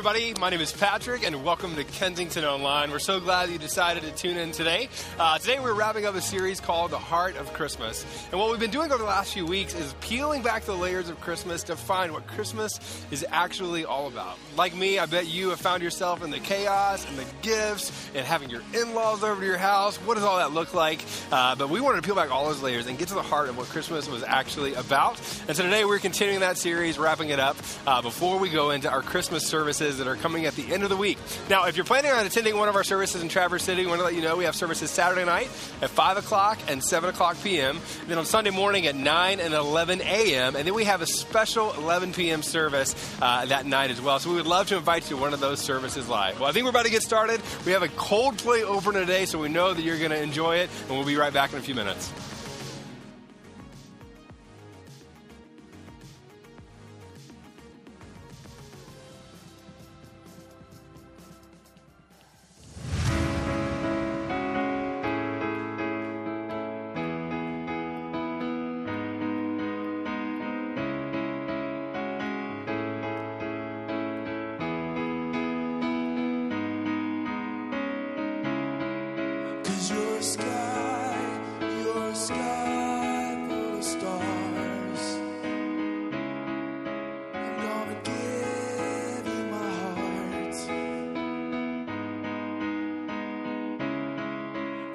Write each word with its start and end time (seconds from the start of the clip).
Everybody, 0.00 0.32
my 0.40 0.48
name 0.48 0.62
is 0.62 0.72
Patrick, 0.72 1.26
and 1.26 1.44
welcome 1.44 1.74
to 1.74 1.84
Kensington 1.84 2.42
Online. 2.42 2.90
We're 2.90 2.98
so 2.98 3.20
glad 3.20 3.50
you 3.50 3.58
decided 3.58 4.02
to 4.04 4.10
tune 4.12 4.38
in 4.38 4.50
today. 4.50 4.88
Uh, 5.18 5.36
today, 5.36 5.60
we're 5.60 5.74
wrapping 5.74 6.06
up 6.06 6.14
a 6.14 6.22
series 6.22 6.58
called 6.58 6.90
The 6.90 6.98
Heart 6.98 7.36
of 7.36 7.52
Christmas. 7.52 8.06
And 8.30 8.40
what 8.40 8.50
we've 8.50 8.58
been 8.58 8.70
doing 8.70 8.90
over 8.90 8.96
the 8.96 9.04
last 9.04 9.34
few 9.34 9.44
weeks 9.44 9.74
is 9.74 9.94
peeling 10.00 10.40
back 10.40 10.62
the 10.62 10.74
layers 10.74 11.10
of 11.10 11.20
Christmas 11.20 11.64
to 11.64 11.76
find 11.76 12.14
what 12.14 12.26
Christmas 12.26 12.80
is 13.10 13.26
actually 13.28 13.84
all 13.84 14.08
about. 14.08 14.38
Like 14.56 14.74
me, 14.74 14.98
I 14.98 15.04
bet 15.04 15.26
you 15.26 15.50
have 15.50 15.60
found 15.60 15.82
yourself 15.82 16.24
in 16.24 16.30
the 16.30 16.40
chaos 16.40 17.06
and 17.06 17.18
the 17.18 17.26
gifts 17.42 17.92
and 18.14 18.24
having 18.24 18.48
your 18.48 18.62
in 18.72 18.94
laws 18.94 19.22
over 19.22 19.38
to 19.38 19.46
your 19.46 19.58
house. 19.58 19.98
What 19.98 20.14
does 20.14 20.24
all 20.24 20.38
that 20.38 20.52
look 20.52 20.72
like? 20.72 21.04
Uh, 21.30 21.56
but 21.56 21.68
we 21.68 21.82
wanted 21.82 21.96
to 21.96 22.06
peel 22.06 22.14
back 22.14 22.30
all 22.30 22.46
those 22.46 22.62
layers 22.62 22.86
and 22.86 22.96
get 22.96 23.08
to 23.08 23.14
the 23.14 23.22
heart 23.22 23.50
of 23.50 23.58
what 23.58 23.66
Christmas 23.66 24.08
was 24.08 24.22
actually 24.22 24.72
about. 24.72 25.20
And 25.46 25.54
so 25.54 25.62
today, 25.62 25.84
we're 25.84 25.98
continuing 25.98 26.40
that 26.40 26.56
series, 26.56 26.98
wrapping 26.98 27.28
it 27.28 27.38
up 27.38 27.58
uh, 27.86 28.00
before 28.00 28.38
we 28.38 28.48
go 28.48 28.70
into 28.70 28.90
our 28.90 29.02
Christmas 29.02 29.46
services 29.46 29.89
that 29.98 30.06
are 30.06 30.16
coming 30.16 30.46
at 30.46 30.54
the 30.54 30.72
end 30.72 30.82
of 30.82 30.88
the 30.88 30.96
week. 30.96 31.18
Now, 31.48 31.66
if 31.66 31.76
you're 31.76 31.84
planning 31.84 32.10
on 32.10 32.26
attending 32.26 32.56
one 32.56 32.68
of 32.68 32.76
our 32.76 32.84
services 32.84 33.22
in 33.22 33.28
Traverse 33.28 33.64
City, 33.64 33.82
we 33.82 33.88
want 33.88 34.00
to 34.00 34.04
let 34.04 34.14
you 34.14 34.22
know 34.22 34.36
we 34.36 34.44
have 34.44 34.56
services 34.56 34.90
Saturday 34.90 35.24
night 35.24 35.48
at 35.82 35.90
5 35.90 36.16
o'clock 36.18 36.58
and 36.68 36.82
7 36.82 37.10
o'clock 37.10 37.36
p.m., 37.42 37.78
then 38.06 38.18
on 38.18 38.24
Sunday 38.24 38.50
morning 38.50 38.86
at 38.86 38.94
9 38.94 39.40
and 39.40 39.54
11 39.54 40.00
a.m., 40.02 40.56
and 40.56 40.66
then 40.66 40.74
we 40.74 40.84
have 40.84 41.02
a 41.02 41.06
special 41.06 41.72
11 41.74 42.12
p.m. 42.12 42.42
service 42.42 42.94
uh, 43.20 43.46
that 43.46 43.66
night 43.66 43.90
as 43.90 44.00
well. 44.00 44.18
So 44.18 44.30
we 44.30 44.36
would 44.36 44.46
love 44.46 44.68
to 44.68 44.76
invite 44.76 45.10
you 45.10 45.16
to 45.16 45.22
one 45.22 45.34
of 45.34 45.40
those 45.40 45.60
services 45.60 46.08
live. 46.08 46.40
Well, 46.40 46.48
I 46.48 46.52
think 46.52 46.64
we're 46.64 46.70
about 46.70 46.84
to 46.84 46.90
get 46.90 47.02
started. 47.02 47.40
We 47.66 47.72
have 47.72 47.82
a 47.82 47.88
Coldplay 47.88 48.62
opener 48.62 49.00
today, 49.00 49.26
so 49.26 49.38
we 49.38 49.48
know 49.48 49.74
that 49.74 49.82
you're 49.82 49.98
going 49.98 50.10
to 50.10 50.22
enjoy 50.22 50.56
it, 50.56 50.70
and 50.82 50.90
we'll 50.90 51.06
be 51.06 51.16
right 51.16 51.32
back 51.32 51.52
in 51.52 51.58
a 51.58 51.62
few 51.62 51.74
minutes. 51.74 52.12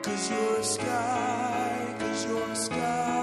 Cause 0.05 0.29
you're 0.29 0.59
a 0.59 0.63
sky, 0.63 1.95
cause 1.97 2.25
you're 2.27 2.51
a 2.51 2.55
sky 2.55 3.14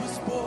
was 0.00 0.18
born. 0.20 0.39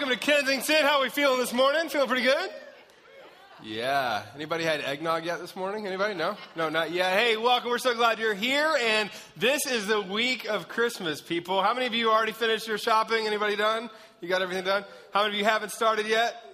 Welcome 0.00 0.18
to 0.18 0.24
Kensington. 0.24 0.82
How 0.86 0.96
are 0.96 1.02
we 1.02 1.10
feeling 1.10 1.38
this 1.38 1.52
morning? 1.52 1.90
Feeling 1.90 2.08
pretty 2.08 2.22
good? 2.22 2.50
Yeah. 3.62 4.22
Anybody 4.34 4.64
had 4.64 4.80
eggnog 4.80 5.26
yet 5.26 5.40
this 5.40 5.54
morning? 5.54 5.86
Anybody? 5.86 6.14
No? 6.14 6.38
No, 6.56 6.70
not 6.70 6.90
yet. 6.90 7.12
Hey, 7.18 7.36
welcome. 7.36 7.68
We're 7.68 7.76
so 7.76 7.94
glad 7.94 8.18
you're 8.18 8.32
here. 8.32 8.74
And 8.80 9.10
this 9.36 9.66
is 9.66 9.86
the 9.86 10.00
week 10.00 10.48
of 10.48 10.68
Christmas, 10.68 11.20
people. 11.20 11.62
How 11.62 11.74
many 11.74 11.84
of 11.84 11.92
you 11.92 12.10
already 12.10 12.32
finished 12.32 12.66
your 12.66 12.78
shopping? 12.78 13.26
Anybody 13.26 13.56
done? 13.56 13.90
You 14.22 14.28
got 14.30 14.40
everything 14.40 14.64
done? 14.64 14.86
How 15.12 15.24
many 15.24 15.34
of 15.34 15.38
you 15.38 15.44
haven't 15.44 15.70
started 15.70 16.06
yet? 16.06 16.49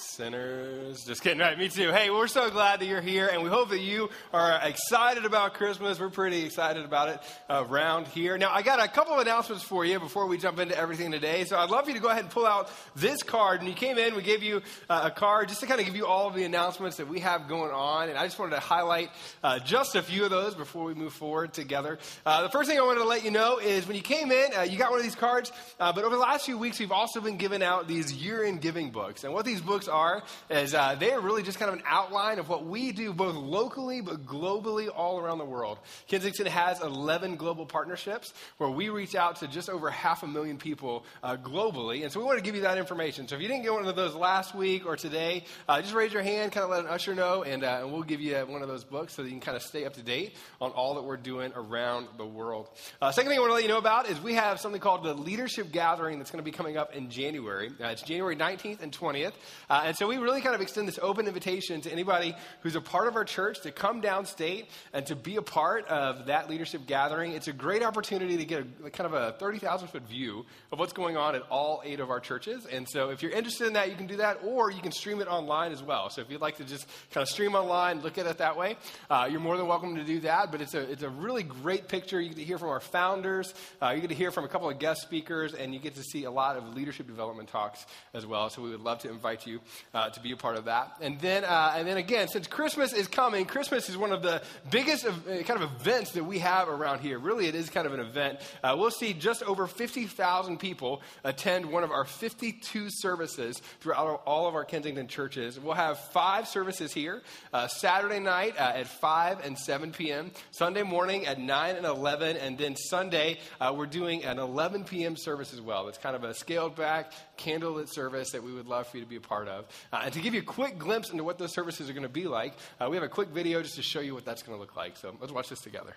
Sinners. 0.00 1.04
Just 1.04 1.22
kidding. 1.22 1.38
Right, 1.38 1.58
me 1.58 1.68
too. 1.68 1.92
Hey, 1.92 2.08
we're 2.08 2.26
so 2.26 2.50
glad 2.50 2.80
that 2.80 2.86
you're 2.86 3.02
here, 3.02 3.28
and 3.28 3.42
we 3.42 3.50
hope 3.50 3.68
that 3.68 3.80
you 3.80 4.08
are 4.32 4.58
excited 4.62 5.26
about 5.26 5.54
Christmas. 5.54 6.00
We're 6.00 6.08
pretty 6.08 6.42
excited 6.44 6.84
about 6.84 7.08
it 7.10 7.20
uh, 7.50 7.64
around 7.68 8.08
here. 8.08 8.38
Now, 8.38 8.50
I 8.50 8.62
got 8.62 8.82
a 8.82 8.88
couple 8.88 9.12
of 9.12 9.20
announcements 9.20 9.62
for 9.62 9.84
you 9.84 10.00
before 10.00 10.26
we 10.26 10.38
jump 10.38 10.58
into 10.58 10.76
everything 10.76 11.10
today. 11.10 11.44
So 11.44 11.58
I'd 11.58 11.68
love 11.68 11.86
you 11.86 11.94
to 11.94 12.00
go 12.00 12.08
ahead 12.08 12.24
and 12.24 12.30
pull 12.30 12.46
out 12.46 12.70
this 12.96 13.22
card. 13.22 13.60
When 13.60 13.68
you 13.68 13.74
came 13.74 13.98
in, 13.98 14.16
we 14.16 14.22
gave 14.22 14.42
you 14.42 14.62
uh, 14.88 15.02
a 15.04 15.10
card 15.10 15.48
just 15.48 15.60
to 15.60 15.66
kind 15.66 15.80
of 15.80 15.86
give 15.86 15.96
you 15.96 16.06
all 16.06 16.28
of 16.28 16.34
the 16.34 16.44
announcements 16.44 16.96
that 16.96 17.08
we 17.08 17.20
have 17.20 17.46
going 17.46 17.70
on. 17.70 18.08
And 18.08 18.16
I 18.16 18.24
just 18.24 18.38
wanted 18.38 18.54
to 18.54 18.60
highlight 18.60 19.10
uh, 19.44 19.58
just 19.58 19.96
a 19.96 20.02
few 20.02 20.24
of 20.24 20.30
those 20.30 20.54
before 20.54 20.84
we 20.84 20.94
move 20.94 21.12
forward 21.12 21.52
together. 21.52 21.98
Uh, 22.24 22.42
the 22.42 22.50
first 22.50 22.70
thing 22.70 22.78
I 22.78 22.82
wanted 22.82 23.00
to 23.00 23.06
let 23.06 23.22
you 23.22 23.30
know 23.30 23.58
is 23.58 23.86
when 23.86 23.96
you 23.96 24.02
came 24.02 24.32
in, 24.32 24.50
uh, 24.56 24.62
you 24.62 24.78
got 24.78 24.90
one 24.90 24.98
of 24.98 25.04
these 25.04 25.14
cards. 25.14 25.52
But 25.78 25.98
over 25.98 26.14
the 26.14 26.22
last 26.22 26.46
few 26.46 26.56
weeks, 26.56 26.78
we've 26.78 26.92
also 26.92 27.20
been 27.20 27.36
giving 27.36 27.62
out 27.62 27.86
these 27.86 28.12
year 28.12 28.44
in 28.44 28.58
giving 28.58 28.90
books. 28.90 29.24
And 29.24 29.34
what 29.34 29.44
these 29.44 29.60
books 29.60 29.88
are 29.90 30.22
is 30.48 30.74
uh, 30.74 30.94
they 30.94 31.12
are 31.12 31.20
really 31.20 31.42
just 31.42 31.58
kind 31.58 31.70
of 31.70 31.76
an 31.76 31.84
outline 31.86 32.38
of 32.38 32.48
what 32.48 32.64
we 32.64 32.92
do 32.92 33.12
both 33.12 33.34
locally 33.34 34.00
but 34.00 34.24
globally 34.24 34.88
all 34.94 35.18
around 35.18 35.38
the 35.38 35.44
world. 35.44 35.78
Kensington 36.06 36.46
has 36.46 36.80
11 36.80 37.36
global 37.36 37.66
partnerships 37.66 38.32
where 38.58 38.70
we 38.70 38.88
reach 38.88 39.14
out 39.14 39.36
to 39.36 39.48
just 39.48 39.68
over 39.68 39.90
half 39.90 40.22
a 40.22 40.26
million 40.26 40.56
people 40.56 41.04
uh, 41.22 41.36
globally. 41.36 42.02
And 42.02 42.12
so 42.12 42.20
we 42.20 42.26
want 42.26 42.38
to 42.38 42.44
give 42.44 42.54
you 42.54 42.62
that 42.62 42.78
information. 42.78 43.28
So 43.28 43.36
if 43.36 43.42
you 43.42 43.48
didn't 43.48 43.64
get 43.64 43.72
one 43.72 43.86
of 43.86 43.96
those 43.96 44.14
last 44.14 44.54
week 44.54 44.86
or 44.86 44.96
today, 44.96 45.44
uh, 45.68 45.80
just 45.82 45.94
raise 45.94 46.12
your 46.12 46.22
hand, 46.22 46.52
kind 46.52 46.64
of 46.64 46.70
let 46.70 46.80
an 46.80 46.86
usher 46.86 47.14
know, 47.14 47.42
and, 47.42 47.64
uh, 47.64 47.80
and 47.82 47.92
we'll 47.92 48.02
give 48.02 48.20
you 48.20 48.36
one 48.46 48.62
of 48.62 48.68
those 48.68 48.84
books 48.84 49.14
so 49.14 49.22
that 49.22 49.28
you 49.28 49.34
can 49.34 49.40
kind 49.40 49.56
of 49.56 49.62
stay 49.62 49.84
up 49.84 49.94
to 49.94 50.02
date 50.02 50.36
on 50.60 50.70
all 50.72 50.94
that 50.94 51.02
we're 51.02 51.16
doing 51.16 51.52
around 51.54 52.08
the 52.16 52.26
world. 52.26 52.68
Uh, 53.00 53.10
second 53.10 53.30
thing 53.30 53.38
I 53.38 53.40
want 53.40 53.50
to 53.50 53.54
let 53.54 53.62
you 53.62 53.68
know 53.68 53.78
about 53.78 54.08
is 54.08 54.20
we 54.20 54.34
have 54.34 54.60
something 54.60 54.80
called 54.80 55.04
the 55.04 55.14
Leadership 55.14 55.72
Gathering 55.72 56.18
that's 56.18 56.30
going 56.30 56.42
to 56.42 56.44
be 56.44 56.54
coming 56.56 56.76
up 56.76 56.94
in 56.94 57.10
January. 57.10 57.70
Uh, 57.80 57.88
it's 57.88 58.02
January 58.02 58.36
19th 58.36 58.82
and 58.82 58.92
20th. 58.92 59.32
Uh, 59.80 59.84
and 59.84 59.96
so 59.96 60.06
we 60.06 60.18
really 60.18 60.42
kind 60.42 60.54
of 60.54 60.60
extend 60.60 60.86
this 60.86 60.98
open 61.00 61.26
invitation 61.26 61.80
to 61.80 61.90
anybody 61.90 62.36
who's 62.60 62.76
a 62.76 62.80
part 62.82 63.08
of 63.08 63.16
our 63.16 63.24
church 63.24 63.62
to 63.62 63.70
come 63.70 64.02
downstate 64.02 64.66
and 64.92 65.06
to 65.06 65.16
be 65.16 65.36
a 65.36 65.42
part 65.42 65.86
of 65.86 66.26
that 66.26 66.50
leadership 66.50 66.86
gathering. 66.86 67.32
It's 67.32 67.48
a 67.48 67.52
great 67.52 67.82
opportunity 67.82 68.36
to 68.36 68.44
get 68.44 68.66
a, 68.84 68.90
kind 68.90 69.06
of 69.06 69.14
a 69.14 69.32
30,000 69.38 69.88
foot 69.88 70.02
view 70.02 70.44
of 70.70 70.78
what's 70.78 70.92
going 70.92 71.16
on 71.16 71.34
at 71.34 71.42
all 71.48 71.80
eight 71.82 71.98
of 71.98 72.10
our 72.10 72.20
churches. 72.20 72.66
And 72.66 72.86
so 72.86 73.08
if 73.08 73.22
you're 73.22 73.32
interested 73.32 73.68
in 73.68 73.72
that, 73.72 73.88
you 73.88 73.96
can 73.96 74.06
do 74.06 74.16
that, 74.18 74.40
or 74.44 74.70
you 74.70 74.82
can 74.82 74.92
stream 74.92 75.20
it 75.22 75.28
online 75.28 75.72
as 75.72 75.82
well. 75.82 76.10
So 76.10 76.20
if 76.20 76.30
you'd 76.30 76.42
like 76.42 76.58
to 76.58 76.64
just 76.64 76.86
kind 77.10 77.22
of 77.22 77.28
stream 77.30 77.54
online, 77.54 78.02
look 78.02 78.18
at 78.18 78.26
it 78.26 78.36
that 78.36 78.58
way, 78.58 78.76
uh, 79.08 79.28
you're 79.30 79.40
more 79.40 79.56
than 79.56 79.66
welcome 79.66 79.96
to 79.96 80.04
do 80.04 80.20
that. 80.20 80.52
But 80.52 80.60
it's 80.60 80.74
a, 80.74 80.80
it's 80.90 81.04
a 81.04 81.10
really 81.10 81.42
great 81.42 81.88
picture. 81.88 82.20
You 82.20 82.28
get 82.28 82.36
to 82.36 82.44
hear 82.44 82.58
from 82.58 82.68
our 82.68 82.80
founders, 82.80 83.54
uh, 83.80 83.92
you 83.94 84.02
get 84.02 84.08
to 84.08 84.14
hear 84.14 84.30
from 84.30 84.44
a 84.44 84.48
couple 84.48 84.68
of 84.68 84.78
guest 84.78 85.00
speakers, 85.00 85.54
and 85.54 85.72
you 85.72 85.80
get 85.80 85.94
to 85.94 86.02
see 86.02 86.24
a 86.24 86.30
lot 86.30 86.58
of 86.58 86.74
leadership 86.76 87.06
development 87.06 87.48
talks 87.48 87.86
as 88.12 88.26
well. 88.26 88.50
So 88.50 88.60
we 88.60 88.68
would 88.68 88.82
love 88.82 88.98
to 89.00 89.08
invite 89.08 89.46
you 89.46 89.59
uh, 89.94 90.10
to 90.10 90.20
be 90.20 90.32
a 90.32 90.36
part 90.36 90.56
of 90.56 90.66
that. 90.66 90.92
And 91.00 91.20
then, 91.20 91.44
uh, 91.44 91.74
and 91.76 91.86
then 91.86 91.96
again, 91.96 92.28
since 92.28 92.46
Christmas 92.46 92.92
is 92.92 93.08
coming, 93.08 93.44
Christmas 93.44 93.88
is 93.88 93.96
one 93.96 94.12
of 94.12 94.22
the 94.22 94.42
biggest 94.70 95.06
uh, 95.06 95.12
kind 95.26 95.62
of 95.62 95.62
events 95.62 96.12
that 96.12 96.24
we 96.24 96.38
have 96.38 96.68
around 96.68 97.00
here. 97.00 97.18
Really, 97.18 97.46
it 97.46 97.54
is 97.54 97.70
kind 97.70 97.86
of 97.86 97.94
an 97.94 98.00
event. 98.00 98.40
Uh, 98.62 98.76
we'll 98.78 98.90
see 98.90 99.12
just 99.12 99.42
over 99.42 99.66
50,000 99.66 100.58
people 100.58 101.02
attend 101.24 101.66
one 101.66 101.84
of 101.84 101.90
our 101.90 102.04
52 102.04 102.88
services 102.90 103.60
throughout 103.80 104.22
all 104.26 104.48
of 104.48 104.54
our 104.54 104.64
Kensington 104.64 105.06
churches. 105.06 105.58
We'll 105.58 105.74
have 105.74 105.98
five 105.98 106.48
services 106.48 106.92
here 106.92 107.22
uh, 107.52 107.68
Saturday 107.68 108.20
night 108.20 108.54
uh, 108.58 108.72
at 108.74 108.86
5 108.86 109.44
and 109.44 109.58
7 109.58 109.92
p.m., 109.92 110.30
Sunday 110.50 110.82
morning 110.82 111.26
at 111.26 111.38
9 111.38 111.76
and 111.76 111.86
11, 111.86 112.36
and 112.36 112.58
then 112.58 112.76
Sunday, 112.76 113.38
we're 113.74 113.86
doing 113.86 114.24
an 114.24 114.38
11 114.38 114.84
p.m. 114.84 115.16
service 115.16 115.52
as 115.52 115.60
well. 115.60 115.88
It's 115.88 115.98
kind 115.98 116.16
of 116.16 116.24
a 116.24 116.34
scaled 116.34 116.76
back, 116.76 117.12
candlelit 117.40 117.88
service 117.88 118.30
that 118.32 118.42
we 118.42 118.52
would 118.52 118.66
love 118.66 118.86
for 118.86 118.98
you 118.98 119.02
to 119.02 119.08
be 119.08 119.16
a 119.16 119.20
part 119.20 119.48
of. 119.48 119.66
Uh, 119.92 120.02
and 120.04 120.12
to 120.12 120.20
give 120.20 120.34
you 120.34 120.40
a 120.40 120.44
quick 120.44 120.78
glimpse 120.78 121.10
into 121.10 121.24
what 121.24 121.38
those 121.38 121.52
services 121.52 121.88
are 121.88 121.92
going 121.92 122.02
to 122.02 122.08
be 122.08 122.26
like, 122.26 122.54
uh, 122.80 122.88
we 122.88 122.96
have 122.96 123.04
a 123.04 123.08
quick 123.08 123.28
video 123.28 123.62
just 123.62 123.76
to 123.76 123.82
show 123.82 124.00
you 124.00 124.14
what 124.14 124.24
that's 124.24 124.42
going 124.42 124.56
to 124.56 124.60
look 124.60 124.76
like. 124.76 124.96
So 124.96 125.16
let's 125.20 125.32
watch 125.32 125.48
this 125.48 125.60
together. 125.60 125.94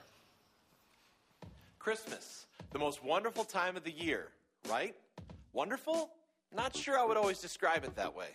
Christmas, 1.79 2.45
the 2.71 2.79
most 2.79 3.03
wonderful 3.03 3.43
time 3.43 3.75
of 3.75 3.83
the 3.83 3.91
year, 3.91 4.27
right? 4.69 4.95
Wonderful? 5.51 6.09
Not 6.55 6.75
sure 6.75 6.97
I 6.97 7.03
would 7.03 7.17
always 7.17 7.39
describe 7.39 7.83
it 7.83 7.95
that 7.95 8.15
way. 8.15 8.27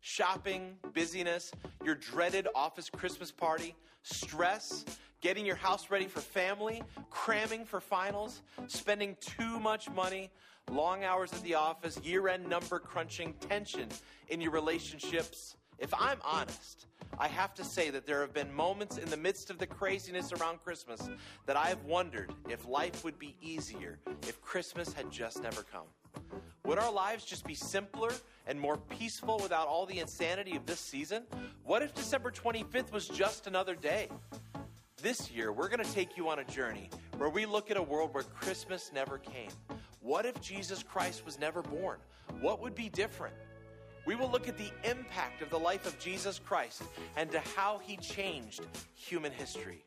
Shopping, 0.00 0.76
busyness, 0.92 1.50
your 1.84 1.94
dreaded 1.94 2.46
office 2.54 2.88
Christmas 2.90 3.32
party, 3.32 3.74
stress, 4.02 4.84
getting 5.20 5.46
your 5.46 5.56
house 5.56 5.90
ready 5.90 6.06
for 6.06 6.20
family, 6.20 6.82
cramming 7.10 7.64
for 7.64 7.80
finals, 7.80 8.42
spending 8.66 9.16
too 9.20 9.58
much 9.60 9.88
money, 9.90 10.30
long 10.70 11.04
hours 11.04 11.32
at 11.32 11.42
the 11.42 11.54
office, 11.54 11.98
year 12.02 12.28
end 12.28 12.48
number 12.48 12.78
crunching, 12.78 13.34
tension 13.34 13.88
in 14.28 14.40
your 14.40 14.52
relationships. 14.52 15.56
If 15.78 15.92
I'm 15.98 16.18
honest, 16.24 16.86
I 17.18 17.28
have 17.28 17.54
to 17.54 17.64
say 17.64 17.90
that 17.90 18.06
there 18.06 18.20
have 18.20 18.32
been 18.32 18.52
moments 18.52 18.96
in 18.98 19.10
the 19.10 19.16
midst 19.16 19.50
of 19.50 19.58
the 19.58 19.66
craziness 19.66 20.32
around 20.32 20.62
Christmas 20.62 21.10
that 21.46 21.56
I 21.56 21.66
have 21.66 21.84
wondered 21.84 22.32
if 22.48 22.66
life 22.66 23.04
would 23.04 23.18
be 23.18 23.36
easier 23.42 23.98
if 24.22 24.40
Christmas 24.40 24.92
had 24.92 25.10
just 25.10 25.42
never 25.42 25.62
come. 25.62 25.86
Would 26.64 26.78
our 26.78 26.92
lives 26.92 27.24
just 27.24 27.44
be 27.44 27.54
simpler 27.54 28.12
and 28.46 28.58
more 28.58 28.76
peaceful 28.76 29.38
without 29.42 29.66
all 29.66 29.84
the 29.84 29.98
insanity 29.98 30.56
of 30.56 30.64
this 30.64 30.80
season? 30.80 31.24
What 31.64 31.82
if 31.82 31.94
December 31.94 32.30
25th 32.30 32.92
was 32.92 33.08
just 33.08 33.46
another 33.46 33.74
day? 33.74 34.08
This 35.02 35.30
year, 35.32 35.52
we're 35.52 35.68
going 35.68 35.84
to 35.84 35.92
take 35.92 36.16
you 36.16 36.28
on 36.28 36.38
a 36.38 36.44
journey 36.44 36.88
where 37.18 37.28
we 37.28 37.44
look 37.44 37.70
at 37.72 37.76
a 37.76 37.82
world 37.82 38.14
where 38.14 38.22
Christmas 38.22 38.92
never 38.94 39.18
came. 39.18 39.50
What 40.02 40.26
if 40.26 40.40
Jesus 40.40 40.82
Christ 40.82 41.24
was 41.24 41.38
never 41.38 41.62
born? 41.62 41.98
What 42.40 42.60
would 42.60 42.74
be 42.74 42.88
different? 42.88 43.36
We 44.04 44.16
will 44.16 44.28
look 44.28 44.48
at 44.48 44.58
the 44.58 44.70
impact 44.82 45.42
of 45.42 45.50
the 45.50 45.58
life 45.58 45.86
of 45.86 45.96
Jesus 46.00 46.40
Christ 46.40 46.82
and 47.16 47.30
to 47.30 47.38
how 47.54 47.78
he 47.78 47.96
changed 47.98 48.66
human 48.94 49.30
history. 49.30 49.84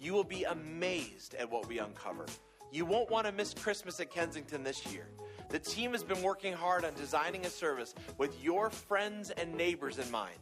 You 0.00 0.14
will 0.14 0.24
be 0.24 0.44
amazed 0.44 1.34
at 1.34 1.50
what 1.50 1.68
we 1.68 1.80
uncover. 1.80 2.24
You 2.72 2.86
won't 2.86 3.10
want 3.10 3.26
to 3.26 3.32
miss 3.32 3.52
Christmas 3.52 4.00
at 4.00 4.10
Kensington 4.10 4.64
this 4.64 4.86
year. 4.86 5.08
The 5.50 5.58
team 5.58 5.92
has 5.92 6.02
been 6.02 6.22
working 6.22 6.54
hard 6.54 6.86
on 6.86 6.94
designing 6.94 7.44
a 7.44 7.50
service 7.50 7.94
with 8.16 8.42
your 8.42 8.70
friends 8.70 9.30
and 9.30 9.54
neighbors 9.54 9.98
in 9.98 10.10
mind. 10.10 10.38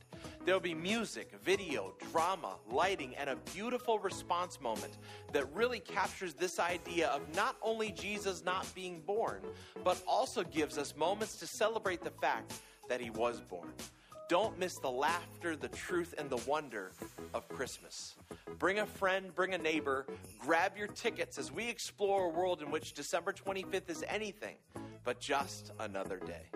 There'll 0.46 0.60
be 0.60 0.74
music, 0.74 1.32
video, 1.44 1.92
drama, 2.12 2.54
lighting, 2.70 3.16
and 3.16 3.28
a 3.28 3.34
beautiful 3.52 3.98
response 3.98 4.60
moment 4.60 4.96
that 5.32 5.52
really 5.52 5.80
captures 5.80 6.34
this 6.34 6.60
idea 6.60 7.08
of 7.08 7.22
not 7.34 7.56
only 7.60 7.90
Jesus 7.90 8.44
not 8.44 8.72
being 8.72 9.00
born, 9.00 9.40
but 9.82 10.00
also 10.06 10.44
gives 10.44 10.78
us 10.78 10.94
moments 10.96 11.36
to 11.38 11.48
celebrate 11.48 12.00
the 12.00 12.12
fact 12.12 12.60
that 12.88 13.00
he 13.00 13.10
was 13.10 13.40
born. 13.40 13.72
Don't 14.28 14.56
miss 14.56 14.78
the 14.78 14.90
laughter, 14.90 15.56
the 15.56 15.66
truth, 15.66 16.14
and 16.16 16.30
the 16.30 16.40
wonder 16.48 16.92
of 17.34 17.48
Christmas. 17.48 18.14
Bring 18.60 18.78
a 18.78 18.86
friend, 18.86 19.34
bring 19.34 19.54
a 19.54 19.58
neighbor, 19.58 20.06
grab 20.38 20.76
your 20.76 20.86
tickets 20.86 21.38
as 21.38 21.50
we 21.50 21.68
explore 21.68 22.26
a 22.26 22.28
world 22.28 22.62
in 22.62 22.70
which 22.70 22.92
December 22.92 23.32
25th 23.32 23.90
is 23.90 24.04
anything 24.06 24.54
but 25.02 25.18
just 25.18 25.72
another 25.80 26.20
day. 26.20 26.50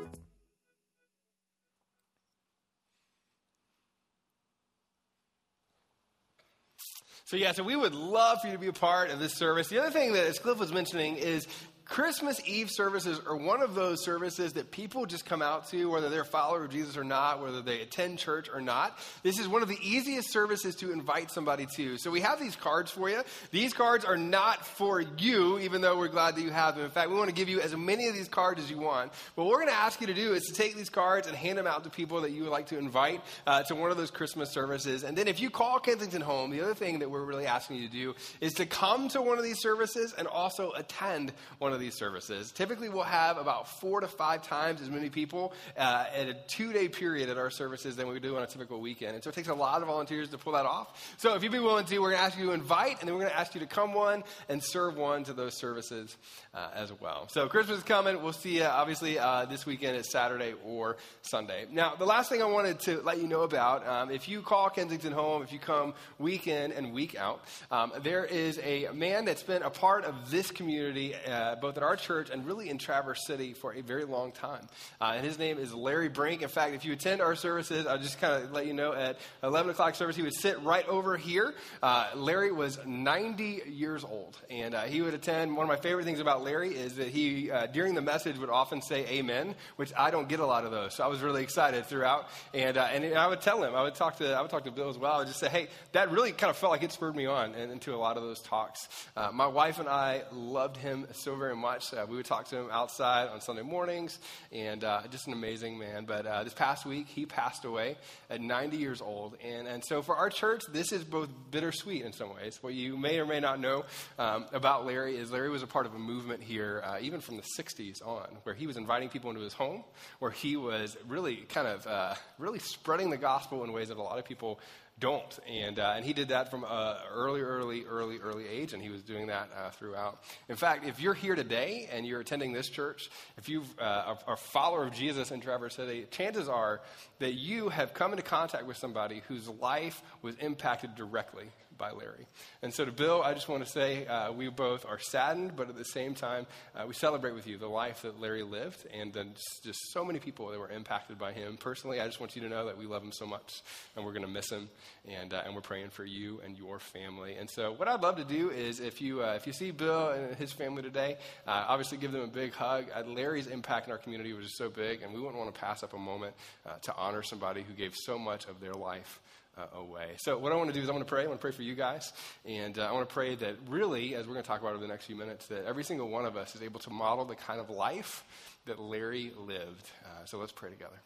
So, 7.30 7.36
yeah, 7.36 7.52
so 7.52 7.62
we 7.62 7.76
would 7.76 7.94
love 7.94 8.40
for 8.40 8.48
you 8.48 8.54
to 8.54 8.58
be 8.58 8.66
a 8.66 8.72
part 8.72 9.10
of 9.10 9.20
this 9.20 9.34
service. 9.34 9.68
The 9.68 9.78
other 9.78 9.92
thing 9.92 10.14
that, 10.14 10.26
as 10.26 10.40
Cliff 10.40 10.58
was 10.58 10.72
mentioning, 10.72 11.14
is 11.14 11.46
Christmas 11.90 12.40
Eve 12.46 12.70
services 12.70 13.20
are 13.26 13.34
one 13.34 13.60
of 13.60 13.74
those 13.74 14.04
services 14.04 14.52
that 14.52 14.70
people 14.70 15.06
just 15.06 15.26
come 15.26 15.42
out 15.42 15.68
to, 15.70 15.90
whether 15.90 16.08
they're 16.08 16.20
a 16.20 16.24
follower 16.24 16.62
of 16.62 16.70
Jesus 16.70 16.96
or 16.96 17.02
not, 17.02 17.42
whether 17.42 17.62
they 17.62 17.80
attend 17.80 18.20
church 18.20 18.48
or 18.48 18.60
not. 18.60 18.96
This 19.24 19.40
is 19.40 19.48
one 19.48 19.60
of 19.60 19.68
the 19.68 19.76
easiest 19.82 20.30
services 20.30 20.76
to 20.76 20.92
invite 20.92 21.32
somebody 21.32 21.66
to. 21.74 21.98
So 21.98 22.12
we 22.12 22.20
have 22.20 22.38
these 22.38 22.54
cards 22.54 22.92
for 22.92 23.10
you. 23.10 23.22
These 23.50 23.74
cards 23.74 24.04
are 24.04 24.16
not 24.16 24.64
for 24.64 25.00
you, 25.00 25.58
even 25.58 25.80
though 25.80 25.98
we're 25.98 26.06
glad 26.06 26.36
that 26.36 26.42
you 26.42 26.50
have 26.50 26.76
them. 26.76 26.84
In 26.84 26.92
fact, 26.92 27.10
we 27.10 27.16
want 27.16 27.28
to 27.28 27.34
give 27.34 27.48
you 27.48 27.60
as 27.60 27.76
many 27.76 28.06
of 28.06 28.14
these 28.14 28.28
cards 28.28 28.62
as 28.62 28.70
you 28.70 28.78
want. 28.78 29.10
What 29.34 29.48
we're 29.48 29.56
going 29.56 29.66
to 29.66 29.74
ask 29.74 30.00
you 30.00 30.06
to 30.06 30.14
do 30.14 30.32
is 30.32 30.44
to 30.44 30.54
take 30.54 30.76
these 30.76 30.90
cards 30.90 31.26
and 31.26 31.34
hand 31.34 31.58
them 31.58 31.66
out 31.66 31.82
to 31.82 31.90
people 31.90 32.20
that 32.20 32.30
you 32.30 32.44
would 32.44 32.52
like 32.52 32.68
to 32.68 32.78
invite 32.78 33.20
uh, 33.48 33.64
to 33.64 33.74
one 33.74 33.90
of 33.90 33.96
those 33.96 34.12
Christmas 34.12 34.50
services. 34.50 35.02
And 35.02 35.18
then 35.18 35.26
if 35.26 35.40
you 35.40 35.50
call 35.50 35.80
Kensington 35.80 36.22
home, 36.22 36.52
the 36.52 36.60
other 36.60 36.74
thing 36.74 37.00
that 37.00 37.10
we're 37.10 37.24
really 37.24 37.46
asking 37.46 37.78
you 37.78 37.88
to 37.88 37.92
do 37.92 38.14
is 38.40 38.52
to 38.54 38.66
come 38.66 39.08
to 39.08 39.20
one 39.20 39.38
of 39.38 39.42
these 39.42 39.58
services 39.58 40.14
and 40.16 40.28
also 40.28 40.70
attend 40.76 41.32
one 41.58 41.72
of 41.80 41.84
these 41.86 41.94
services. 41.94 42.52
Typically, 42.52 42.88
we'll 42.88 43.02
have 43.02 43.38
about 43.38 43.68
four 43.80 44.00
to 44.00 44.08
five 44.08 44.42
times 44.42 44.80
as 44.80 44.90
many 44.90 45.08
people 45.08 45.52
uh, 45.76 46.04
at 46.14 46.28
a 46.28 46.34
two 46.46 46.72
day 46.72 46.88
period 46.88 47.28
at 47.28 47.38
our 47.38 47.50
services 47.50 47.96
than 47.96 48.08
we 48.08 48.20
do 48.20 48.36
on 48.36 48.42
a 48.42 48.46
typical 48.46 48.80
weekend. 48.80 49.14
And 49.14 49.24
so 49.24 49.30
it 49.30 49.34
takes 49.34 49.48
a 49.48 49.54
lot 49.54 49.80
of 49.80 49.88
volunteers 49.88 50.28
to 50.28 50.38
pull 50.38 50.52
that 50.52 50.66
off. 50.66 51.14
So 51.16 51.34
if 51.34 51.42
you'd 51.42 51.52
be 51.52 51.58
willing 51.58 51.86
to, 51.86 51.98
we're 51.98 52.10
going 52.10 52.20
to 52.20 52.24
ask 52.24 52.38
you 52.38 52.46
to 52.46 52.52
invite, 52.52 53.00
and 53.00 53.08
then 53.08 53.14
we're 53.14 53.22
going 53.22 53.32
to 53.32 53.38
ask 53.38 53.54
you 53.54 53.60
to 53.60 53.66
come 53.66 53.94
one 53.94 54.24
and 54.48 54.62
serve 54.62 54.96
one 54.96 55.24
to 55.24 55.32
those 55.32 55.54
services 55.54 56.16
uh, 56.54 56.68
as 56.74 56.92
well. 57.00 57.28
So 57.28 57.48
Christmas 57.48 57.78
is 57.78 57.84
coming. 57.84 58.22
We'll 58.22 58.32
see 58.32 58.58
you, 58.58 58.64
obviously, 58.64 59.18
uh, 59.18 59.46
this 59.46 59.64
weekend 59.64 59.96
at 59.96 60.04
Saturday 60.04 60.54
or 60.64 60.98
Sunday. 61.22 61.66
Now, 61.70 61.94
the 61.96 62.06
last 62.06 62.28
thing 62.28 62.42
I 62.42 62.46
wanted 62.46 62.80
to 62.80 63.00
let 63.00 63.18
you 63.18 63.26
know 63.26 63.42
about 63.42 63.86
um, 63.86 64.10
if 64.10 64.28
you 64.28 64.42
call 64.42 64.68
Kensington 64.68 65.12
home, 65.12 65.42
if 65.42 65.52
you 65.52 65.58
come 65.58 65.94
week 66.18 66.46
in 66.46 66.72
and 66.72 66.92
week 66.92 67.16
out, 67.16 67.42
um, 67.70 67.92
there 68.02 68.24
is 68.24 68.58
a 68.62 68.88
man 68.92 69.24
that's 69.24 69.42
been 69.42 69.62
a 69.62 69.70
part 69.70 70.04
of 70.04 70.30
this 70.30 70.50
community, 70.50 71.14
uh, 71.26 71.56
both 71.56 71.69
at 71.76 71.82
our 71.82 71.96
church 71.96 72.30
and 72.30 72.46
really 72.46 72.68
in 72.68 72.78
Traverse 72.78 73.26
City 73.26 73.52
for 73.52 73.74
a 73.74 73.82
very 73.82 74.04
long 74.04 74.32
time. 74.32 74.66
Uh, 75.00 75.12
and 75.16 75.24
his 75.24 75.38
name 75.38 75.58
is 75.58 75.72
Larry 75.72 76.08
Brink. 76.08 76.42
In 76.42 76.48
fact, 76.48 76.74
if 76.74 76.84
you 76.84 76.92
attend 76.92 77.20
our 77.20 77.34
services, 77.34 77.86
I'll 77.86 77.98
just 77.98 78.20
kind 78.20 78.42
of 78.42 78.52
let 78.52 78.66
you 78.66 78.74
know 78.74 78.92
at 78.92 79.18
11 79.42 79.70
o'clock 79.70 79.94
service, 79.94 80.16
he 80.16 80.22
would 80.22 80.34
sit 80.34 80.60
right 80.62 80.86
over 80.88 81.16
here. 81.16 81.54
Uh, 81.82 82.10
Larry 82.14 82.52
was 82.52 82.78
90 82.84 83.62
years 83.68 84.04
old, 84.04 84.36
and 84.50 84.74
uh, 84.74 84.82
he 84.82 85.00
would 85.00 85.14
attend. 85.14 85.56
One 85.56 85.64
of 85.64 85.68
my 85.68 85.80
favorite 85.80 86.04
things 86.04 86.20
about 86.20 86.42
Larry 86.42 86.70
is 86.70 86.96
that 86.96 87.08
he, 87.08 87.50
uh, 87.50 87.66
during 87.66 87.94
the 87.94 88.02
message, 88.02 88.38
would 88.38 88.50
often 88.50 88.82
say 88.82 89.06
amen, 89.06 89.54
which 89.76 89.92
I 89.96 90.10
don't 90.10 90.28
get 90.28 90.40
a 90.40 90.46
lot 90.46 90.64
of 90.64 90.70
those. 90.70 90.96
So 90.96 91.04
I 91.04 91.06
was 91.06 91.20
really 91.20 91.42
excited 91.42 91.86
throughout. 91.86 92.28
And, 92.54 92.76
uh, 92.76 92.88
and 92.92 93.14
I 93.14 93.26
would 93.26 93.40
tell 93.40 93.62
him, 93.62 93.74
I 93.74 93.82
would 93.82 93.94
talk 93.94 94.16
to, 94.16 94.32
I 94.32 94.40
would 94.40 94.50
talk 94.50 94.64
to 94.64 94.70
Bill 94.70 94.88
as 94.88 94.98
well. 94.98 95.12
I 95.14 95.18
would 95.18 95.28
just 95.28 95.40
say, 95.40 95.48
hey, 95.48 95.68
that 95.92 96.10
really 96.10 96.32
kind 96.32 96.50
of 96.50 96.56
felt 96.56 96.72
like 96.72 96.82
it 96.82 96.92
spurred 96.92 97.16
me 97.16 97.26
on 97.26 97.54
into 97.54 97.94
a 97.94 97.96
lot 97.96 98.16
of 98.16 98.22
those 98.22 98.40
talks. 98.40 98.88
Uh, 99.16 99.30
my 99.32 99.46
wife 99.46 99.78
and 99.78 99.88
I 99.88 100.22
loved 100.32 100.76
him 100.76 101.06
so 101.12 101.36
very 101.36 101.56
much. 101.56 101.59
Uh, 101.64 102.06
we 102.08 102.16
would 102.16 102.26
talk 102.26 102.48
to 102.48 102.56
him 102.56 102.68
outside 102.70 103.28
on 103.28 103.40
Sunday 103.40 103.62
mornings, 103.62 104.18
and 104.50 104.82
uh, 104.82 105.02
just 105.10 105.26
an 105.26 105.32
amazing 105.32 105.78
man. 105.78 106.04
But 106.06 106.26
uh, 106.26 106.44
this 106.44 106.54
past 106.54 106.86
week, 106.86 107.06
he 107.06 107.26
passed 107.26 107.64
away 107.64 107.96
at 108.30 108.40
90 108.40 108.76
years 108.78 109.02
old. 109.02 109.36
And, 109.44 109.68
and 109.68 109.84
so 109.84 110.00
for 110.00 110.16
our 110.16 110.30
church, 110.30 110.62
this 110.72 110.92
is 110.92 111.04
both 111.04 111.28
bittersweet 111.50 112.02
in 112.02 112.12
some 112.12 112.34
ways. 112.34 112.58
What 112.62 112.74
you 112.74 112.96
may 112.96 113.18
or 113.18 113.26
may 113.26 113.40
not 113.40 113.60
know 113.60 113.84
um, 114.18 114.46
about 114.52 114.86
Larry 114.86 115.16
is 115.16 115.30
Larry 115.30 115.50
was 115.50 115.62
a 115.62 115.66
part 115.66 115.86
of 115.86 115.94
a 115.94 115.98
movement 115.98 116.42
here, 116.42 116.82
uh, 116.84 116.98
even 117.00 117.20
from 117.20 117.36
the 117.36 117.44
60s 117.58 118.04
on, 118.06 118.28
where 118.44 118.54
he 118.54 118.66
was 118.66 118.76
inviting 118.76 119.10
people 119.10 119.30
into 119.30 119.42
his 119.42 119.52
home, 119.52 119.84
where 120.18 120.30
he 120.30 120.56
was 120.56 120.96
really 121.06 121.36
kind 121.36 121.66
of 121.66 121.86
uh, 121.86 122.14
really 122.38 122.58
spreading 122.58 123.10
the 123.10 123.18
gospel 123.18 123.64
in 123.64 123.72
ways 123.72 123.88
that 123.88 123.98
a 123.98 124.02
lot 124.02 124.18
of 124.18 124.24
people 124.24 124.60
don't. 125.00 125.38
And, 125.48 125.78
uh, 125.78 125.94
and 125.96 126.04
he 126.04 126.12
did 126.12 126.28
that 126.28 126.50
from 126.50 126.64
uh, 126.64 126.98
early, 127.12 127.40
early, 127.40 127.84
early, 127.84 128.18
early 128.18 128.46
age, 128.46 128.72
and 128.72 128.82
he 128.82 128.90
was 128.90 129.02
doing 129.02 129.26
that 129.28 129.48
uh, 129.56 129.70
throughout. 129.70 130.22
In 130.48 130.56
fact, 130.56 130.86
if 130.86 131.00
you're 131.00 131.14
here 131.14 131.34
today 131.34 131.88
and 131.90 132.06
you're 132.06 132.20
attending 132.20 132.52
this 132.52 132.68
church, 132.68 133.10
if 133.36 133.48
you 133.48 133.64
uh, 133.80 134.14
are 134.26 134.34
a 134.34 134.36
follower 134.36 134.84
of 134.84 134.92
Jesus 134.92 135.30
in 135.30 135.40
Traverse 135.40 135.74
City, 135.74 136.06
chances 136.10 136.48
are 136.48 136.80
that 137.18 137.34
you 137.34 137.70
have 137.70 137.94
come 137.94 138.12
into 138.12 138.22
contact 138.22 138.66
with 138.66 138.76
somebody 138.76 139.22
whose 139.26 139.48
life 139.48 140.02
was 140.22 140.36
impacted 140.36 140.94
directly 140.94 141.46
by 141.80 141.90
Larry. 141.90 142.26
And 142.62 142.72
so 142.72 142.84
to 142.84 142.92
Bill, 142.92 143.22
I 143.22 143.32
just 143.32 143.48
want 143.48 143.64
to 143.64 143.70
say 143.70 144.06
uh, 144.06 144.30
we 144.30 144.48
both 144.50 144.84
are 144.86 144.98
saddened, 144.98 145.56
but 145.56 145.70
at 145.70 145.76
the 145.76 145.84
same 145.84 146.14
time, 146.14 146.46
uh, 146.76 146.84
we 146.86 146.92
celebrate 146.92 147.34
with 147.34 147.46
you 147.46 147.56
the 147.56 147.66
life 147.66 148.02
that 148.02 148.20
Larry 148.20 148.42
lived 148.42 148.86
and 148.92 149.12
then 149.12 149.32
just, 149.34 149.64
just, 149.64 149.80
so 149.92 150.04
many 150.04 150.18
people 150.18 150.48
that 150.48 150.58
were 150.58 150.70
impacted 150.70 151.18
by 151.18 151.32
him. 151.32 151.56
Personally, 151.56 152.00
I 152.00 152.06
just 152.06 152.20
want 152.20 152.36
you 152.36 152.42
to 152.42 152.48
know 152.50 152.66
that 152.66 152.76
we 152.76 152.84
love 152.84 153.02
him 153.02 153.12
so 153.12 153.24
much 153.24 153.62
and 153.96 154.04
we're 154.04 154.12
going 154.12 154.26
to 154.26 154.30
miss 154.30 154.50
him 154.50 154.68
and, 155.08 155.32
uh, 155.32 155.42
and 155.44 155.54
we're 155.54 155.62
praying 155.62 155.88
for 155.88 156.04
you 156.04 156.40
and 156.44 156.56
your 156.58 156.78
family. 156.78 157.36
And 157.36 157.48
so 157.48 157.72
what 157.72 157.88
I'd 157.88 158.02
love 158.02 158.16
to 158.16 158.24
do 158.24 158.50
is 158.50 158.78
if 158.78 159.00
you, 159.00 159.24
uh, 159.24 159.32
if 159.32 159.46
you 159.46 159.54
see 159.54 159.70
Bill 159.70 160.10
and 160.10 160.36
his 160.36 160.52
family 160.52 160.82
today, 160.82 161.16
uh, 161.46 161.64
obviously 161.66 161.96
give 161.96 162.12
them 162.12 162.22
a 162.22 162.26
big 162.26 162.52
hug. 162.52 162.84
Uh, 162.94 163.02
Larry's 163.06 163.46
impact 163.46 163.86
in 163.86 163.92
our 163.92 163.98
community 163.98 164.34
was 164.34 164.44
just 164.44 164.58
so 164.58 164.68
big 164.68 165.00
and 165.00 165.14
we 165.14 165.18
wouldn't 165.18 165.38
want 165.38 165.52
to 165.52 165.58
pass 165.58 165.82
up 165.82 165.94
a 165.94 165.98
moment 165.98 166.34
to 166.82 166.94
honor 166.94 167.22
somebody 167.22 167.62
who 167.62 167.72
gave 167.72 167.94
so 167.96 168.18
much 168.18 168.46
of 168.46 168.60
their 168.60 168.74
life 168.74 169.18
uh, 169.56 169.78
away. 169.78 170.14
So, 170.18 170.38
what 170.38 170.52
I 170.52 170.56
want 170.56 170.68
to 170.68 170.74
do 170.74 170.82
is 170.82 170.88
I 170.88 170.92
want 170.92 171.06
to 171.06 171.08
pray. 171.08 171.24
I 171.24 171.26
want 171.26 171.40
to 171.40 171.42
pray 171.42 171.52
for 171.52 171.62
you 171.62 171.74
guys. 171.74 172.12
And 172.44 172.78
uh, 172.78 172.82
I 172.82 172.92
want 172.92 173.08
to 173.08 173.12
pray 173.12 173.34
that 173.36 173.56
really, 173.68 174.14
as 174.14 174.26
we're 174.26 174.34
going 174.34 174.44
to 174.44 174.48
talk 174.48 174.60
about 174.60 174.74
over 174.74 174.82
the 174.82 174.88
next 174.88 175.06
few 175.06 175.16
minutes, 175.16 175.46
that 175.46 175.64
every 175.64 175.84
single 175.84 176.08
one 176.08 176.24
of 176.24 176.36
us 176.36 176.54
is 176.54 176.62
able 176.62 176.80
to 176.80 176.90
model 176.90 177.24
the 177.24 177.34
kind 177.34 177.60
of 177.60 177.70
life 177.70 178.24
that 178.66 178.78
Larry 178.78 179.32
lived. 179.36 179.90
Uh, 180.04 180.24
so, 180.24 180.38
let's 180.38 180.52
pray 180.52 180.70
together. 180.70 181.00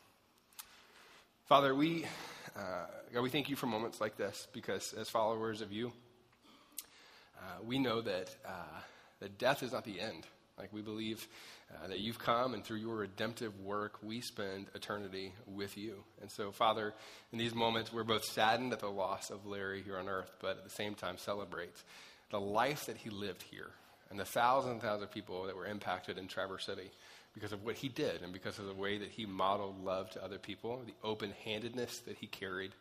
Father, 1.46 1.74
we, 1.74 2.06
uh, 2.56 2.86
God, 3.12 3.22
we 3.22 3.30
thank 3.30 3.50
you 3.50 3.56
for 3.56 3.66
moments 3.66 4.00
like 4.00 4.16
this 4.16 4.48
because 4.52 4.94
as 4.94 5.10
followers 5.10 5.60
of 5.60 5.72
you, 5.72 5.92
uh, 7.38 7.62
we 7.62 7.78
know 7.78 8.00
that, 8.00 8.34
uh, 8.46 8.80
that 9.20 9.38
death 9.38 9.62
is 9.62 9.72
not 9.72 9.84
the 9.84 10.00
end. 10.00 10.26
Like, 10.58 10.72
we 10.72 10.80
believe 10.80 11.26
uh, 11.72 11.88
that 11.88 12.00
you've 12.00 12.18
come, 12.18 12.54
and 12.54 12.64
through 12.64 12.78
your 12.78 12.96
redemptive 12.96 13.58
work, 13.60 13.98
we 14.02 14.20
spend 14.20 14.66
eternity 14.74 15.32
with 15.46 15.76
you. 15.76 16.04
And 16.20 16.30
so, 16.30 16.52
Father, 16.52 16.94
in 17.32 17.38
these 17.38 17.54
moments, 17.54 17.92
we're 17.92 18.04
both 18.04 18.24
saddened 18.24 18.72
at 18.72 18.80
the 18.80 18.90
loss 18.90 19.30
of 19.30 19.46
Larry 19.46 19.82
here 19.82 19.98
on 19.98 20.08
earth, 20.08 20.30
but 20.40 20.58
at 20.58 20.64
the 20.64 20.70
same 20.70 20.94
time 20.94 21.18
celebrate 21.18 21.74
the 22.30 22.40
life 22.40 22.86
that 22.86 22.96
he 22.96 23.10
lived 23.10 23.42
here 23.42 23.70
and 24.10 24.18
the 24.18 24.24
thousands 24.24 24.72
and 24.72 24.82
thousands 24.82 25.04
of 25.04 25.10
people 25.12 25.44
that 25.46 25.56
were 25.56 25.66
impacted 25.66 26.18
in 26.18 26.28
Traverse 26.28 26.66
City 26.66 26.90
because 27.34 27.52
of 27.52 27.64
what 27.64 27.76
he 27.76 27.88
did 27.88 28.22
and 28.22 28.32
because 28.32 28.58
of 28.58 28.66
the 28.66 28.74
way 28.74 28.98
that 28.98 29.10
he 29.10 29.26
modeled 29.26 29.84
love 29.84 30.10
to 30.10 30.24
other 30.24 30.38
people, 30.38 30.80
the 30.86 30.94
open 31.06 31.32
handedness 31.44 31.98
that 32.06 32.16
he 32.16 32.26
carried, 32.26 32.72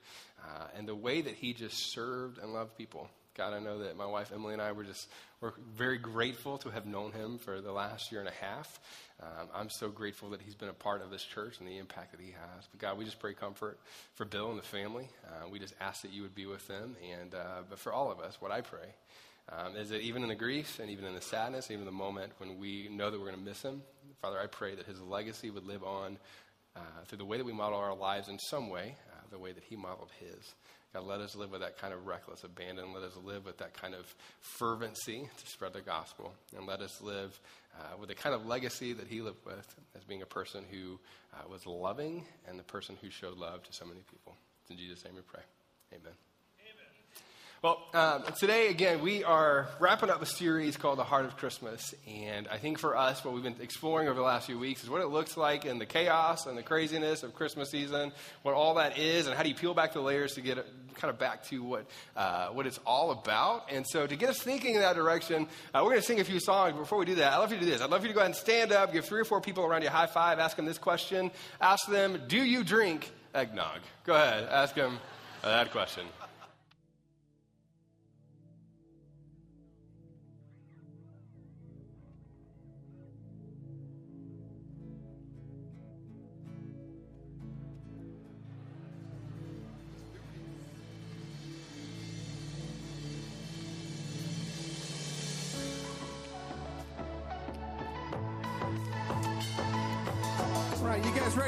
uh, 0.43 0.65
and 0.77 0.87
the 0.87 0.95
way 0.95 1.21
that 1.21 1.33
he 1.33 1.53
just 1.53 1.91
served 1.91 2.37
and 2.37 2.53
loved 2.53 2.77
people. 2.77 3.09
God, 3.35 3.53
I 3.53 3.59
know 3.59 3.79
that 3.79 3.97
my 3.97 4.05
wife 4.05 4.31
Emily 4.33 4.53
and 4.53 4.61
I 4.61 4.71
were 4.71 4.83
just 4.83 5.09
we're 5.41 5.53
very 5.75 5.97
grateful 5.97 6.57
to 6.59 6.69
have 6.69 6.85
known 6.85 7.11
him 7.11 7.37
for 7.37 7.61
the 7.61 7.71
last 7.71 8.11
year 8.11 8.21
and 8.21 8.29
a 8.29 8.45
half. 8.45 8.79
Um, 9.21 9.47
I'm 9.53 9.69
so 9.69 9.89
grateful 9.89 10.29
that 10.31 10.41
he's 10.41 10.55
been 10.55 10.69
a 10.69 10.73
part 10.73 11.01
of 11.01 11.09
this 11.09 11.23
church 11.23 11.59
and 11.59 11.67
the 11.67 11.77
impact 11.77 12.11
that 12.11 12.21
he 12.21 12.31
has. 12.31 12.67
But 12.71 12.79
God, 12.79 12.97
we 12.97 13.05
just 13.05 13.19
pray 13.19 13.33
comfort 13.33 13.79
for 14.15 14.25
Bill 14.25 14.51
and 14.51 14.59
the 14.59 14.63
family. 14.63 15.09
Uh, 15.25 15.49
we 15.49 15.59
just 15.59 15.73
ask 15.81 16.03
that 16.03 16.11
you 16.11 16.21
would 16.21 16.35
be 16.35 16.45
with 16.45 16.67
them, 16.67 16.95
and 17.19 17.33
uh, 17.33 17.63
but 17.69 17.79
for 17.79 17.91
all 17.91 18.11
of 18.11 18.19
us, 18.19 18.39
what 18.39 18.51
I 18.51 18.61
pray 18.61 18.93
um, 19.49 19.75
is 19.75 19.89
that 19.89 20.01
even 20.01 20.23
in 20.23 20.29
the 20.29 20.35
grief 20.35 20.79
and 20.79 20.89
even 20.89 21.05
in 21.05 21.15
the 21.15 21.21
sadness, 21.21 21.71
even 21.71 21.85
the 21.85 21.91
moment 21.91 22.33
when 22.37 22.59
we 22.59 22.87
know 22.89 23.09
that 23.09 23.19
we're 23.19 23.27
going 23.27 23.39
to 23.39 23.45
miss 23.45 23.61
him, 23.61 23.81
Father, 24.21 24.39
I 24.39 24.47
pray 24.47 24.75
that 24.75 24.85
his 24.85 25.01
legacy 25.01 25.49
would 25.49 25.65
live 25.65 25.83
on 25.83 26.17
uh, 26.75 26.79
through 27.07 27.17
the 27.17 27.25
way 27.25 27.37
that 27.37 27.45
we 27.45 27.53
model 27.53 27.77
our 27.77 27.95
lives 27.95 28.29
in 28.29 28.39
some 28.39 28.69
way, 28.69 28.95
uh, 29.11 29.21
the 29.31 29.39
way 29.39 29.51
that 29.51 29.63
he 29.63 29.75
modeled 29.75 30.11
his. 30.19 30.55
God, 30.93 31.05
let 31.05 31.21
us 31.21 31.35
live 31.35 31.51
with 31.51 31.61
that 31.61 31.79
kind 31.79 31.91
of 31.91 32.05
reckless 32.05 32.43
abandon. 32.43 32.93
Let 32.93 33.01
us 33.01 33.17
live 33.23 33.45
with 33.45 33.57
that 33.57 33.73
kind 33.73 33.95
of 33.95 34.05
fervency 34.41 35.27
to 35.37 35.47
spread 35.47 35.73
the 35.73 35.81
gospel. 35.81 36.33
And 36.55 36.67
let 36.67 36.81
us 36.81 37.01
live 37.01 37.39
uh, 37.79 37.97
with 37.99 38.09
the 38.09 38.15
kind 38.15 38.35
of 38.35 38.45
legacy 38.45 38.93
that 38.93 39.07
he 39.07 39.21
lived 39.21 39.43
with 39.43 39.75
as 39.95 40.03
being 40.03 40.21
a 40.21 40.27
person 40.27 40.63
who 40.69 40.99
uh, 41.33 41.49
was 41.49 41.65
loving 41.65 42.25
and 42.47 42.59
the 42.59 42.63
person 42.63 42.95
who 43.01 43.09
showed 43.09 43.37
love 43.37 43.63
to 43.63 43.73
so 43.73 43.85
many 43.85 44.01
people. 44.11 44.35
It's 44.61 44.69
in 44.69 44.77
Jesus' 44.77 45.03
name 45.03 45.15
we 45.15 45.21
pray. 45.21 45.41
Amen. 45.93 46.13
Well, 47.63 47.81
um, 47.93 48.23
today, 48.37 48.67
again, 48.67 49.01
we 49.01 49.23
are 49.23 49.69
wrapping 49.79 50.09
up 50.09 50.21
a 50.21 50.25
series 50.25 50.75
called 50.75 50.99
The 50.99 51.05
Heart 51.05 51.23
of 51.23 51.37
Christmas. 51.37 51.95
And 52.05 52.45
I 52.49 52.57
think 52.57 52.77
for 52.77 52.97
us, 52.97 53.23
what 53.23 53.33
we've 53.33 53.41
been 53.41 53.55
exploring 53.61 54.09
over 54.09 54.19
the 54.19 54.25
last 54.25 54.47
few 54.47 54.59
weeks 54.59 54.83
is 54.83 54.89
what 54.89 54.99
it 54.99 55.07
looks 55.07 55.37
like 55.37 55.63
in 55.63 55.79
the 55.79 55.85
chaos 55.85 56.45
and 56.45 56.57
the 56.57 56.61
craziness 56.61 57.23
of 57.23 57.33
Christmas 57.33 57.69
season, 57.69 58.11
what 58.41 58.53
all 58.53 58.73
that 58.73 58.97
is, 58.97 59.27
and 59.27 59.37
how 59.37 59.43
do 59.43 59.49
you 59.49 59.55
peel 59.55 59.73
back 59.73 59.93
the 59.93 60.01
layers 60.01 60.33
to 60.33 60.41
get 60.41 60.57
kind 60.93 61.11
of 61.13 61.19
back 61.19 61.43
to 61.45 61.63
what, 61.63 61.85
uh, 62.15 62.47
what 62.47 62.65
it's 62.65 62.79
all 62.85 63.11
about. 63.11 63.71
And 63.71 63.85
so, 63.87 64.07
to 64.07 64.15
get 64.15 64.29
us 64.29 64.39
thinking 64.39 64.75
in 64.75 64.81
that 64.81 64.95
direction, 64.95 65.47
uh, 65.73 65.81
we're 65.83 65.91
going 65.91 66.01
to 66.01 66.07
sing 66.07 66.19
a 66.19 66.23
few 66.23 66.39
songs. 66.39 66.75
Before 66.75 66.97
we 66.97 67.05
do 67.05 67.15
that, 67.15 67.33
I'd 67.33 67.37
love 67.37 67.51
you 67.51 67.59
to 67.59 67.65
do 67.65 67.71
this. 67.71 67.81
I'd 67.81 67.89
love 67.89 68.03
you 68.03 68.09
to 68.09 68.13
go 68.13 68.19
ahead 68.19 68.31
and 68.31 68.35
stand 68.35 68.71
up, 68.71 68.93
give 68.93 69.05
three 69.05 69.21
or 69.21 69.25
four 69.25 69.41
people 69.41 69.65
around 69.65 69.81
you 69.81 69.87
a 69.87 69.91
high 69.91 70.07
five, 70.07 70.39
ask 70.39 70.55
them 70.55 70.65
this 70.65 70.77
question. 70.77 71.31
Ask 71.59 71.87
them, 71.87 72.21
Do 72.27 72.37
you 72.37 72.63
drink 72.63 73.11
eggnog? 73.33 73.79
Go 74.05 74.13
ahead, 74.13 74.47
ask 74.49 74.75
them 74.75 74.99
that 75.43 75.71
question. 75.71 76.05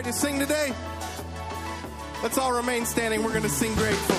to 0.05 0.13
sing 0.13 0.37
today? 0.37 0.71
Let's 2.21 2.37
all 2.37 2.53
remain 2.53 2.85
standing. 2.85 3.23
We're 3.23 3.31
going 3.31 3.41
to 3.41 3.49
sing 3.49 3.73
grateful. 3.73 4.15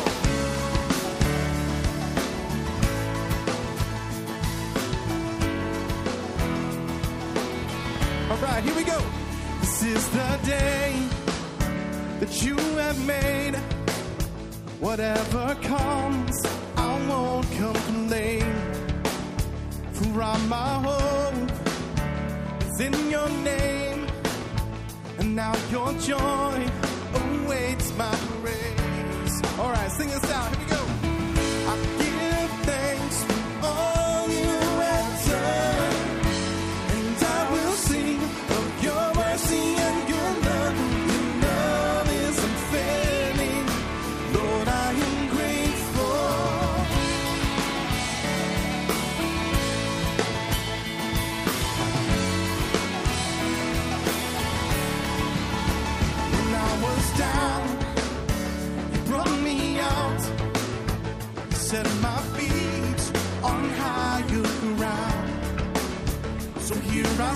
All 8.33 8.37
right, 8.39 8.65
here 8.65 8.75
we 8.75 8.83
go. 8.83 9.01
This 9.61 9.85
is 9.85 10.09
the 10.11 10.41
day 10.45 11.09
that 12.19 12.43
you 12.43 12.57
have 12.57 13.07
made. 13.07 13.55
Whatever 14.81 15.55
comes, 15.63 16.45
I 16.77 17.07
won't 17.09 17.49
complain. 17.53 18.43
For 19.93 20.21
all 20.21 20.39
my 20.49 20.83
hope 20.83 21.51
is 22.63 22.81
in 22.81 23.11
your 23.11 23.29
name 23.29 23.96
now 25.37 25.55
your 25.71 25.93
joy 25.99 26.17
oh, 26.19 27.45
awaits 27.45 27.95
my 27.99 28.11
praise. 28.41 29.43
All 29.59 29.71
right, 29.71 29.91
sing 29.93 30.09
this 30.09 30.31
out. 30.33 30.57
Here 30.57 30.65
we 30.65 30.71
go. 30.71 30.86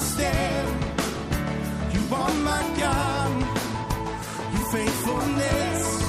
stand. 0.01 0.69
You 1.93 2.15
are 2.15 2.35
my 2.35 2.63
God, 2.79 3.41
your 4.53 4.67
faithfulness. 4.73 6.00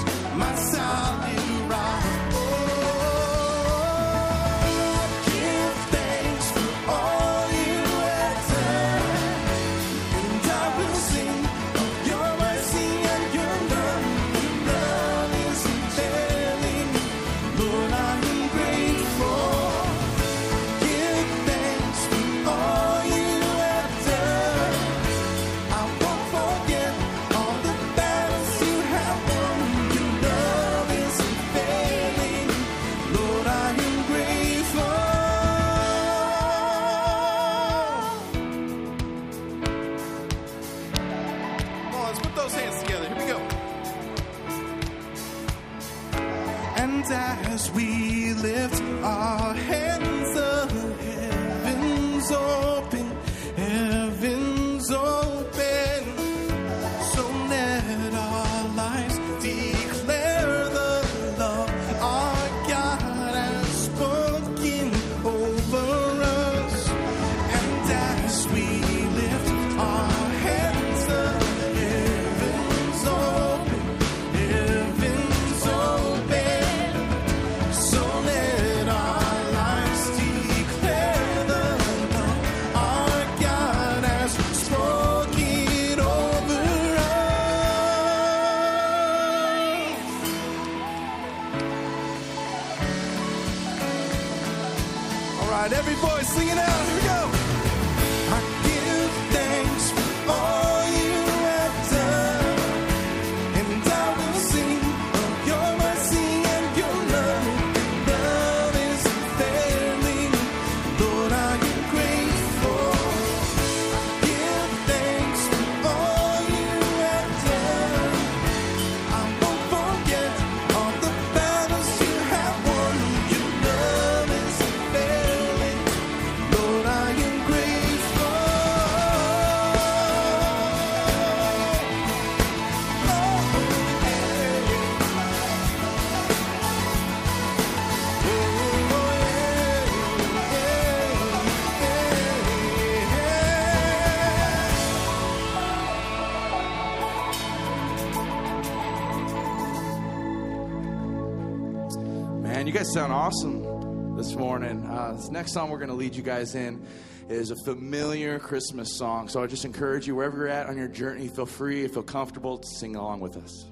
sound 152.93 153.13
awesome 153.13 154.17
this 154.17 154.35
morning. 154.35 154.85
Uh, 154.85 155.13
this 155.13 155.31
next 155.31 155.53
song 155.53 155.69
we're 155.69 155.77
going 155.77 155.87
to 155.87 155.95
lead 155.95 156.13
you 156.13 156.21
guys 156.21 156.55
in 156.55 156.85
is 157.29 157.49
a 157.49 157.55
familiar 157.63 158.37
Christmas 158.37 158.97
song. 158.97 159.29
So 159.29 159.41
I 159.41 159.47
just 159.47 159.63
encourage 159.63 160.07
you, 160.07 160.15
wherever 160.15 160.35
you're 160.35 160.49
at 160.49 160.67
on 160.67 160.77
your 160.77 160.89
journey, 160.89 161.29
feel 161.29 161.45
free, 161.45 161.87
feel 161.87 162.03
comfortable 162.03 162.57
to 162.57 162.67
sing 162.67 162.97
along 162.97 163.21
with 163.21 163.37
us. 163.37 163.65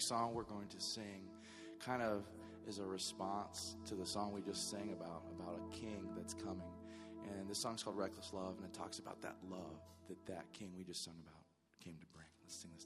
next 0.00 0.08
song 0.08 0.32
we're 0.32 0.44
going 0.44 0.66
to 0.66 0.80
sing 0.80 1.28
kind 1.78 2.00
of 2.00 2.24
is 2.66 2.78
a 2.78 2.82
response 2.82 3.76
to 3.84 3.94
the 3.94 4.06
song 4.06 4.32
we 4.32 4.40
just 4.40 4.70
sang 4.70 4.96
about, 4.98 5.24
about 5.38 5.60
a 5.60 5.76
king 5.76 6.08
that's 6.16 6.32
coming. 6.32 6.72
And 7.28 7.46
this 7.46 7.58
song's 7.58 7.82
called 7.82 7.98
Reckless 7.98 8.32
Love, 8.32 8.54
and 8.56 8.64
it 8.64 8.72
talks 8.72 8.98
about 8.98 9.20
that 9.20 9.36
love 9.50 9.76
that 10.08 10.16
that 10.24 10.50
king 10.54 10.72
we 10.74 10.84
just 10.84 11.04
sung 11.04 11.16
about 11.20 11.42
came 11.84 11.96
to 12.00 12.06
bring. 12.14 12.24
Let's 12.42 12.56
sing 12.56 12.70
this. 12.74 12.79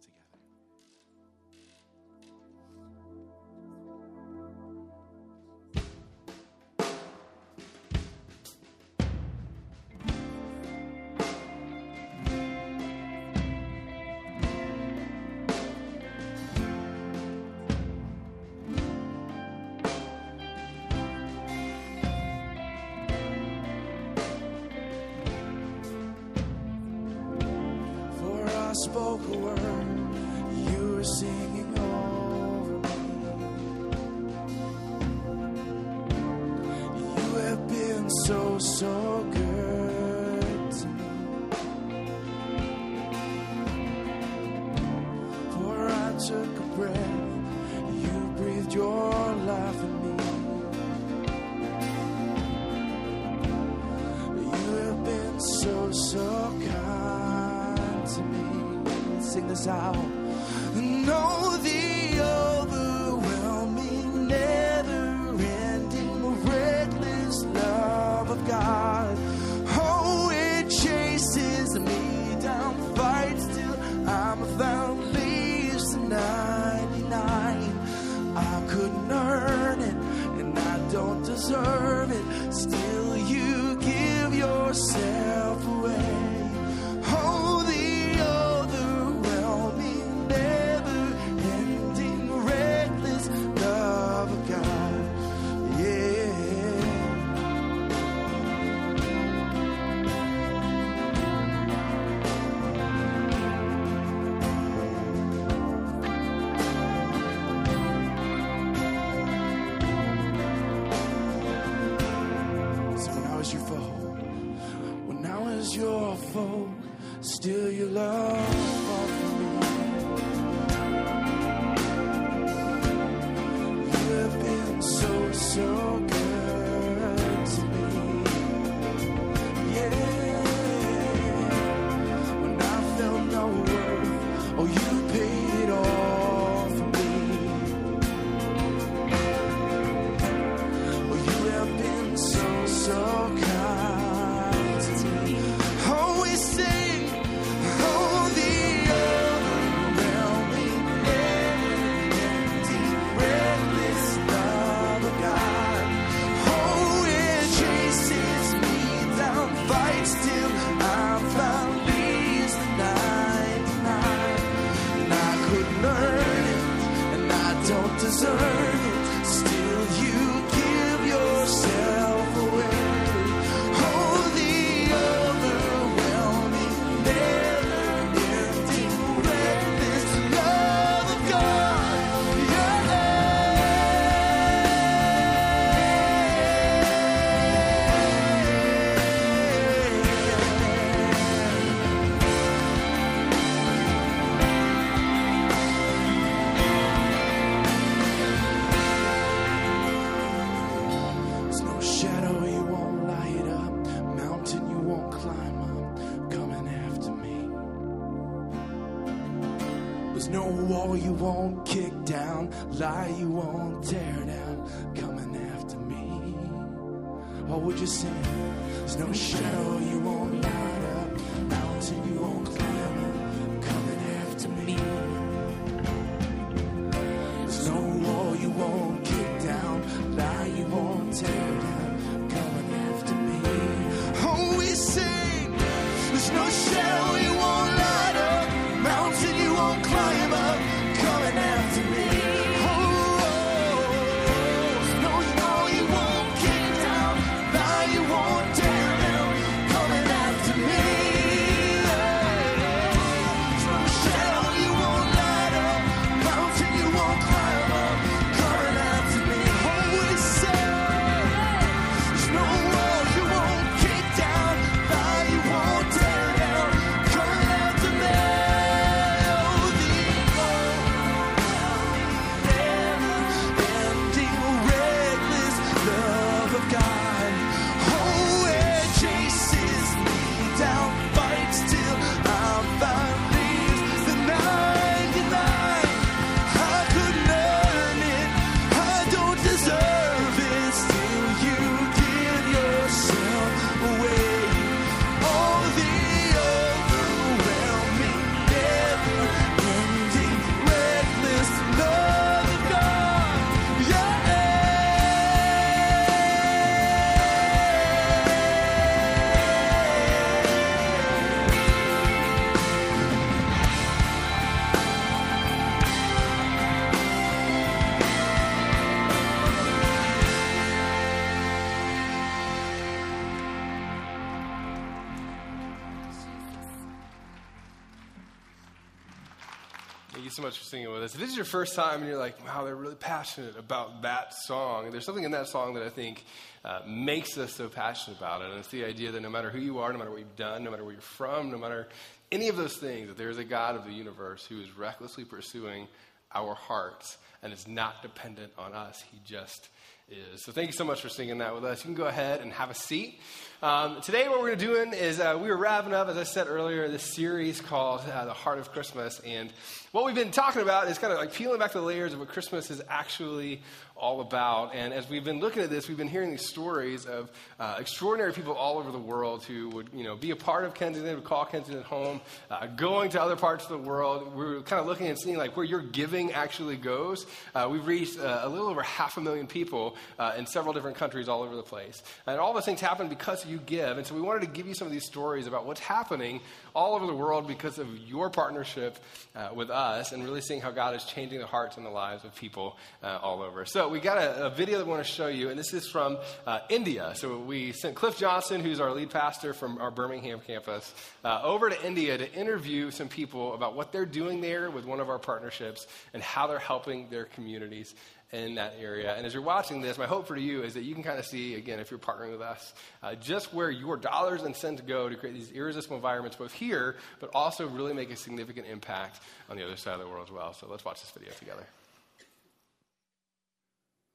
You 330.24 330.30
so 330.30 330.42
much 330.42 330.58
for 330.58 330.64
singing 330.64 330.90
with 330.90 331.02
us. 331.02 331.14
If 331.14 331.20
this 331.20 331.30
is 331.30 331.37
your 331.37 331.44
first 331.44 331.74
time 331.74 332.00
and 332.00 332.08
you're 332.08 332.18
like, 332.18 332.42
wow, 332.46 332.64
they're 332.64 332.74
really 332.74 332.94
passionate 332.94 333.58
about 333.58 334.02
that 334.02 334.32
song, 334.32 334.90
there's 334.90 335.04
something 335.04 335.24
in 335.24 335.32
that 335.32 335.48
song 335.48 335.74
that 335.74 335.82
I 335.82 335.90
think 335.90 336.24
uh, 336.64 336.80
makes 336.87 337.37
us 337.37 337.52
so 337.52 337.68
passionate 337.68 338.18
about 338.18 338.40
it. 338.40 338.48
And 338.48 338.58
it's 338.58 338.68
the 338.68 338.84
idea 338.84 339.12
that 339.12 339.20
no 339.20 339.28
matter 339.28 339.50
who 339.50 339.58
you 339.58 339.80
are, 339.80 339.92
no 339.92 339.98
matter 339.98 340.10
what 340.10 340.20
you've 340.20 340.37
done, 340.37 340.64
no 340.64 340.70
matter 340.70 340.82
where 340.82 340.94
you're 340.94 341.02
from, 341.02 341.50
no 341.50 341.58
matter 341.58 341.88
any 342.32 342.48
of 342.48 342.56
those 342.56 342.76
things, 342.76 343.08
that 343.08 343.18
there 343.18 343.28
is 343.28 343.38
a 343.38 343.44
God 343.44 343.76
of 343.76 343.84
the 343.84 343.92
universe 343.92 344.46
who 344.46 344.60
is 344.60 344.76
recklessly 344.76 345.24
pursuing 345.24 345.87
our 346.34 346.54
hearts 346.54 347.18
and 347.42 347.52
is 347.52 347.68
not 347.68 348.02
dependent 348.02 348.52
on 348.56 348.72
us. 348.72 349.04
He 349.12 349.20
just 349.26 349.68
is. 350.08 350.44
So 350.44 350.52
thank 350.52 350.66
you 350.68 350.72
so 350.74 350.84
much 350.84 351.00
for 351.00 351.08
singing 351.08 351.38
that 351.38 351.54
with 351.54 351.64
us. 351.64 351.78
You 351.78 351.88
can 351.88 351.94
go 351.94 352.06
ahead 352.06 352.42
and 352.42 352.52
have 352.52 352.70
a 352.70 352.74
seat. 352.74 353.20
Um, 353.62 354.02
today, 354.02 354.28
what 354.28 354.40
we're 354.40 354.54
going 354.54 354.58
to 354.58 354.66
do 354.66 354.96
is 354.98 355.18
uh, 355.18 355.38
we 355.40 355.48
were 355.48 355.56
wrapping 355.56 355.94
up, 355.94 356.08
as 356.08 356.18
I 356.18 356.24
said 356.24 356.46
earlier, 356.46 356.86
this 356.88 357.14
series 357.14 357.62
called 357.62 358.02
uh, 358.02 358.26
The 358.26 358.34
Heart 358.34 358.58
of 358.58 358.70
Christmas. 358.70 359.20
And 359.20 359.50
what 359.92 360.04
we've 360.04 360.14
been 360.14 360.30
talking 360.30 360.60
about 360.60 360.88
is 360.88 360.98
kind 360.98 361.10
of 361.12 361.18
like 361.18 361.32
peeling 361.32 361.58
back 361.58 361.72
the 361.72 361.80
layers 361.80 362.12
of 362.12 362.18
what 362.18 362.28
Christmas 362.28 362.70
is 362.70 362.82
actually 362.90 363.62
all 363.96 364.20
about. 364.20 364.74
And 364.74 364.92
as 364.92 365.09
we've 365.09 365.24
been 365.24 365.38
looking 365.38 365.62
at 365.62 365.70
this, 365.70 365.88
we've 365.88 365.96
been 365.96 366.09
hearing 366.09 366.30
these 366.30 366.46
stories 366.46 367.07
of 367.07 367.30
uh, 367.61 367.76
extraordinary 367.78 368.33
people 368.33 368.52
all 368.52 368.78
over 368.78 368.90
the 368.90 368.98
world 368.98 369.44
who 369.44 369.68
would, 369.70 369.88
you 369.94 370.02
know, 370.02 370.16
be 370.16 370.33
a 370.33 370.37
part 370.37 370.64
of 370.64 370.74
Kensington, 370.74 371.14
would 371.14 371.24
call 371.24 371.44
Kensington 371.44 371.85
home, 371.85 372.20
uh, 372.50 372.66
going 372.66 373.11
to 373.11 373.22
other 373.22 373.37
parts 373.37 373.64
of 373.64 373.70
the 373.70 373.78
world. 373.78 374.35
We're 374.35 374.62
kind 374.62 374.80
of 374.80 374.87
looking 374.87 375.07
and 375.07 375.18
seeing 375.18 375.37
like 375.37 375.57
where 375.57 375.64
your 375.64 375.80
giving 375.80 376.33
actually 376.33 376.76
goes. 376.76 377.26
Uh, 377.54 377.68
we've 377.70 377.87
reached 377.87 378.18
uh, 378.18 378.40
a 378.42 378.48
little 378.48 378.66
over 378.66 378.83
half 378.83 379.16
a 379.16 379.20
million 379.20 379.46
people 379.46 379.96
uh, 380.18 380.35
in 380.37 380.46
several 380.46 380.74
different 380.74 380.96
countries 380.96 381.28
all 381.28 381.42
over 381.42 381.54
the 381.54 381.62
place. 381.62 382.02
And 382.26 382.40
all 382.40 382.52
those 382.52 382.64
things 382.64 382.80
happen 382.80 383.09
because 383.09 383.46
you 383.46 383.59
give. 383.59 383.96
And 383.96 384.07
so 384.07 384.14
we 384.14 384.20
wanted 384.20 384.40
to 384.40 384.48
give 384.48 384.66
you 384.66 384.74
some 384.74 384.87
of 384.87 384.92
these 384.92 385.07
stories 385.07 385.46
about 385.46 385.66
what's 385.66 385.80
happening 385.80 386.40
all 386.74 386.96
over 386.96 387.07
the 387.07 387.14
world 387.14 387.46
because 387.46 387.78
of 387.78 387.96
your 387.98 388.28
partnership 388.28 388.98
uh, 389.37 389.50
with 389.54 389.70
us 389.70 390.11
and 390.11 390.24
really 390.24 390.40
seeing 390.40 390.61
how 390.61 390.72
God 390.72 390.96
is 390.96 391.04
changing 391.04 391.38
the 391.38 391.46
hearts 391.46 391.76
and 391.76 391.87
the 391.87 391.90
lives 391.90 392.24
of 392.24 392.35
people 392.35 392.76
all 393.02 393.42
over. 393.42 393.64
So 393.64 393.83
we 393.88 394.00
got 394.00 394.18
a, 394.18 394.46
a 394.46 394.50
video 394.50 394.78
that 394.78 394.86
we 394.86 394.90
want 394.90 395.04
to 395.04 395.10
show 395.10 395.26
you, 395.26 395.48
and 395.50 395.58
this 395.58 395.72
is 395.72 395.88
from 395.88 396.18
uh, 396.46 396.60
India. 396.68 397.12
So 397.14 397.38
we 397.38 397.72
sent 397.72 397.94
Cliff 397.94 398.18
Johnson, 398.18 398.60
who's 398.60 398.80
our 398.80 398.92
lead 398.92 399.10
pastor 399.10 399.54
from 399.54 399.78
our 399.78 399.90
Birmingham 399.90 400.40
campus, 400.40 400.92
uh, 401.24 401.40
over 401.42 401.70
to 401.70 401.86
India 401.86 402.18
to 402.18 402.32
interview 402.32 402.90
some 402.90 403.08
people 403.08 403.54
about 403.54 403.74
what 403.74 403.92
they're 403.92 404.06
doing 404.06 404.40
there 404.40 404.70
with 404.70 404.84
one 404.84 405.00
of 405.00 405.08
our 405.08 405.18
partnerships 405.18 405.86
and 406.12 406.22
how 406.22 406.46
they're 406.46 406.58
helping 406.58 407.08
their 407.10 407.24
communities 407.24 407.94
in 408.32 408.56
that 408.56 408.74
area. 408.80 409.14
And 409.14 409.24
as 409.24 409.32
you're 409.32 409.42
watching 409.42 409.80
this, 409.80 409.96
my 409.96 410.06
hope 410.06 410.26
for 410.26 410.36
you 410.36 410.62
is 410.62 410.74
that 410.74 410.82
you 410.82 410.94
can 410.94 411.04
kind 411.04 411.18
of 411.18 411.24
see, 411.24 411.54
again, 411.54 411.78
if 411.78 411.90
you're 411.90 412.00
partnering 412.00 412.32
with 412.32 412.42
us, 412.42 412.74
uh, 413.02 413.14
just 413.14 413.54
where 413.54 413.70
your 413.70 413.96
dollars 413.96 414.42
and 414.42 414.56
cents 414.56 414.82
go 414.82 415.08
to 415.08 415.16
create 415.16 415.34
these 415.34 415.52
irresistible 415.52 415.96
environments, 415.96 416.36
both 416.36 416.52
here, 416.52 416.96
but 417.20 417.30
also 417.32 417.68
really 417.68 417.94
make 417.94 418.10
a 418.10 418.16
significant 418.16 418.66
impact 418.66 419.20
on 419.48 419.56
the 419.56 419.64
other 419.64 419.76
side 419.76 419.94
of 419.94 420.00
the 420.00 420.08
world 420.08 420.26
as 420.26 420.32
well. 420.32 420.52
So 420.52 420.66
let's 420.68 420.84
watch 420.84 421.00
this 421.00 421.10
video 421.12 421.32
together. 421.34 421.64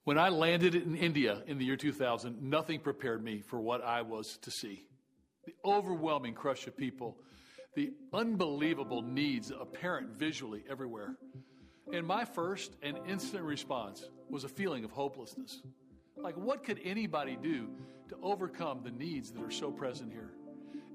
When 0.10 0.18
I 0.18 0.30
landed 0.30 0.74
in 0.74 0.96
India 0.96 1.44
in 1.46 1.60
the 1.60 1.66
year 1.66 1.76
2000, 1.76 2.42
nothing 2.42 2.80
prepared 2.80 3.24
me 3.24 3.42
for 3.42 3.62
what 3.62 3.84
I 3.84 4.02
was 4.02 4.40
to 4.42 4.50
see. 4.50 4.88
The 5.46 5.54
overwhelming 5.64 6.34
crush 6.34 6.66
of 6.66 6.76
people, 6.76 7.20
the 7.76 7.92
unbelievable 8.12 9.04
needs 9.04 9.52
apparent 9.52 10.10
visually 10.18 10.64
everywhere. 10.68 11.16
And 11.94 12.08
my 12.08 12.26
first 12.26 12.76
and 12.82 12.98
instant 13.08 13.44
response 13.44 14.10
was 14.32 14.46
a 14.46 14.50
feeling 14.50 14.84
of 14.84 14.90
hopelessness. 14.90 15.62
Like, 16.18 16.38
what 16.38 16.64
could 16.64 16.80
anybody 16.84 17.38
do 17.40 17.68
to 18.08 18.16
overcome 18.24 18.82
the 18.84 18.90
needs 18.90 19.30
that 19.34 19.44
are 19.44 19.52
so 19.52 19.70
present 19.70 20.12
here? 20.12 20.32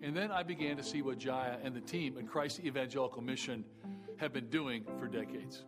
And 0.02 0.16
then 0.16 0.32
I 0.32 0.42
began 0.42 0.76
to 0.76 0.82
see 0.82 1.02
what 1.02 1.18
Jaya 1.18 1.58
and 1.62 1.72
the 1.72 1.80
team 1.80 2.18
at 2.18 2.26
Christ 2.26 2.58
Evangelical 2.64 3.22
Mission 3.22 3.64
have 4.16 4.32
been 4.32 4.48
doing 4.48 4.84
for 4.98 5.06
decades. 5.06 5.62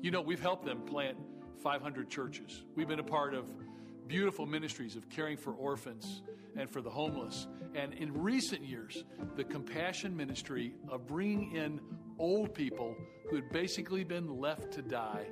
You 0.00 0.10
know, 0.10 0.22
we've 0.22 0.42
helped 0.42 0.64
them 0.66 0.80
plant 0.80 1.16
500 1.62 2.08
churches. 2.10 2.62
We've 2.74 2.88
been 2.88 3.00
a 3.00 3.04
part 3.04 3.34
of 3.34 3.46
beautiful 4.06 4.46
ministries 4.46 4.96
of 4.96 5.08
caring 5.08 5.36
for 5.36 5.52
orphans 5.52 6.22
and 6.56 6.68
for 6.68 6.80
the 6.80 6.90
homeless. 6.90 7.46
And 7.74 7.94
in 7.94 8.12
recent 8.12 8.64
years, 8.64 9.04
the 9.36 9.44
compassion 9.44 10.16
ministry 10.16 10.74
of 10.88 11.06
bringing 11.06 11.52
in 11.56 11.80
old 12.18 12.54
people 12.54 12.96
who 13.28 13.36
had 13.36 13.50
basically 13.50 14.04
been 14.04 14.38
left 14.38 14.72
to 14.72 14.82
die 14.82 15.26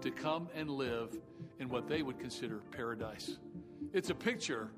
to 0.00 0.10
come 0.10 0.48
and 0.54 0.68
live 0.68 1.16
in 1.58 1.68
what 1.68 1.88
they 1.88 2.02
would 2.02 2.18
consider 2.18 2.58
paradise. 2.70 3.38
It's 3.92 4.10
a 4.10 4.14
picture 4.14 4.70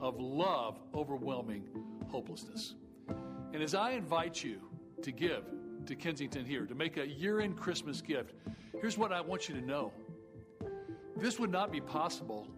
of 0.00 0.18
love 0.18 0.78
overwhelming 0.94 1.64
hopelessness. 2.08 2.74
And 3.52 3.62
as 3.62 3.74
I 3.74 3.92
invite 3.92 4.42
you 4.42 4.60
to 5.02 5.12
give 5.12 5.44
to 5.86 5.94
Kensington 5.94 6.44
here, 6.44 6.66
to 6.66 6.74
make 6.74 6.96
a 6.98 7.06
year 7.06 7.40
end 7.40 7.56
Christmas 7.56 8.00
gift, 8.00 8.34
here's 8.80 8.98
what 8.98 9.12
I 9.12 9.20
want 9.20 9.48
you 9.48 9.54
to 9.54 9.60
know 9.60 9.92
this 11.20 11.38
would 11.38 11.50
not 11.50 11.70
be 11.70 11.80
possible 11.80 12.48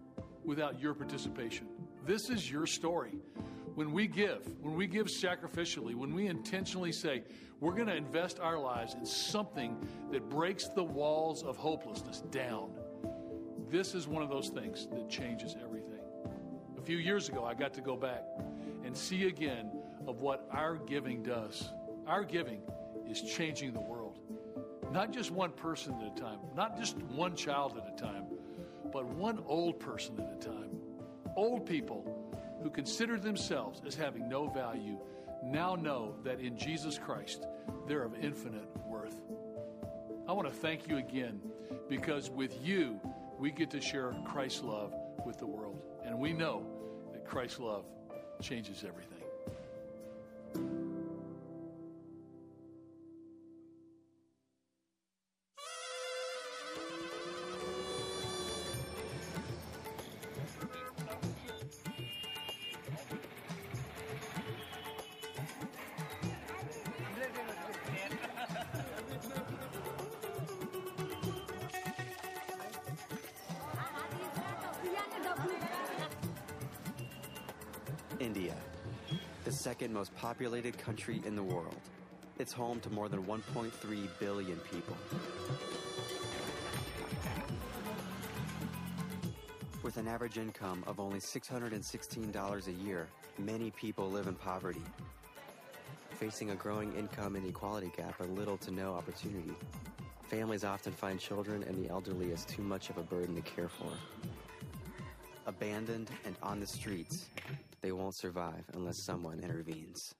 without 0.43 0.79
your 0.79 0.93
participation. 0.93 1.67
This 2.05 2.29
is 2.29 2.49
your 2.49 2.65
story. 2.65 3.17
When 3.75 3.91
we 3.91 4.07
give, 4.07 4.45
when 4.61 4.75
we 4.75 4.87
give 4.87 5.07
sacrificially, 5.07 5.95
when 5.95 6.13
we 6.13 6.27
intentionally 6.27 6.91
say, 6.91 7.23
we're 7.59 7.73
going 7.73 7.87
to 7.87 7.95
invest 7.95 8.39
our 8.39 8.57
lives 8.57 8.93
in 8.93 9.05
something 9.05 9.77
that 10.11 10.29
breaks 10.29 10.67
the 10.67 10.83
walls 10.83 11.43
of 11.43 11.57
hopelessness 11.57 12.21
down, 12.29 12.71
this 13.69 13.95
is 13.95 14.07
one 14.07 14.21
of 14.21 14.29
those 14.29 14.49
things 14.49 14.87
that 14.91 15.09
changes 15.09 15.55
everything. 15.61 16.01
A 16.77 16.81
few 16.81 16.97
years 16.97 17.29
ago, 17.29 17.45
I 17.45 17.53
got 17.53 17.73
to 17.75 17.81
go 17.81 17.95
back 17.95 18.23
and 18.83 18.95
see 18.95 19.27
again 19.27 19.71
of 20.07 20.21
what 20.21 20.47
our 20.51 20.75
giving 20.75 21.23
does. 21.23 21.69
Our 22.05 22.23
giving 22.23 22.61
is 23.09 23.21
changing 23.21 23.73
the 23.73 23.81
world. 23.81 24.19
Not 24.91 25.11
just 25.11 25.31
one 25.31 25.51
person 25.51 25.95
at 26.01 26.17
a 26.17 26.21
time, 26.21 26.39
not 26.55 26.77
just 26.77 26.97
one 26.97 27.35
child 27.35 27.77
at 27.77 27.91
a 27.91 27.95
time, 27.95 28.25
but 28.93 29.05
one 29.05 29.43
old 29.47 29.79
person 29.79 30.19
at 30.19 30.31
a 30.31 30.49
time. 30.49 30.69
Old 31.35 31.65
people 31.65 32.05
who 32.61 32.69
consider 32.69 33.19
themselves 33.19 33.81
as 33.85 33.95
having 33.95 34.29
no 34.29 34.47
value 34.47 34.99
now 35.43 35.75
know 35.75 36.15
that 36.23 36.39
in 36.39 36.57
Jesus 36.57 36.97
Christ 36.97 37.45
they're 37.87 38.03
of 38.03 38.13
infinite 38.15 38.69
worth. 38.87 39.19
I 40.27 40.31
want 40.31 40.47
to 40.47 40.53
thank 40.53 40.87
you 40.87 40.97
again 40.97 41.41
because 41.89 42.29
with 42.29 42.57
you 42.63 42.99
we 43.39 43.51
get 43.51 43.71
to 43.71 43.81
share 43.81 44.13
Christ's 44.25 44.61
love 44.61 44.93
with 45.25 45.37
the 45.39 45.47
world. 45.47 45.81
And 46.05 46.19
we 46.19 46.31
know 46.31 46.65
that 47.11 47.25
Christ's 47.25 47.59
love 47.59 47.85
changes 48.41 48.85
everything. 48.87 49.12
Most 80.03 80.15
populated 80.17 80.77
country 80.77 81.21
in 81.25 81.33
the 81.33 81.41
world. 81.41 81.79
It's 82.37 82.51
home 82.51 82.81
to 82.81 82.89
more 82.89 83.07
than 83.07 83.23
1.3 83.23 83.71
billion 84.19 84.57
people. 84.69 84.97
With 89.81 89.95
an 89.95 90.09
average 90.09 90.37
income 90.37 90.83
of 90.87 90.99
only 90.99 91.19
$616 91.19 92.67
a 92.67 92.71
year, 92.85 93.07
many 93.39 93.71
people 93.71 94.11
live 94.11 94.27
in 94.27 94.35
poverty, 94.35 94.81
facing 96.19 96.49
a 96.51 96.55
growing 96.55 96.93
income 96.97 97.37
inequality 97.37 97.89
gap 97.95 98.19
and 98.19 98.37
little 98.37 98.57
to 98.57 98.71
no 98.71 98.95
opportunity. 98.95 99.53
Families 100.23 100.65
often 100.65 100.91
find 100.91 101.17
children 101.17 101.63
and 101.63 101.81
the 101.81 101.89
elderly 101.89 102.33
as 102.33 102.43
too 102.43 102.61
much 102.61 102.89
of 102.89 102.97
a 102.97 103.03
burden 103.03 103.35
to 103.35 103.41
care 103.41 103.69
for. 103.69 103.93
Abandoned 105.45 106.09
and 106.25 106.35
on 106.43 106.59
the 106.59 106.67
streets, 106.67 107.29
they 107.83 107.91
won't 107.91 108.15
survive 108.15 108.63
unless 108.73 109.03
someone 109.03 109.39
intervenes. 109.41 110.15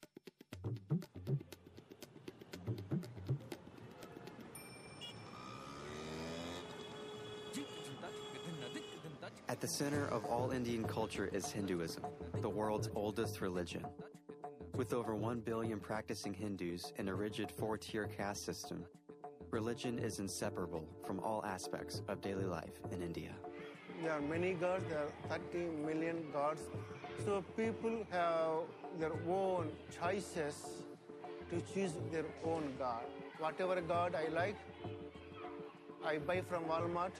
At 9.48 9.62
the 9.62 9.68
center 9.68 10.08
of 10.08 10.26
all 10.26 10.52
Indian 10.52 10.84
culture 10.84 11.30
is 11.32 11.50
Hinduism, 11.50 12.04
the 12.42 12.50
world's 12.50 12.90
oldest 12.96 13.40
religion. 13.40 13.86
With 14.76 14.94
over 14.94 15.16
1 15.16 15.40
billion 15.40 15.80
practicing 15.80 16.34
Hindus 16.34 16.92
and 16.98 17.08
a 17.08 17.14
rigid 17.14 17.50
four 17.50 17.78
tier 17.78 18.08
caste 18.08 18.44
system, 18.44 18.84
religion 19.52 20.00
is 20.00 20.20
inseparable 20.20 20.86
from 21.06 21.20
all 21.22 21.46
aspects 21.46 22.02
of 22.10 22.20
daily 22.20 22.46
life 22.46 22.82
in 22.92 23.02
India. 23.02 23.32
There 24.02 24.12
are 24.12 24.22
many 24.22 24.54
gods, 24.54 24.84
there 24.90 25.00
are 25.00 25.40
30 25.54 25.60
million 25.86 26.26
gods. 26.34 26.62
So 27.26 27.44
people 27.56 28.06
have 28.12 28.64
their 29.00 29.14
own 29.30 29.72
choices 30.00 30.56
to 31.50 31.62
choose 31.74 31.94
their 32.12 32.26
own 32.44 32.74
God. 32.78 33.04
Whatever 33.40 33.82
God 33.82 34.16
I 34.16 34.28
like, 34.34 34.58
I 36.06 36.18
buy 36.18 36.42
from 36.42 36.66
Walmart 36.66 37.12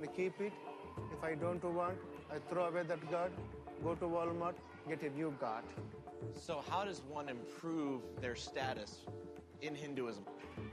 and 0.00 0.14
keep 0.16 0.40
it. 0.40 0.52
If 1.12 1.22
I 1.22 1.34
don't 1.34 1.62
want, 1.62 1.96
I 2.30 2.38
throw 2.50 2.66
away 2.66 2.82
that 2.84 3.10
God, 3.10 3.30
go 3.84 3.94
to 3.94 4.04
Walmart, 4.04 4.54
get 4.88 5.02
a 5.02 5.10
new 5.10 5.34
God. 5.40 5.62
So, 6.34 6.62
how 6.68 6.84
does 6.84 7.02
one 7.08 7.28
improve 7.28 8.02
their 8.20 8.34
status 8.34 9.00
in 9.62 9.74
Hinduism? 9.74 10.24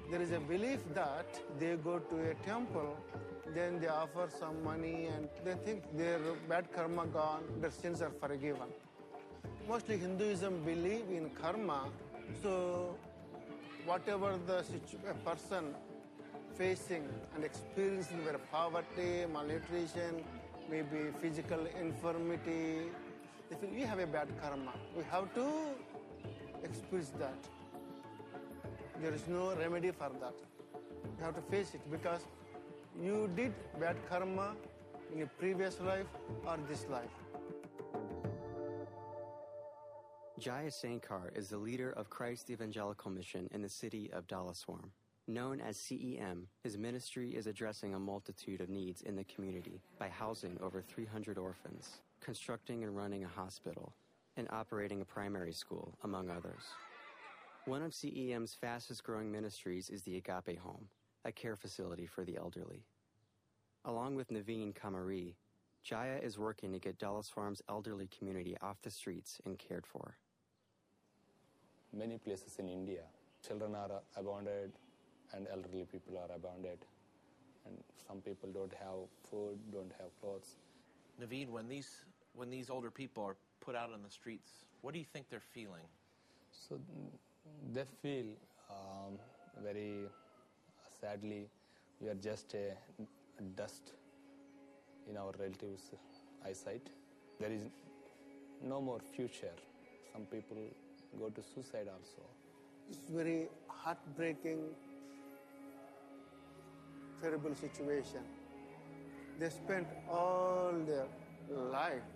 There 0.10 0.22
is 0.22 0.32
a 0.32 0.40
belief 0.40 0.80
that 0.94 1.28
they 1.60 1.76
go 1.76 2.00
to 2.00 2.32
a 2.32 2.34
temple, 2.46 2.98
then 3.54 3.80
they 3.80 3.88
offer 3.88 4.28
some 4.40 4.64
money 4.64 5.08
and 5.16 5.30
they 5.46 5.54
think 5.66 5.84
their 5.98 6.20
bad 6.50 6.72
karma 6.74 7.06
gone, 7.08 7.44
their 7.62 7.72
sins 7.72 8.02
are 8.02 8.12
forgiven. 8.20 8.70
Mostly 9.68 9.98
Hinduism 9.98 10.64
believe 10.64 11.06
in 11.10 11.30
karma, 11.42 11.90
so 12.42 12.96
whatever 13.86 14.38
the 14.48 14.64
situ- 14.64 14.98
person 15.26 15.74
facing 16.58 17.08
and 17.36 17.44
experiencing 17.44 18.24
their 18.26 18.38
poverty, 18.52 19.26
malnutrition, 19.32 20.24
maybe 20.70 21.12
physical 21.22 21.60
infirmity, 21.80 22.92
they 23.50 23.56
feel 23.56 23.70
we 23.70 23.82
have 23.82 24.00
a 24.00 24.08
bad 24.08 24.28
karma. 24.42 24.74
We 24.96 25.04
have 25.12 25.34
to 25.36 25.48
experience 26.64 27.12
that. 27.20 27.38
There 29.02 29.14
is 29.14 29.28
no 29.28 29.54
remedy 29.56 29.92
for 29.92 30.12
that. 30.22 30.36
You 31.18 31.26
have 31.26 31.36
to 31.36 31.42
face 31.42 31.74
it 31.74 31.82
because 31.92 32.22
you 33.02 33.30
did 33.36 33.54
bad 33.80 33.98
karma 34.10 34.56
in 35.14 35.22
a 35.22 35.26
previous 35.26 35.80
life 35.82 36.08
or 36.46 36.58
this 36.68 36.86
life. 36.90 37.10
Jaya 40.40 40.70
Sankar 40.70 41.36
is 41.36 41.50
the 41.50 41.58
leader 41.58 41.92
of 41.92 42.10
Christ 42.10 42.50
Evangelical 42.50 43.12
Mission 43.12 43.48
in 43.52 43.62
the 43.62 43.70
city 43.70 44.10
of 44.12 44.28
Dowleswaram. 44.28 44.90
Known 45.28 45.62
as 45.62 45.78
CEM, 45.78 46.48
his 46.64 46.78
ministry 46.78 47.30
is 47.30 47.48
addressing 47.48 47.94
a 47.94 48.00
multitude 48.00 48.60
of 48.60 48.70
needs 48.70 49.04
in 49.04 49.16
the 49.16 49.24
community 49.24 49.80
by 49.98 50.10
housing 50.10 50.58
over 50.62 50.82
300 50.82 51.38
orphans, 51.38 52.02
constructing 52.20 52.84
and 52.84 52.96
running 52.96 53.24
a 53.24 53.28
hospital, 53.28 53.94
and 54.36 54.50
operating 54.52 55.00
a 55.00 55.06
primary 55.06 55.54
school, 55.54 55.94
among 56.04 56.30
others. 56.30 56.64
One 57.66 57.84
of 57.84 57.94
CEM's 57.94 58.54
fastest 58.54 59.06
growing 59.06 59.32
ministries 59.32 59.90
is 59.90 60.02
the 60.02 60.18
Agape 60.18 60.60
Home, 60.60 60.90
a 61.26 61.32
care 61.32 61.56
facility 61.56 62.06
for 62.06 62.24
the 62.24 62.38
elderly. 62.38 62.86
Along 63.86 64.16
with 64.16 64.30
Naveen 64.30 64.74
Kamari, 64.74 65.36
Jaya 65.84 66.18
is 66.22 66.40
working 66.40 66.72
to 66.72 66.80
get 66.80 66.98
Dowleswaram's 66.98 67.62
elderly 67.68 68.08
community 68.08 68.56
off 68.62 68.82
the 68.82 68.90
streets 68.90 69.42
and 69.46 69.58
cared 69.60 69.86
for. 69.86 70.16
Many 71.92 72.18
places 72.18 72.58
in 72.60 72.70
India, 72.70 73.04
children 73.46 73.76
are 73.76 74.02
abandoned 74.16 74.74
and 75.34 75.48
elderly 75.52 75.86
people 75.92 76.18
are 76.18 76.34
abandoned. 76.34 76.86
And 77.66 77.78
some 78.08 78.22
people 78.22 78.50
don't 78.54 78.74
have 78.74 79.08
food, 79.30 79.60
don't 79.72 79.92
have 80.00 80.10
clothes. 80.22 80.58
Naveen, 81.22 81.50
when 81.50 81.68
these 81.68 81.90
when 82.36 82.50
these 82.50 82.70
older 82.70 82.90
people 82.90 83.24
are 83.24 83.36
put 83.62 83.76
out 83.76 83.92
on 83.94 84.02
the 84.02 84.10
streets, 84.10 84.52
what 84.82 84.94
do 84.94 85.00
you 85.00 85.06
think 85.06 85.30
they're 85.30 85.40
feeling? 85.54 85.86
So 86.52 86.80
they 87.72 87.84
feel 88.02 88.26
um, 88.70 89.20
very 89.64 90.08
sadly 91.04 91.50
we 92.00 92.08
are 92.08 92.20
just 92.30 92.54
a, 92.54 92.66
dust 93.58 93.92
in 95.10 95.18
our 95.18 95.34
relatives' 95.38 95.88
eyesight. 96.46 96.88
There 97.40 97.52
is 97.52 97.64
no 98.62 98.80
more 98.80 99.00
future. 99.16 99.56
Some 100.14 100.26
people 100.34 100.62
go 101.20 101.30
to 101.30 101.42
suicide 101.44 101.88
also. 101.96 102.24
It's 102.90 103.10
very 103.10 103.50
heartbreaking, 103.68 104.62
terrible 107.22 107.56
situation. 107.56 108.24
They 109.40 109.50
spent 109.50 109.88
all 110.10 110.74
their 110.88 111.08
life 111.50 112.10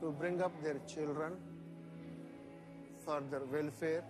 to 0.00 0.10
bring 0.10 0.42
up 0.42 0.60
their 0.62 0.80
children 0.92 1.34
for 3.04 3.22
their 3.30 3.44
welfare. 3.56 4.04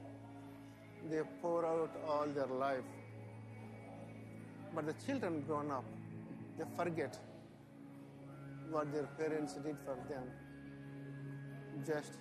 They 1.10 1.22
pour 1.42 1.66
out 1.66 1.90
all 2.08 2.26
their 2.26 2.52
life. 2.66 2.84
But 4.74 4.86
the 4.86 4.94
children 5.06 5.42
grown 5.46 5.70
up, 5.70 5.84
they 6.58 6.64
forget 6.76 7.18
what 8.70 8.92
their 8.92 9.04
parents 9.18 9.54
did 9.54 9.76
for 9.84 9.96
them. 10.08 10.24
Just 11.86 12.14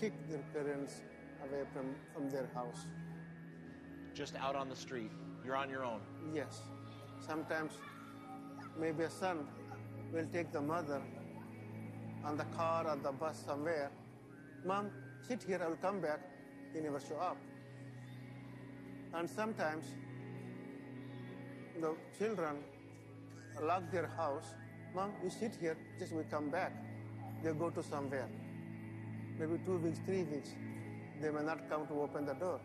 kick 0.00 0.12
their 0.28 0.42
parents 0.52 1.02
away 1.42 1.62
from, 1.72 1.94
from 2.12 2.30
their 2.30 2.48
house. 2.54 2.86
Just 4.14 4.34
out 4.36 4.56
on 4.56 4.68
the 4.68 4.76
street, 4.76 5.10
you're 5.44 5.56
on 5.56 5.70
your 5.70 5.84
own. 5.84 6.00
Yes. 6.34 6.62
Sometimes 7.24 7.72
maybe 8.78 9.04
a 9.04 9.10
son 9.10 9.46
will 10.12 10.26
take 10.32 10.52
the 10.52 10.60
mother 10.60 11.00
on 12.24 12.36
the 12.36 12.44
car 12.56 12.86
or 12.88 12.96
the 12.96 13.12
bus 13.12 13.42
somewhere. 13.46 13.90
Mom, 14.64 14.90
sit 15.26 15.42
here, 15.42 15.60
I 15.62 15.68
will 15.68 15.76
come 15.76 16.00
back. 16.00 16.20
He 16.72 16.80
never 16.80 16.98
show 16.98 17.16
up. 17.16 17.36
And 19.14 19.30
sometimes 19.30 19.84
the 21.80 21.94
children 22.18 22.56
lock 23.62 23.90
their 23.90 24.06
house. 24.06 24.54
Mom, 24.94 25.12
you 25.22 25.30
sit 25.30 25.54
here, 25.60 25.76
just 25.98 26.12
we 26.12 26.22
come 26.24 26.50
back. 26.50 26.72
They 27.42 27.52
go 27.52 27.70
to 27.70 27.82
somewhere. 27.82 28.28
Maybe 29.38 29.58
two 29.64 29.78
weeks, 29.78 29.98
three 30.06 30.24
weeks. 30.24 30.50
They 31.20 31.30
may 31.30 31.42
not 31.42 31.68
come 31.68 31.86
to 31.86 32.00
open 32.00 32.26
the 32.26 32.34
door. 32.34 32.60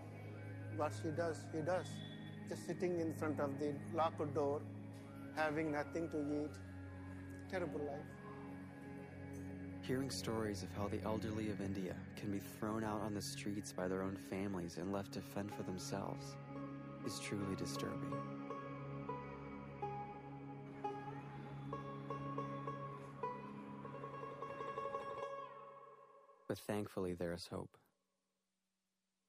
What 0.78 0.94
she 1.02 1.10
does, 1.10 1.46
he 1.54 1.62
does. 1.62 1.88
Just 2.50 2.66
sitting 2.68 3.00
in 3.00 3.14
front 3.14 3.40
of 3.40 3.60
the 3.60 3.74
locked 3.94 4.34
door, 4.34 4.62
having 5.36 5.72
nothing 5.72 6.10
to 6.10 6.18
eat. 6.44 6.52
Terrible 7.50 7.80
life. 7.80 8.22
Hearing 9.82 10.10
stories 10.10 10.64
of 10.64 10.70
how 10.78 10.88
the 10.88 11.02
elderly 11.04 11.50
of 11.50 11.60
India 11.60 11.96
can 12.16 12.32
be 12.32 12.40
thrown 12.40 12.84
out 12.84 13.02
on 13.02 13.14
the 13.14 13.22
streets 13.22 13.74
by 13.74 13.88
their 13.88 14.04
own 14.04 14.16
families 14.30 14.78
and 14.78 14.94
left 14.94 15.12
to 15.14 15.22
fend 15.22 15.52
for 15.54 15.64
themselves 15.64 16.36
is 17.06 17.20
truly 17.20 17.56
disturbing. 17.56 18.41
But 26.52 26.58
thankfully, 26.58 27.14
there 27.14 27.32
is 27.32 27.48
hope. 27.48 27.78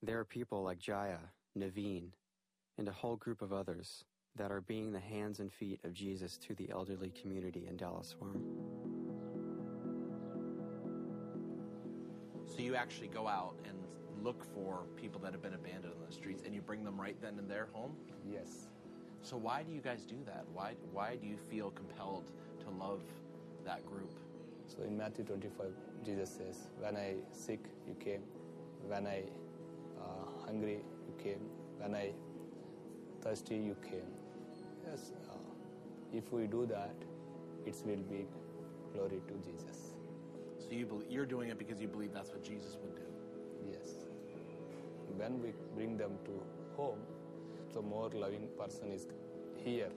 There 0.01 0.19
are 0.19 0.25
people 0.25 0.61
like 0.61 0.77
Jaya, 0.77 1.19
Naveen, 1.57 2.09
and 2.77 2.89
a 2.89 2.91
whole 2.91 3.15
group 3.15 3.41
of 3.41 3.53
others 3.53 4.03
that 4.35 4.51
are 4.51 4.59
being 4.59 4.91
the 4.91 4.99
hands 4.99 5.39
and 5.39 5.49
feet 5.49 5.79
of 5.85 5.93
Jesus 5.93 6.37
to 6.39 6.53
the 6.55 6.69
elderly 6.69 7.11
community 7.11 7.65
in 7.69 7.77
Dowleswaram. 7.77 8.41
So 12.45 12.59
you 12.59 12.75
actually 12.75 13.07
go 13.07 13.25
out 13.25 13.55
and 13.69 13.77
look 14.21 14.43
for 14.53 14.83
people 14.97 15.21
that 15.21 15.31
have 15.31 15.41
been 15.41 15.53
abandoned 15.53 15.93
on 15.97 16.05
the 16.05 16.13
streets, 16.13 16.43
and 16.45 16.53
you 16.53 16.59
bring 16.59 16.83
them 16.83 16.99
right 16.99 17.15
then 17.21 17.39
in 17.39 17.47
their 17.47 17.69
home. 17.71 17.95
Yes. 18.29 18.67
So 19.21 19.37
why 19.37 19.63
do 19.63 19.71
you 19.71 19.79
guys 19.79 20.03
do 20.03 20.17
that? 20.25 20.43
Why 20.51 20.73
why 20.91 21.15
do 21.15 21.25
you 21.25 21.37
feel 21.37 21.71
compelled 21.71 22.33
to 22.65 22.69
love 22.69 23.01
that 23.63 23.85
group? 23.85 24.19
So 24.75 24.83
in 24.83 24.97
Matthew 24.97 25.23
25, 25.25 25.67
Jesus 26.03 26.29
says, 26.29 26.67
When 26.79 26.95
I 26.97 27.15
sick, 27.31 27.59
you 27.87 27.95
came. 27.95 28.23
When 28.87 29.05
I 29.05 29.23
uh, 29.99 30.45
hungry, 30.45 30.79
you 31.07 31.23
came. 31.23 31.41
When 31.77 31.93
I 31.93 32.11
thirsty, 33.21 33.55
you 33.55 33.75
came. 33.83 34.09
Yes, 34.89 35.11
uh, 35.29 35.37
if 36.11 36.31
we 36.31 36.47
do 36.47 36.65
that, 36.65 36.95
it 37.65 37.75
will 37.85 38.03
be 38.03 38.25
glory 38.93 39.21
to 39.27 39.33
Jesus. 39.47 39.93
So 40.57 40.71
you 40.71 40.85
believe, 40.85 41.09
you're 41.09 41.25
doing 41.25 41.49
it 41.49 41.57
because 41.57 41.79
you 41.79 41.87
believe 41.87 42.13
that's 42.13 42.31
what 42.31 42.43
Jesus 42.43 42.77
would 42.81 42.95
do. 42.95 43.71
Yes. 43.71 44.07
When 45.17 45.41
we 45.41 45.53
bring 45.75 45.97
them 45.97 46.17
to 46.25 46.43
home, 46.75 46.99
the 47.73 47.81
more 47.81 48.09
loving 48.09 48.47
person 48.57 48.91
is 48.91 49.07
here. 49.55 49.89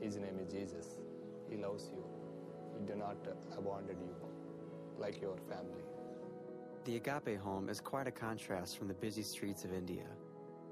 His 0.00 0.16
name 0.16 0.38
is 0.40 0.52
Jesus. 0.52 0.98
He 1.48 1.56
loves 1.56 1.90
you. 1.94 2.15
Do 2.84 2.94
not 2.94 3.16
abandon 3.56 3.96
you 4.00 4.14
like 4.98 5.20
your 5.20 5.36
family. 5.48 5.82
The 6.84 6.96
Agape 6.96 7.38
home 7.38 7.68
is 7.68 7.80
quite 7.80 8.06
a 8.06 8.10
contrast 8.10 8.78
from 8.78 8.88
the 8.88 8.94
busy 8.94 9.22
streets 9.22 9.64
of 9.64 9.72
India. 9.72 10.04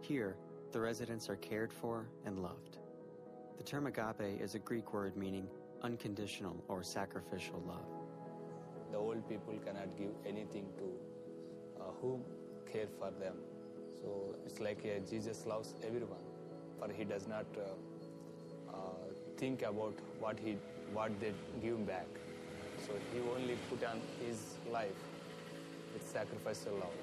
Here, 0.00 0.36
the 0.70 0.80
residents 0.80 1.28
are 1.28 1.36
cared 1.36 1.72
for 1.72 2.07
and 2.26 2.40
loved. 2.40 2.78
The 3.57 3.62
term 3.62 3.86
agape 3.86 4.40
is 4.40 4.55
a 4.55 4.59
Greek 4.59 4.92
word 4.92 5.16
meaning 5.16 5.46
unconditional 5.82 6.62
or 6.68 6.82
sacrificial 6.82 7.62
love. 7.66 7.86
The 8.90 8.98
old 8.98 9.28
people 9.28 9.55
cannot 9.64 9.96
give 9.96 10.11
anything 10.26 10.66
to 10.78 11.80
uh, 11.80 11.84
whom 12.00 12.22
care 12.70 12.88
for 12.98 13.11
them. 13.12 13.36
So 14.02 14.36
it's 14.44 14.61
like 14.61 14.84
uh, 14.84 14.98
Jesus 15.09 15.46
loves 15.46 15.74
everyone, 15.86 16.24
but 16.80 16.90
he 16.90 17.05
does 17.05 17.26
not 17.26 17.46
uh, 17.57 18.74
uh, 18.74 18.78
think 19.36 19.62
about 19.62 19.94
what 20.18 20.38
he 20.38 20.57
what 20.93 21.18
they 21.20 21.32
give 21.62 21.87
back. 21.87 22.07
So 22.87 22.93
he 23.12 23.20
only 23.20 23.57
put 23.70 23.85
on 23.85 24.01
his 24.24 24.59
life 24.70 25.03
with 25.93 26.07
sacrificial 26.07 26.74
love. 26.74 26.99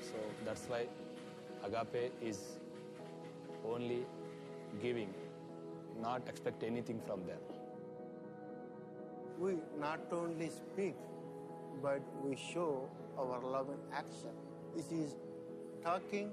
So 0.00 0.16
that's 0.44 0.66
why 0.68 0.86
agape 1.64 2.12
is 2.22 2.58
only 3.64 4.04
giving, 4.82 5.12
not 6.00 6.22
expect 6.28 6.62
anything 6.62 7.00
from 7.06 7.26
them. 7.26 7.38
We 9.38 9.56
not 9.78 10.00
only 10.12 10.48
speak, 10.48 10.94
but 11.82 12.00
we 12.24 12.36
show 12.36 12.88
our 13.18 13.40
love 13.40 13.68
in 13.68 13.94
action. 13.94 14.34
This 14.74 14.90
is 14.90 15.16
talking 15.84 16.30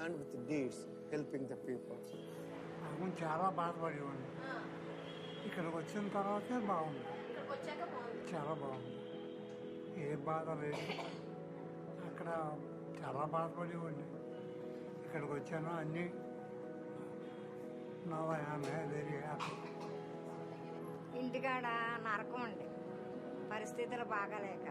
and 0.00 0.18
with 0.18 0.48
deeds, 0.48 0.76
helping 1.10 1.46
the 1.46 1.56
people. 1.56 1.96
ఇక్కడికి 5.46 5.76
వచ్చిన 5.76 6.08
తర్వాతే 6.08 6.58
బాగుంది. 6.66 7.04
చాలా 8.30 8.54
బాగుంది. 8.54 8.96
ఏ 10.02 10.16
బాధ 10.26 10.48
లేదు. 10.60 10.84
అక్కడ 12.08 12.28
చాలా 12.98 13.24
బాధపడేవాడిని. 13.26 14.06
ఇక్కడికి 15.04 15.32
వచ్చాను 15.32 15.70
అన్నీ 15.74 16.04
ఇంటికాడ 21.14 21.66
నరకం 22.06 22.42
అండి. 22.42 22.66
పరిస్థితులు 23.50 24.04
బాగాలేక. 24.04 24.66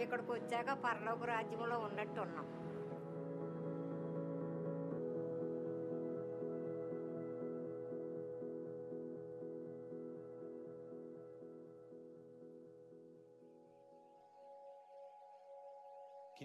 ఇక్కడికి 0.00 0.30
వచ్చాక 0.32 0.72
పరలోక 0.84 1.24
రాజ్యంలో 1.24 1.78
ఉన్నట్టు 1.78 2.20
ఉన్నాం 2.20 2.46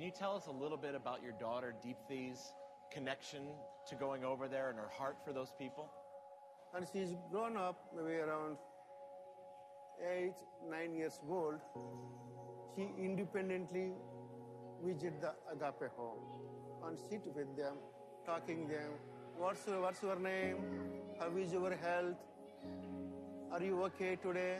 Can 0.03 0.11
you 0.11 0.19
tell 0.19 0.35
us 0.35 0.47
a 0.47 0.51
little 0.51 0.75
bit 0.75 0.95
about 0.95 1.23
your 1.23 1.31
daughter 1.31 1.73
Deepthi's 1.81 2.51
connection 2.91 3.43
to 3.87 3.95
going 3.95 4.25
over 4.25 4.49
there 4.49 4.69
and 4.69 4.77
her 4.77 4.89
heart 4.97 5.15
for 5.25 5.31
those 5.31 5.53
people? 5.57 5.89
And 6.75 6.85
she's 6.91 7.15
grown 7.31 7.55
up 7.55 7.77
maybe 7.95 8.15
around 8.15 8.57
eight, 10.05 10.33
nine 10.69 10.93
years 10.93 11.21
old. 11.29 11.61
She 12.75 12.89
independently 13.01 13.93
visit 14.83 15.21
the 15.21 15.35
agape 15.49 15.89
home 15.95 16.19
and 16.85 16.99
sit 16.99 17.21
with 17.33 17.55
them, 17.55 17.77
talking 18.25 18.67
them. 18.67 18.91
What's 19.37 19.65
your, 19.65 19.79
what's 19.83 20.03
your 20.03 20.19
name? 20.19 20.57
How 21.17 21.29
is 21.37 21.53
your 21.53 21.77
health? 21.77 22.17
Are 23.53 23.63
you 23.63 23.81
okay 23.83 24.17
today? 24.17 24.57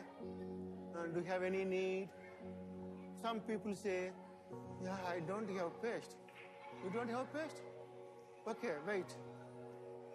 Uh, 0.96 1.08
do 1.08 1.20
you 1.20 1.26
have 1.26 1.44
any 1.44 1.66
need? 1.66 2.08
Some 3.22 3.41
people 3.41 3.76
say, 3.76 4.12
Yeah, 4.84 4.97
I 5.08 5.20
don't 5.20 5.49
have 5.58 5.82
paste. 5.82 6.18
You 6.84 6.89
don't 6.89 7.10
have 7.10 7.34
paste? 7.34 7.62
Okay, 8.47 8.74
wait. 8.88 9.16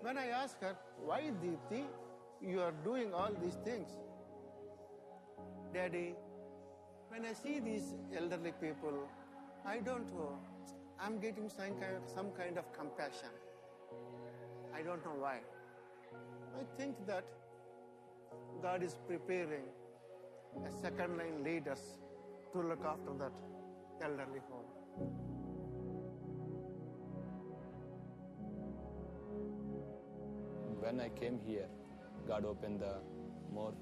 When 0.02 0.18
I 0.18 0.26
ask 0.28 0.60
her, 0.60 0.76
Why, 1.04 1.30
Deepthi, 1.42 1.84
you 2.40 2.60
are 2.60 2.74
doing 2.84 3.14
all 3.14 3.30
these 3.42 3.56
things? 3.64 3.88
Daddy, 5.72 6.14
when 7.08 7.24
I 7.24 7.32
see 7.32 7.58
these 7.60 7.94
elderly 8.16 8.52
people, 8.60 9.08
I 9.64 9.78
don't 9.78 10.12
know. 10.14 10.38
I'm 11.00 11.18
getting 11.18 11.48
some 11.48 11.74
kind, 11.80 11.96
of, 11.96 12.02
some 12.14 12.30
kind 12.32 12.58
of 12.58 12.72
compassion. 12.72 13.30
I 14.74 14.82
don't 14.82 15.04
know 15.04 15.16
why. 15.18 15.38
I 16.58 16.64
think 16.76 17.06
that 17.06 17.24
God 18.62 18.82
is 18.82 18.96
preparing 19.06 19.64
a 20.66 20.70
second 20.82 21.16
line 21.16 21.44
leaders 21.44 21.98
to 22.52 22.60
look 22.60 22.84
after 22.84 23.12
that 23.18 23.32
elderly 24.02 24.40
home. 24.50 24.66
When 30.80 31.00
I 31.00 31.08
came 31.08 31.38
here, 31.38 31.66
God 32.26 32.44
opened 32.44 32.80
the 32.80 32.96
more 33.52 33.74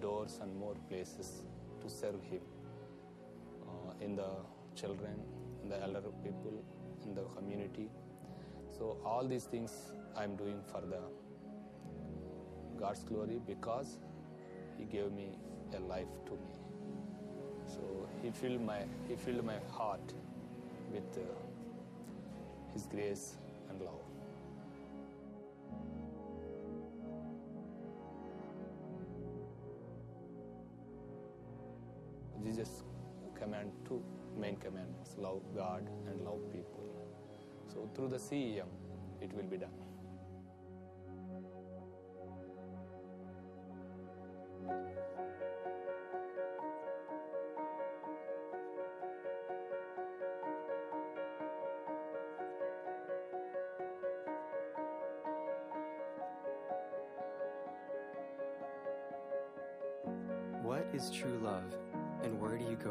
doors 0.00 0.38
and 0.42 0.54
more 0.54 0.74
places 0.88 1.42
to 1.80 1.88
serve 1.88 2.22
Him 2.22 2.40
uh, 3.66 3.92
in 4.00 4.16
the 4.16 4.28
children, 4.74 5.22
in 5.62 5.68
the 5.68 5.80
elder 5.82 6.02
people, 6.22 6.64
in 7.04 7.14
the 7.14 7.22
community. 7.36 7.88
So 8.76 8.98
all 9.04 9.26
these 9.26 9.44
things 9.44 9.72
I'm 10.16 10.36
doing 10.36 10.62
for 10.70 10.80
the 10.80 11.00
God's 12.78 13.04
glory 13.04 13.40
because 13.46 13.98
He 14.76 14.84
gave 14.84 15.12
me 15.12 15.38
a 15.76 15.80
life 15.80 16.08
to 16.26 16.32
me. 16.32 16.57
So 17.68 18.08
He 18.22 18.30
filled 18.30 18.60
my 18.60 18.80
He 19.08 19.16
filled 19.16 19.44
my 19.44 19.58
heart 19.70 20.12
with 20.92 21.18
uh, 21.18 21.26
His 22.72 22.86
grace 22.86 23.34
and 23.70 23.80
love. 23.80 24.08
Jesus 32.44 32.82
command 33.38 33.70
two 33.86 34.02
main 34.40 34.56
commandments 34.56 35.14
love 35.18 35.42
God 35.54 35.88
and 36.06 36.24
love 36.24 36.40
people. 36.52 36.84
So 37.72 37.88
through 37.94 38.08
the 38.08 38.16
CEM, 38.16 38.66
it 39.20 39.32
will 39.34 39.44
be 39.44 39.58
done. 39.58 39.70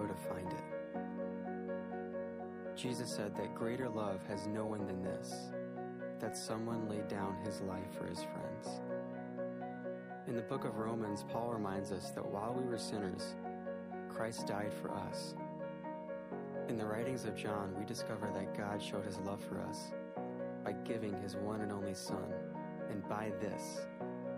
To 0.07 0.15
find 0.15 0.51
it? 0.51 0.63
Jesus 2.75 3.15
said 3.15 3.35
that 3.35 3.55
greater 3.55 3.89
love 3.89 4.19
has 4.27 4.47
no 4.47 4.65
one 4.65 4.85
than 4.85 5.01
this 5.03 5.33
that 6.19 6.35
someone 6.35 6.89
laid 6.89 7.07
down 7.07 7.35
his 7.45 7.61
life 7.61 7.93
for 7.97 8.05
his 8.07 8.23
friends. 8.23 8.81
In 10.27 10.35
the 10.35 10.41
book 10.41 10.65
of 10.65 10.77
Romans, 10.77 11.23
Paul 11.29 11.53
reminds 11.53 11.91
us 11.91 12.09
that 12.11 12.25
while 12.25 12.53
we 12.53 12.65
were 12.65 12.77
sinners, 12.77 13.35
Christ 14.09 14.47
died 14.47 14.73
for 14.81 14.91
us. 14.91 15.35
In 16.69 16.75
the 16.75 16.85
writings 16.85 17.25
of 17.25 17.35
John, 17.35 17.73
we 17.77 17.85
discover 17.85 18.29
that 18.33 18.57
God 18.57 18.81
showed 18.81 19.05
his 19.05 19.19
love 19.19 19.43
for 19.43 19.59
us 19.61 19.91
by 20.65 20.73
giving 20.83 21.13
his 21.21 21.35
one 21.35 21.61
and 21.61 21.71
only 21.71 21.93
Son, 21.93 22.33
and 22.89 23.07
by 23.07 23.31
this 23.39 23.81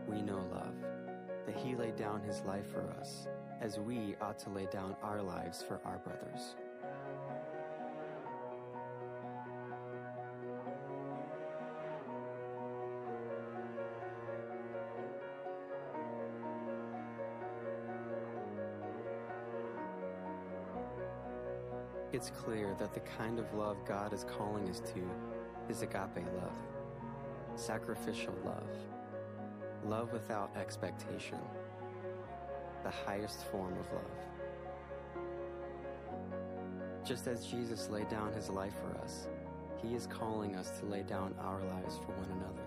we 0.07 0.21
know 0.21 0.45
love, 0.51 0.75
that 1.45 1.55
he 1.55 1.75
laid 1.75 1.95
down 1.95 2.21
his 2.21 2.41
life 2.41 2.69
for 2.71 2.93
us, 2.99 3.27
as 3.61 3.79
we 3.79 4.15
ought 4.21 4.39
to 4.39 4.49
lay 4.49 4.67
down 4.71 4.95
our 5.03 5.21
lives 5.21 5.61
for 5.61 5.81
our 5.85 5.97
brothers. 5.99 6.55
It's 22.11 22.31
clear 22.31 22.75
that 22.79 22.93
the 22.93 22.99
kind 23.01 23.39
of 23.39 23.53
love 23.53 23.77
God 23.85 24.13
is 24.13 24.25
calling 24.25 24.67
us 24.67 24.79
to 24.79 25.09
is 25.69 25.83
agape 25.83 26.25
love, 26.35 26.57
sacrificial 27.55 28.33
love, 28.43 28.69
love 29.85 30.11
without 30.11 30.55
expectation, 30.57 31.37
the 32.83 32.89
highest 32.89 33.45
form 33.45 33.73
of 33.77 33.91
love. 33.93 34.03
Just 37.05 37.27
as 37.27 37.45
Jesus 37.45 37.89
laid 37.89 38.09
down 38.09 38.33
his 38.33 38.49
life 38.49 38.73
for 38.81 38.97
us, 39.01 39.27
he 39.81 39.95
is 39.95 40.07
calling 40.07 40.55
us 40.55 40.79
to 40.79 40.85
lay 40.85 41.03
down 41.03 41.33
our 41.41 41.61
lives 41.63 41.97
for 41.97 42.11
one 42.13 42.29
another. 42.31 42.61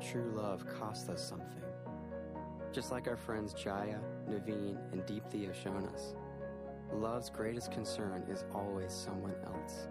True 0.00 0.32
love 0.34 0.66
costs 0.78 1.08
us 1.08 1.26
something. 1.26 1.62
Just 2.72 2.90
like 2.90 3.06
our 3.06 3.16
friends 3.16 3.54
Jaya, 3.54 4.00
Naveen, 4.28 4.76
and 4.92 5.02
Deepthi 5.02 5.46
have 5.46 5.56
shown 5.56 5.86
us, 5.94 6.14
love's 6.92 7.30
greatest 7.30 7.70
concern 7.70 8.24
is 8.28 8.44
always 8.52 8.92
someone 8.92 9.34
else. 9.46 9.88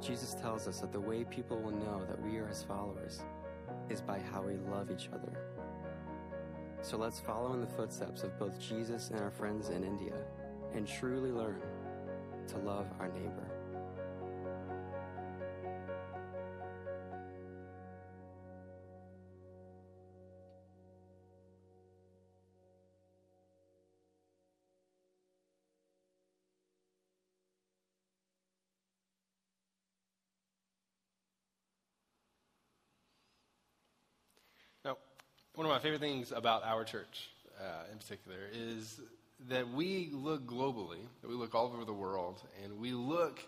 Jesus 0.00 0.34
tells 0.34 0.66
us 0.66 0.80
that 0.80 0.90
the 0.90 1.00
way 1.00 1.22
people 1.24 1.60
will 1.60 1.70
know 1.70 2.04
that 2.08 2.20
we 2.22 2.38
are 2.38 2.46
his 2.46 2.62
followers 2.62 3.22
is 3.88 4.00
by 4.00 4.18
how 4.18 4.42
we 4.42 4.56
love 4.56 4.90
each 4.90 5.10
other. 5.12 5.41
So 6.82 6.96
let's 6.96 7.20
follow 7.20 7.52
in 7.54 7.60
the 7.60 7.66
footsteps 7.66 8.24
of 8.24 8.36
both 8.40 8.58
Jesus 8.58 9.10
and 9.10 9.20
our 9.20 9.30
friends 9.30 9.68
in 9.68 9.84
India 9.84 10.16
and 10.74 10.86
truly 10.86 11.30
learn 11.30 11.62
to 12.48 12.58
love 12.58 12.86
our 12.98 13.08
neighbor. 13.08 13.51
My 35.72 35.78
favorite 35.78 36.02
things 36.02 36.32
about 36.32 36.62
our 36.64 36.84
church 36.84 37.30
uh, 37.58 37.90
in 37.90 37.96
particular 37.96 38.36
is 38.52 39.00
that 39.48 39.66
we 39.72 40.10
look 40.12 40.46
globally, 40.46 41.00
that 41.22 41.28
we 41.28 41.34
look 41.34 41.54
all 41.54 41.72
over 41.72 41.86
the 41.86 41.94
world, 41.94 42.42
and 42.62 42.78
we 42.78 42.92
look 42.92 43.40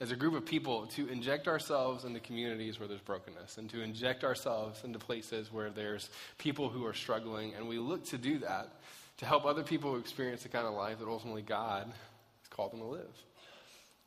as 0.00 0.10
a 0.10 0.16
group 0.16 0.34
of 0.34 0.44
people 0.44 0.88
to 0.88 1.06
inject 1.06 1.46
ourselves 1.46 2.04
into 2.04 2.18
communities 2.18 2.80
where 2.80 2.88
there's 2.88 3.00
brokenness 3.00 3.58
and 3.58 3.70
to 3.70 3.80
inject 3.80 4.24
ourselves 4.24 4.82
into 4.82 4.98
places 4.98 5.52
where 5.52 5.70
there's 5.70 6.10
people 6.36 6.68
who 6.68 6.84
are 6.84 6.94
struggling. 6.94 7.54
And 7.54 7.68
we 7.68 7.78
look 7.78 8.04
to 8.06 8.18
do 8.18 8.40
that 8.40 8.72
to 9.18 9.24
help 9.24 9.44
other 9.44 9.62
people 9.62 9.96
experience 9.98 10.42
the 10.42 10.48
kind 10.48 10.66
of 10.66 10.74
life 10.74 10.98
that 10.98 11.06
ultimately 11.06 11.42
God 11.42 11.84
has 11.84 12.48
called 12.50 12.72
them 12.72 12.80
to 12.80 12.86
live. 12.86 13.22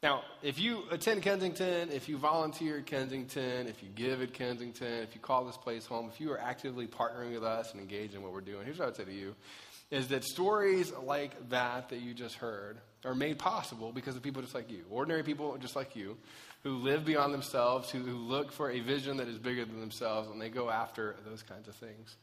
Now, 0.04 0.24
if 0.42 0.60
you 0.60 0.84
attend 0.90 1.22
Kensington, 1.22 1.92
if 1.92 2.10
you 2.10 2.18
volunteer 2.18 2.80
at 2.80 2.88
Kensington, 2.88 3.68
if 3.68 3.84
you 3.84 3.90
give 3.94 4.24
at 4.24 4.34
Kensington, 4.34 5.04
if 5.04 5.14
you 5.14 5.22
call 5.22 5.46
this 5.46 5.58
place 5.58 5.86
home, 5.86 6.10
if 6.12 6.20
you 6.20 6.32
are 6.32 6.40
actively 6.40 6.88
partnering 6.88 7.36
with 7.36 7.44
us 7.44 7.72
and 7.72 7.80
engaged 7.80 8.16
in 8.16 8.24
what 8.24 8.34
we're 8.34 8.42
doing, 8.42 8.66
here's 8.66 8.80
what 8.80 8.86
I 8.86 8.88
would 8.88 8.96
say 8.98 9.06
to 9.06 9.14
you 9.14 9.36
is 9.92 10.08
that 10.08 10.24
stories 10.24 10.92
like 11.04 11.50
that 11.50 11.90
that 11.90 12.00
you 12.00 12.14
just 12.14 12.36
heard 12.36 12.78
are 13.04 13.14
made 13.14 13.38
possible 13.38 13.92
because 13.92 14.16
of 14.16 14.24
people 14.24 14.42
just 14.42 14.56
like 14.56 14.72
you, 14.72 14.84
ordinary 14.90 15.22
people 15.22 15.56
just 15.58 15.76
like 15.76 15.96
you, 15.96 16.18
who 16.64 16.78
live 16.78 17.04
beyond 17.06 17.34
themselves, 17.34 17.92
who, 17.92 18.00
who 18.00 18.16
look 18.16 18.52
for 18.52 18.72
a 18.72 18.80
vision 18.80 19.18
that 19.18 19.28
is 19.28 19.38
bigger 19.38 19.66
than 19.66 19.82
themselves, 19.82 20.30
and 20.30 20.42
they 20.42 20.50
go 20.50 20.70
after 20.70 21.16
those 21.28 21.44
kinds 21.44 21.68
of 21.68 21.76
things. 21.76 22.16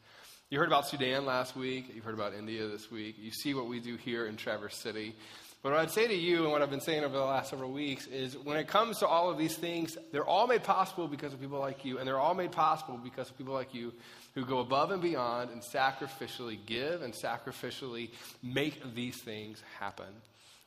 You 0.49 0.57
heard 0.57 0.67
about 0.67 0.87
Sudan 0.87 1.25
last 1.25 1.55
week. 1.55 1.91
You've 1.93 2.03
heard 2.03 2.15
about 2.15 2.33
India 2.33 2.67
this 2.67 2.89
week. 2.89 3.17
You 3.19 3.29
see 3.31 3.53
what 3.53 3.67
we 3.67 3.79
do 3.79 3.97
here 3.97 4.25
in 4.25 4.35
Traverse 4.35 4.75
City. 4.75 5.15
But 5.61 5.73
what 5.73 5.81
I'd 5.81 5.91
say 5.91 6.07
to 6.07 6.15
you, 6.15 6.43
and 6.43 6.51
what 6.53 6.61
I've 6.61 6.69
been 6.69 6.79
saying 6.79 7.03
over 7.03 7.17
the 7.17 7.23
last 7.23 7.49
several 7.49 7.73
weeks, 7.73 8.07
is 8.07 8.37
when 8.37 8.55
it 8.55 8.69
comes 8.69 8.99
to 8.99 9.07
all 9.07 9.29
of 9.29 9.37
these 9.37 9.57
things, 9.57 9.97
they're 10.13 10.25
all 10.25 10.47
made 10.47 10.63
possible 10.63 11.09
because 11.09 11.33
of 11.33 11.41
people 11.41 11.59
like 11.59 11.83
you, 11.83 11.97
and 11.97 12.07
they're 12.07 12.19
all 12.19 12.33
made 12.33 12.53
possible 12.53 12.97
because 12.97 13.29
of 13.29 13.37
people 13.37 13.53
like 13.53 13.73
you 13.73 13.91
who 14.35 14.45
go 14.45 14.59
above 14.59 14.91
and 14.91 15.01
beyond 15.01 15.49
and 15.51 15.61
sacrificially 15.61 16.57
give 16.65 17.01
and 17.01 17.13
sacrificially 17.13 18.09
make 18.41 18.95
these 18.95 19.17
things 19.17 19.61
happen. 19.79 20.07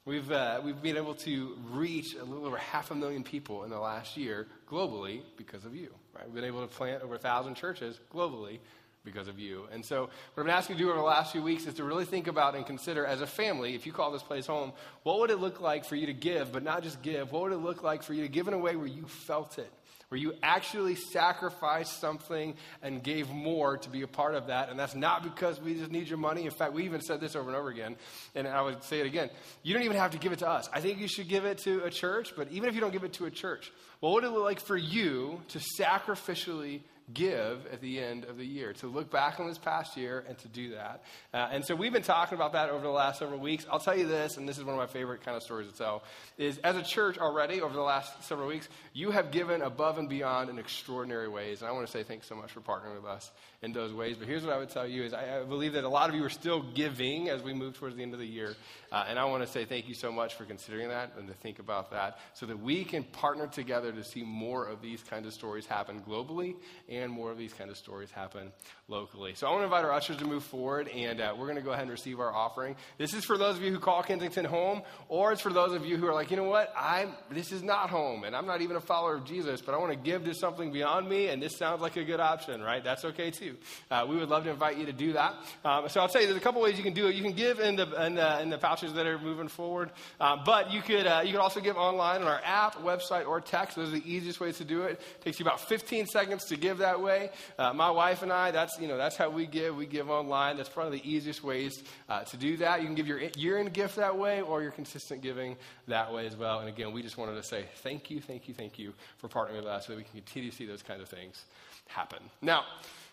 We've, 0.04 0.30
uh, 0.30 0.60
we've 0.62 0.82
been 0.82 0.96
able 0.98 1.14
to 1.14 1.56
reach 1.70 2.14
a 2.14 2.24
little 2.24 2.44
over 2.44 2.58
half 2.58 2.90
a 2.90 2.94
million 2.94 3.22
people 3.22 3.64
in 3.64 3.70
the 3.70 3.78
last 3.78 4.16
year 4.16 4.46
globally 4.68 5.22
because 5.38 5.64
of 5.64 5.74
you. 5.74 5.94
Right? 6.14 6.26
We've 6.26 6.34
been 6.34 6.44
able 6.44 6.66
to 6.66 6.74
plant 6.74 7.02
over 7.02 7.14
a 7.14 7.18
thousand 7.18 7.54
churches 7.54 7.98
globally 8.12 8.58
because 9.04 9.28
of 9.28 9.38
you. 9.38 9.64
And 9.72 9.84
so, 9.84 10.02
what 10.02 10.10
I've 10.38 10.44
been 10.44 10.54
asking 10.54 10.76
you 10.76 10.84
to 10.84 10.84
do 10.84 10.90
over 10.90 10.98
the 10.98 11.06
last 11.06 11.32
few 11.32 11.42
weeks 11.42 11.66
is 11.66 11.74
to 11.74 11.84
really 11.84 12.04
think 12.04 12.26
about 12.26 12.54
and 12.54 12.64
consider 12.64 13.04
as 13.04 13.20
a 13.20 13.26
family, 13.26 13.74
if 13.74 13.86
you 13.86 13.92
call 13.92 14.12
this 14.12 14.22
place 14.22 14.46
home, 14.46 14.72
what 15.02 15.18
would 15.20 15.30
it 15.30 15.38
look 15.38 15.60
like 15.60 15.84
for 15.84 15.96
you 15.96 16.06
to 16.06 16.12
give, 16.12 16.52
but 16.52 16.62
not 16.62 16.82
just 16.82 17.02
give? 17.02 17.32
What 17.32 17.42
would 17.42 17.52
it 17.52 17.58
look 17.58 17.82
like 17.82 18.02
for 18.02 18.14
you 18.14 18.22
to 18.22 18.28
give 18.28 18.48
in 18.48 18.54
a 18.54 18.58
way 18.58 18.76
where 18.76 18.86
you 18.86 19.06
felt 19.06 19.58
it? 19.58 19.70
Where 20.08 20.20
you 20.20 20.34
actually 20.42 20.94
sacrificed 20.94 21.98
something 21.98 22.54
and 22.82 23.02
gave 23.02 23.30
more 23.30 23.78
to 23.78 23.88
be 23.88 24.02
a 24.02 24.06
part 24.06 24.34
of 24.34 24.48
that. 24.48 24.68
And 24.68 24.78
that's 24.78 24.94
not 24.94 25.22
because 25.22 25.58
we 25.58 25.74
just 25.74 25.90
need 25.90 26.06
your 26.06 26.18
money. 26.18 26.44
In 26.44 26.50
fact, 26.50 26.74
we 26.74 26.84
even 26.84 27.00
said 27.00 27.18
this 27.18 27.34
over 27.34 27.48
and 27.48 27.56
over 27.56 27.70
again. 27.70 27.96
And 28.34 28.46
I 28.46 28.60
would 28.60 28.84
say 28.84 29.00
it 29.00 29.06
again. 29.06 29.30
You 29.62 29.72
don't 29.72 29.84
even 29.84 29.96
have 29.96 30.10
to 30.10 30.18
give 30.18 30.32
it 30.32 30.40
to 30.40 30.48
us. 30.48 30.68
I 30.70 30.80
think 30.80 30.98
you 30.98 31.08
should 31.08 31.28
give 31.28 31.46
it 31.46 31.58
to 31.58 31.82
a 31.84 31.90
church, 31.90 32.34
but 32.36 32.48
even 32.52 32.68
if 32.68 32.74
you 32.74 32.82
don't 32.82 32.92
give 32.92 33.04
it 33.04 33.14
to 33.14 33.24
a 33.24 33.30
church, 33.30 33.72
what 34.00 34.12
would 34.12 34.24
it 34.24 34.28
look 34.28 34.44
like 34.44 34.60
for 34.60 34.76
you 34.76 35.40
to 35.48 35.60
sacrificially 35.80 36.82
give 37.12 37.66
at 37.72 37.80
the 37.80 38.00
end 38.00 38.24
of 38.24 38.38
the 38.38 38.44
year, 38.44 38.72
to 38.74 38.86
look 38.86 39.10
back 39.10 39.40
on 39.40 39.48
this 39.48 39.58
past 39.58 39.96
year 39.96 40.24
and 40.28 40.38
to 40.38 40.48
do 40.48 40.70
that. 40.70 41.02
Uh, 41.34 41.48
and 41.50 41.64
so 41.64 41.74
we've 41.74 41.92
been 41.92 42.02
talking 42.02 42.36
about 42.36 42.52
that 42.52 42.70
over 42.70 42.82
the 42.82 42.90
last 42.90 43.18
several 43.18 43.40
weeks. 43.40 43.66
I'll 43.70 43.80
tell 43.80 43.96
you 43.96 44.06
this, 44.06 44.36
and 44.36 44.48
this 44.48 44.58
is 44.58 44.64
one 44.64 44.74
of 44.74 44.80
my 44.80 44.86
favorite 44.86 45.24
kind 45.24 45.36
of 45.36 45.42
stories 45.42 45.70
to 45.70 45.76
tell, 45.76 46.02
is 46.38 46.58
as 46.58 46.76
a 46.76 46.82
church 46.82 47.18
already 47.18 47.60
over 47.60 47.74
the 47.74 47.80
last 47.82 48.24
several 48.24 48.48
weeks, 48.48 48.68
you 48.92 49.10
have 49.10 49.30
given 49.30 49.62
above 49.62 49.98
and 49.98 50.08
beyond 50.08 50.50
in 50.50 50.58
extraordinary 50.58 51.28
ways. 51.28 51.60
And 51.60 51.68
I 51.68 51.72
want 51.72 51.86
to 51.86 51.92
say 51.92 52.02
thanks 52.02 52.26
so 52.26 52.34
much 52.34 52.52
for 52.52 52.60
partnering 52.60 52.96
with 52.96 53.06
us 53.06 53.30
in 53.62 53.72
those 53.72 53.92
ways. 53.92 54.16
But 54.16 54.26
here's 54.26 54.44
what 54.44 54.52
I 54.52 54.58
would 54.58 54.70
tell 54.70 54.86
you 54.86 55.04
is 55.04 55.14
I, 55.14 55.40
I 55.40 55.44
believe 55.44 55.74
that 55.74 55.84
a 55.84 55.88
lot 55.88 56.08
of 56.10 56.16
you 56.16 56.24
are 56.24 56.30
still 56.30 56.62
giving 56.74 57.28
as 57.28 57.42
we 57.42 57.54
move 57.54 57.78
towards 57.78 57.96
the 57.96 58.02
end 58.02 58.12
of 58.12 58.18
the 58.18 58.26
year. 58.26 58.56
Uh, 58.90 59.04
and 59.08 59.18
I 59.18 59.24
want 59.24 59.44
to 59.44 59.48
say 59.48 59.64
thank 59.64 59.88
you 59.88 59.94
so 59.94 60.10
much 60.12 60.34
for 60.34 60.44
considering 60.44 60.88
that 60.88 61.12
and 61.16 61.28
to 61.28 61.34
think 61.34 61.60
about 61.60 61.92
that 61.92 62.18
so 62.34 62.44
that 62.46 62.58
we 62.58 62.84
can 62.84 63.04
partner 63.04 63.46
together 63.46 63.92
to 63.92 64.04
see 64.04 64.22
more 64.22 64.66
of 64.66 64.82
these 64.82 65.02
kinds 65.02 65.26
of 65.26 65.32
stories 65.32 65.64
happen 65.64 66.02
globally 66.06 66.56
and 66.88 67.10
more 67.10 67.30
of 67.30 67.38
these 67.38 67.52
kinds 67.52 67.70
of 67.70 67.76
stories 67.76 68.10
happen 68.10 68.52
locally. 68.88 69.34
So 69.34 69.46
I 69.46 69.50
want 69.50 69.60
to 69.60 69.64
invite 69.64 69.84
our 69.84 69.92
ushers 69.92 70.16
to 70.18 70.26
move 70.26 70.44
forward, 70.44 70.88
and 70.88 71.20
uh, 71.20 71.34
we're 71.38 71.46
going 71.46 71.56
to 71.56 71.62
go 71.62 71.70
ahead 71.70 71.82
and 71.82 71.90
receive 71.90 72.20
our 72.20 72.32
offering. 72.32 72.76
This 72.98 73.14
is 73.14 73.24
for 73.24 73.38
those 73.38 73.56
of 73.56 73.62
you 73.62 73.72
who 73.72 73.78
call 73.78 74.02
Kensington 74.02 74.44
home, 74.44 74.82
or 75.08 75.32
it's 75.32 75.40
for 75.40 75.52
those 75.52 75.72
of 75.72 75.86
you 75.86 75.96
who 75.96 76.06
are 76.06 76.14
like, 76.14 76.30
you 76.30 76.36
know 76.36 76.44
what, 76.44 76.72
I'm, 76.76 77.14
this 77.30 77.52
is 77.52 77.62
not 77.62 77.88
home, 77.88 78.24
and 78.24 78.36
I'm 78.36 78.46
not 78.46 78.60
even 78.60 78.76
a 78.76 78.80
follower 78.80 79.14
of 79.14 79.24
Jesus, 79.24 79.62
but 79.62 79.74
I 79.74 79.78
want 79.78 79.92
to 79.92 79.98
give 79.98 80.24
to 80.24 80.34
something 80.34 80.72
beyond 80.72 81.08
me, 81.08 81.28
and 81.28 81.40
this 81.40 81.56
sounds 81.56 81.80
like 81.80 81.96
a 81.96 82.04
good 82.04 82.20
option, 82.20 82.60
right? 82.60 82.82
That's 82.82 83.04
okay 83.04 83.30
too. 83.30 83.51
Uh, 83.90 84.06
we 84.08 84.16
would 84.16 84.28
love 84.28 84.44
to 84.44 84.50
invite 84.50 84.78
you 84.78 84.86
to 84.86 84.92
do 84.92 85.12
that. 85.12 85.34
Um, 85.64 85.88
so 85.88 86.00
I'll 86.00 86.08
tell 86.08 86.20
you, 86.20 86.26
there's 86.26 86.40
a 86.40 86.42
couple 86.42 86.60
ways 86.60 86.76
you 86.76 86.84
can 86.84 86.94
do 86.94 87.06
it. 87.08 87.14
You 87.14 87.22
can 87.22 87.32
give 87.32 87.60
in 87.60 87.76
the, 87.76 88.04
in 88.04 88.14
the, 88.14 88.42
in 88.42 88.50
the 88.50 88.58
pouches 88.58 88.92
that 88.94 89.06
are 89.06 89.18
moving 89.18 89.48
forward, 89.48 89.90
uh, 90.20 90.36
but 90.44 90.72
you 90.72 90.82
could, 90.82 91.06
uh, 91.06 91.22
you 91.24 91.32
could 91.32 91.40
also 91.40 91.60
give 91.60 91.76
online 91.76 92.22
on 92.22 92.28
our 92.28 92.40
app, 92.44 92.76
website, 92.76 93.26
or 93.26 93.40
text. 93.40 93.76
Those 93.76 93.88
are 93.88 93.98
the 93.98 94.10
easiest 94.12 94.40
ways 94.40 94.58
to 94.58 94.64
do 94.64 94.82
it. 94.82 94.92
it 94.92 95.24
takes 95.24 95.38
you 95.38 95.44
about 95.44 95.60
15 95.60 96.06
seconds 96.06 96.44
to 96.46 96.56
give 96.56 96.78
that 96.78 97.00
way. 97.00 97.30
Uh, 97.58 97.72
my 97.72 97.90
wife 97.90 98.22
and 98.22 98.32
I, 98.32 98.50
that's, 98.50 98.78
you 98.80 98.88
know, 98.88 98.96
that's 98.96 99.16
how 99.16 99.30
we 99.30 99.46
give. 99.46 99.76
We 99.76 99.86
give 99.86 100.10
online. 100.10 100.56
That's 100.56 100.68
probably 100.68 100.98
the 100.98 101.10
easiest 101.10 101.42
ways 101.42 101.82
uh, 102.08 102.24
to 102.24 102.36
do 102.36 102.56
that. 102.58 102.80
You 102.80 102.86
can 102.86 102.94
give 102.94 103.06
your 103.06 103.20
year-end 103.36 103.72
gift 103.72 103.96
that 103.96 104.16
way 104.18 104.40
or 104.40 104.62
your 104.62 104.72
consistent 104.72 105.22
giving 105.22 105.56
that 105.88 106.12
way 106.12 106.26
as 106.26 106.36
well. 106.36 106.60
And 106.60 106.68
again, 106.68 106.92
we 106.92 107.02
just 107.02 107.16
wanted 107.16 107.34
to 107.34 107.42
say 107.42 107.66
thank 107.76 108.10
you, 108.10 108.20
thank 108.20 108.48
you, 108.48 108.54
thank 108.54 108.78
you 108.78 108.92
for 109.18 109.28
partnering 109.28 109.56
with 109.56 109.66
us 109.66 109.86
so 109.86 109.92
that 109.92 109.98
we 109.98 110.04
can 110.04 110.12
continue 110.12 110.50
to 110.50 110.56
see 110.56 110.66
those 110.66 110.82
kinds 110.82 111.02
of 111.02 111.08
things 111.08 111.44
happen. 111.88 112.18
Now, 112.40 112.64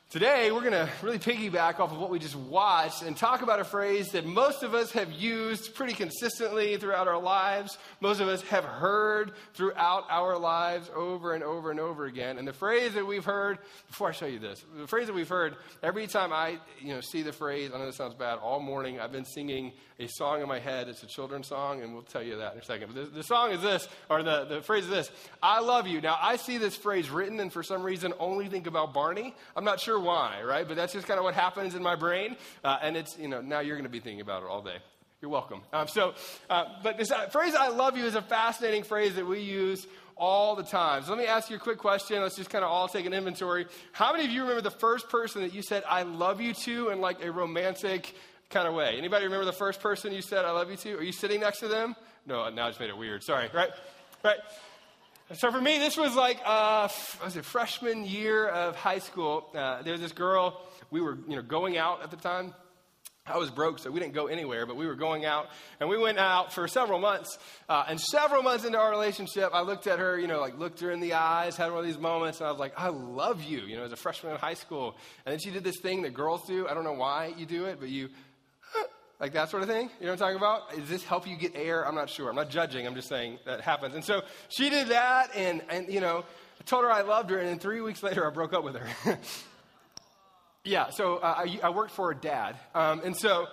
Today, 0.10 0.50
we're 0.50 0.62
going 0.62 0.72
to 0.72 0.90
really 1.04 1.20
piggyback 1.20 1.80
off 1.80 1.92
of 1.92 2.00
what 2.00 2.10
we 2.10 2.18
just 2.18 2.36
watched 2.36 3.04
and 3.04 3.16
talk 3.16 3.44
about 3.44 3.60
a 3.60 3.64
phrase 3.64 4.08
that 4.14 4.26
most 4.26 4.64
of 4.64 4.74
us 4.74 4.92
have 4.94 5.12
used 5.12 5.76
pretty 5.76 5.94
consistently 5.94 6.76
throughout 6.78 7.08
our 7.08 7.22
lives. 7.22 7.78
Most 8.02 8.20
of 8.20 8.28
us 8.28 8.42
have 8.42 8.64
heard 8.64 9.34
throughout 9.54 10.06
our 10.10 10.36
lives 10.36 10.90
over 10.96 11.36
and 11.36 11.44
over 11.44 11.70
and 11.70 11.80
over 11.80 12.08
again. 12.08 12.40
And 12.40 12.48
the 12.48 12.54
phrase 12.54 12.96
that 12.96 13.06
we've 13.06 13.24
heard, 13.24 13.60
before 13.88 14.10
I 14.10 14.12
show 14.12 14.26
you 14.26 14.40
this, 14.40 14.66
the 14.76 14.88
phrase 14.88 15.06
that 15.06 15.14
we've 15.14 15.30
heard 15.30 15.58
every 15.84 16.08
time 16.08 16.34
I 16.34 16.58
you 16.82 16.96
know, 16.96 17.02
see 17.02 17.22
the 17.22 17.32
phrase, 17.32 17.70
I 17.72 17.78
know 17.78 17.86
this 17.86 17.98
sounds 17.98 18.16
bad, 18.16 18.40
all 18.40 18.60
morning 18.60 19.00
I've 19.00 19.12
been 19.12 19.26
singing 19.26 19.74
a 20.00 20.08
song 20.08 20.42
in 20.42 20.48
my 20.48 20.60
head. 20.60 20.88
It's 20.88 21.04
a 21.04 21.08
children's 21.08 21.48
song, 21.48 21.84
and 21.84 21.94
we'll 21.94 22.04
tell 22.04 22.24
you 22.24 22.38
that 22.38 22.54
in 22.54 22.60
a 22.60 22.64
second. 22.64 22.94
But 22.94 22.96
the, 22.96 23.18
the 23.18 23.24
song 23.24 23.52
is 23.52 23.62
this, 23.62 23.88
or 24.10 24.24
the, 24.24 24.46
the 24.46 24.62
phrase 24.62 24.86
is 24.86 24.90
this 24.90 25.12
I 25.44 25.60
love 25.60 25.88
you. 25.88 26.02
Now, 26.02 26.18
I 26.20 26.38
see 26.38 26.58
this 26.58 26.76
phrase 26.76 27.10
written, 27.10 27.40
and 27.40 27.52
for 27.52 27.62
some 27.62 27.84
reason 27.84 28.14
only 28.18 28.48
think 28.48 28.66
about 28.66 28.94
Barney. 28.94 29.36
I'm 29.56 29.66
not 29.66 29.80
sure 29.80 29.99
why, 30.00 30.42
right? 30.44 30.68
But 30.68 30.78
that's 30.78 30.94
just 30.94 31.08
kind 31.08 31.18
of 31.18 31.24
what 31.24 31.34
happens 31.34 31.76
in 31.76 31.84
my 31.84 31.96
brain. 31.96 32.36
Uh, 32.64 32.78
and 32.82 32.98
it's, 32.98 33.18
you 33.18 33.28
know, 33.28 33.42
now 33.42 33.60
you're 33.60 33.76
going 33.76 33.84
to 33.84 33.90
be 33.90 34.00
thinking 34.00 34.22
about 34.22 34.44
it 34.44 34.50
all 34.50 34.62
day. 34.62 34.78
You're 35.22 35.32
welcome. 35.32 35.62
Um, 35.74 35.88
so, 35.90 36.14
uh, 36.50 36.66
but 36.82 36.98
this 36.98 37.12
uh, 37.12 37.28
phrase 37.28 37.54
"I 37.54 37.68
love 37.68 37.98
you" 37.98 38.06
is 38.06 38.16
a 38.16 38.22
fascinating 38.22 38.84
phrase 38.84 39.16
that 39.16 39.28
we 39.28 39.42
use 39.42 39.86
all 40.16 40.56
the 40.56 40.64
time. 40.64 41.04
So 41.04 41.10
let 41.10 41.20
me 41.20 41.26
ask 41.26 41.50
you 41.50 41.58
a 41.58 41.60
quick 41.60 41.78
question. 41.78 42.22
Let's 42.22 42.38
just 42.38 42.50
kind 42.50 42.64
of 42.64 42.72
all 42.72 42.88
take 42.88 43.06
an 43.06 43.14
inventory. 43.14 43.66
How 43.92 44.14
many 44.14 44.24
of 44.24 44.32
you 44.32 44.44
remember 44.44 44.62
the 44.62 44.72
first 44.72 45.10
person 45.10 45.42
that 45.42 45.54
you 45.54 45.62
said 45.62 45.84
"I 45.90 46.04
love 46.04 46.40
you" 46.40 46.54
to 46.54 46.90
in 46.90 47.02
like 47.02 47.22
a 47.22 47.32
romantic 47.34 48.16
kind 48.50 48.66
of 48.66 48.74
way? 48.74 48.98
Anybody 48.98 49.26
remember 49.26 49.44
the 49.44 49.52
first 49.52 49.82
person 49.82 50.14
you 50.14 50.22
said 50.22 50.46
"I 50.46 50.52
love 50.52 50.72
you" 50.72 50.78
to? 50.78 50.96
Are 51.00 51.04
you 51.04 51.12
sitting 51.12 51.42
next 51.42 51.60
to 51.60 51.68
them? 51.68 51.98
No, 52.26 52.50
now 52.50 52.68
I 52.68 52.70
just 52.70 52.80
made 52.80 52.90
it 52.90 52.98
weird. 52.98 53.22
Sorry. 53.22 53.50
Right, 53.54 53.72
right. 54.24 54.40
So 55.36 55.52
for 55.52 55.62
me, 55.62 55.78
this 55.78 55.96
was 55.96 56.16
like, 56.16 56.40
uh, 56.44 56.90
was 57.24 57.38
it 57.38 57.46
freshman 57.46 58.04
year 58.04 58.48
of 58.48 58.76
high 58.76 58.98
school? 58.98 59.48
Uh, 59.54 59.84
there 59.84 59.94
was 59.94 60.02
this 60.02 60.12
girl. 60.12 60.60
We 60.90 61.02
were, 61.02 61.20
you 61.28 61.36
know, 61.36 61.44
going 61.44 61.78
out 61.78 62.02
at 62.02 62.10
the 62.10 62.18
time. 62.18 62.56
I 63.28 63.38
was 63.38 63.52
broke, 63.52 63.78
so 63.78 63.92
we 63.92 64.00
didn't 64.00 64.16
go 64.16 64.26
anywhere, 64.26 64.66
but 64.66 64.76
we 64.76 64.88
were 64.88 64.96
going 64.96 65.26
out, 65.26 65.50
and 65.80 65.88
we 65.88 66.00
went 66.00 66.18
out 66.18 66.52
for 66.52 66.68
several 66.68 66.98
months. 66.98 67.38
Uh, 67.68 67.86
and 67.88 68.02
several 68.02 68.42
months 68.42 68.66
into 68.66 68.80
our 68.80 68.90
relationship, 68.90 69.52
I 69.54 69.62
looked 69.62 69.86
at 69.86 70.00
her, 70.00 70.18
you 70.18 70.26
know, 70.26 70.40
like 70.40 70.58
looked 70.58 70.80
her 70.80 70.90
in 70.90 71.00
the 71.00 71.14
eyes, 71.14 71.56
had 71.56 71.70
one 71.70 71.82
of 71.82 71.86
these 71.86 72.00
moments, 72.00 72.40
and 72.40 72.48
I 72.48 72.52
was 72.52 72.60
like, 72.60 72.74
I 72.76 72.88
love 72.90 73.44
you, 73.44 73.60
you 73.60 73.78
know, 73.78 73.84
as 73.84 73.92
a 73.92 73.98
freshman 73.98 74.34
in 74.34 74.40
high 74.40 74.56
school. 74.56 74.98
And 75.28 75.34
then 75.34 75.40
she 75.40 75.52
did 75.52 75.64
this 75.64 75.80
thing 75.80 76.02
that 76.04 76.16
girls 76.16 76.48
do. 76.48 76.68
I 76.68 76.74
don't 76.74 76.84
know 76.84 76.94
why 76.94 77.36
you 77.38 77.46
do 77.46 77.66
it, 77.66 77.80
but 77.80 77.90
you, 77.90 78.10
like 79.20 79.34
that 79.34 79.50
sort 79.50 79.64
of 79.64 79.70
thing. 79.70 79.90
You 80.00 80.06
know 80.06 80.14
what 80.14 80.22
I'm 80.22 80.28
talking 80.34 80.38
about? 80.38 80.76
Does 80.76 80.90
this 80.90 81.04
help 81.04 81.28
you 81.28 81.36
get 81.36 81.56
air? 81.56 81.86
I'm 81.86 81.96
not 81.96 82.10
sure. 82.10 82.30
I'm 82.30 82.36
not 82.36 82.50
judging. 82.50 82.88
I'm 82.88 82.96
just 82.96 83.10
saying 83.10 83.40
that 83.46 83.62
happens. 83.62 83.96
And 83.96 84.04
so 84.04 84.22
she 84.48 84.70
did 84.70 84.88
that, 84.88 85.36
and, 85.36 85.62
and 85.70 85.92
you 85.92 86.00
know, 86.00 86.24
I 86.60 86.64
told 86.64 86.84
her 86.86 86.92
I 86.92 87.02
loved 87.02 87.30
her, 87.30 87.38
and 87.38 87.48
then 87.48 87.60
three 87.60 87.82
weeks 87.82 88.02
later, 88.02 88.26
I 88.26 88.30
broke 88.30 88.54
up 88.54 88.64
with 88.64 88.76
her. 88.76 89.20
yeah, 90.64 90.90
so 90.90 91.18
uh, 91.18 91.46
I, 91.46 91.60
I, 91.64 91.70
worked 91.70 91.92
for 91.92 92.08
her 92.08 92.14
dad. 92.14 92.56
Um, 92.74 93.02
and 93.04 93.16
so 93.16 93.48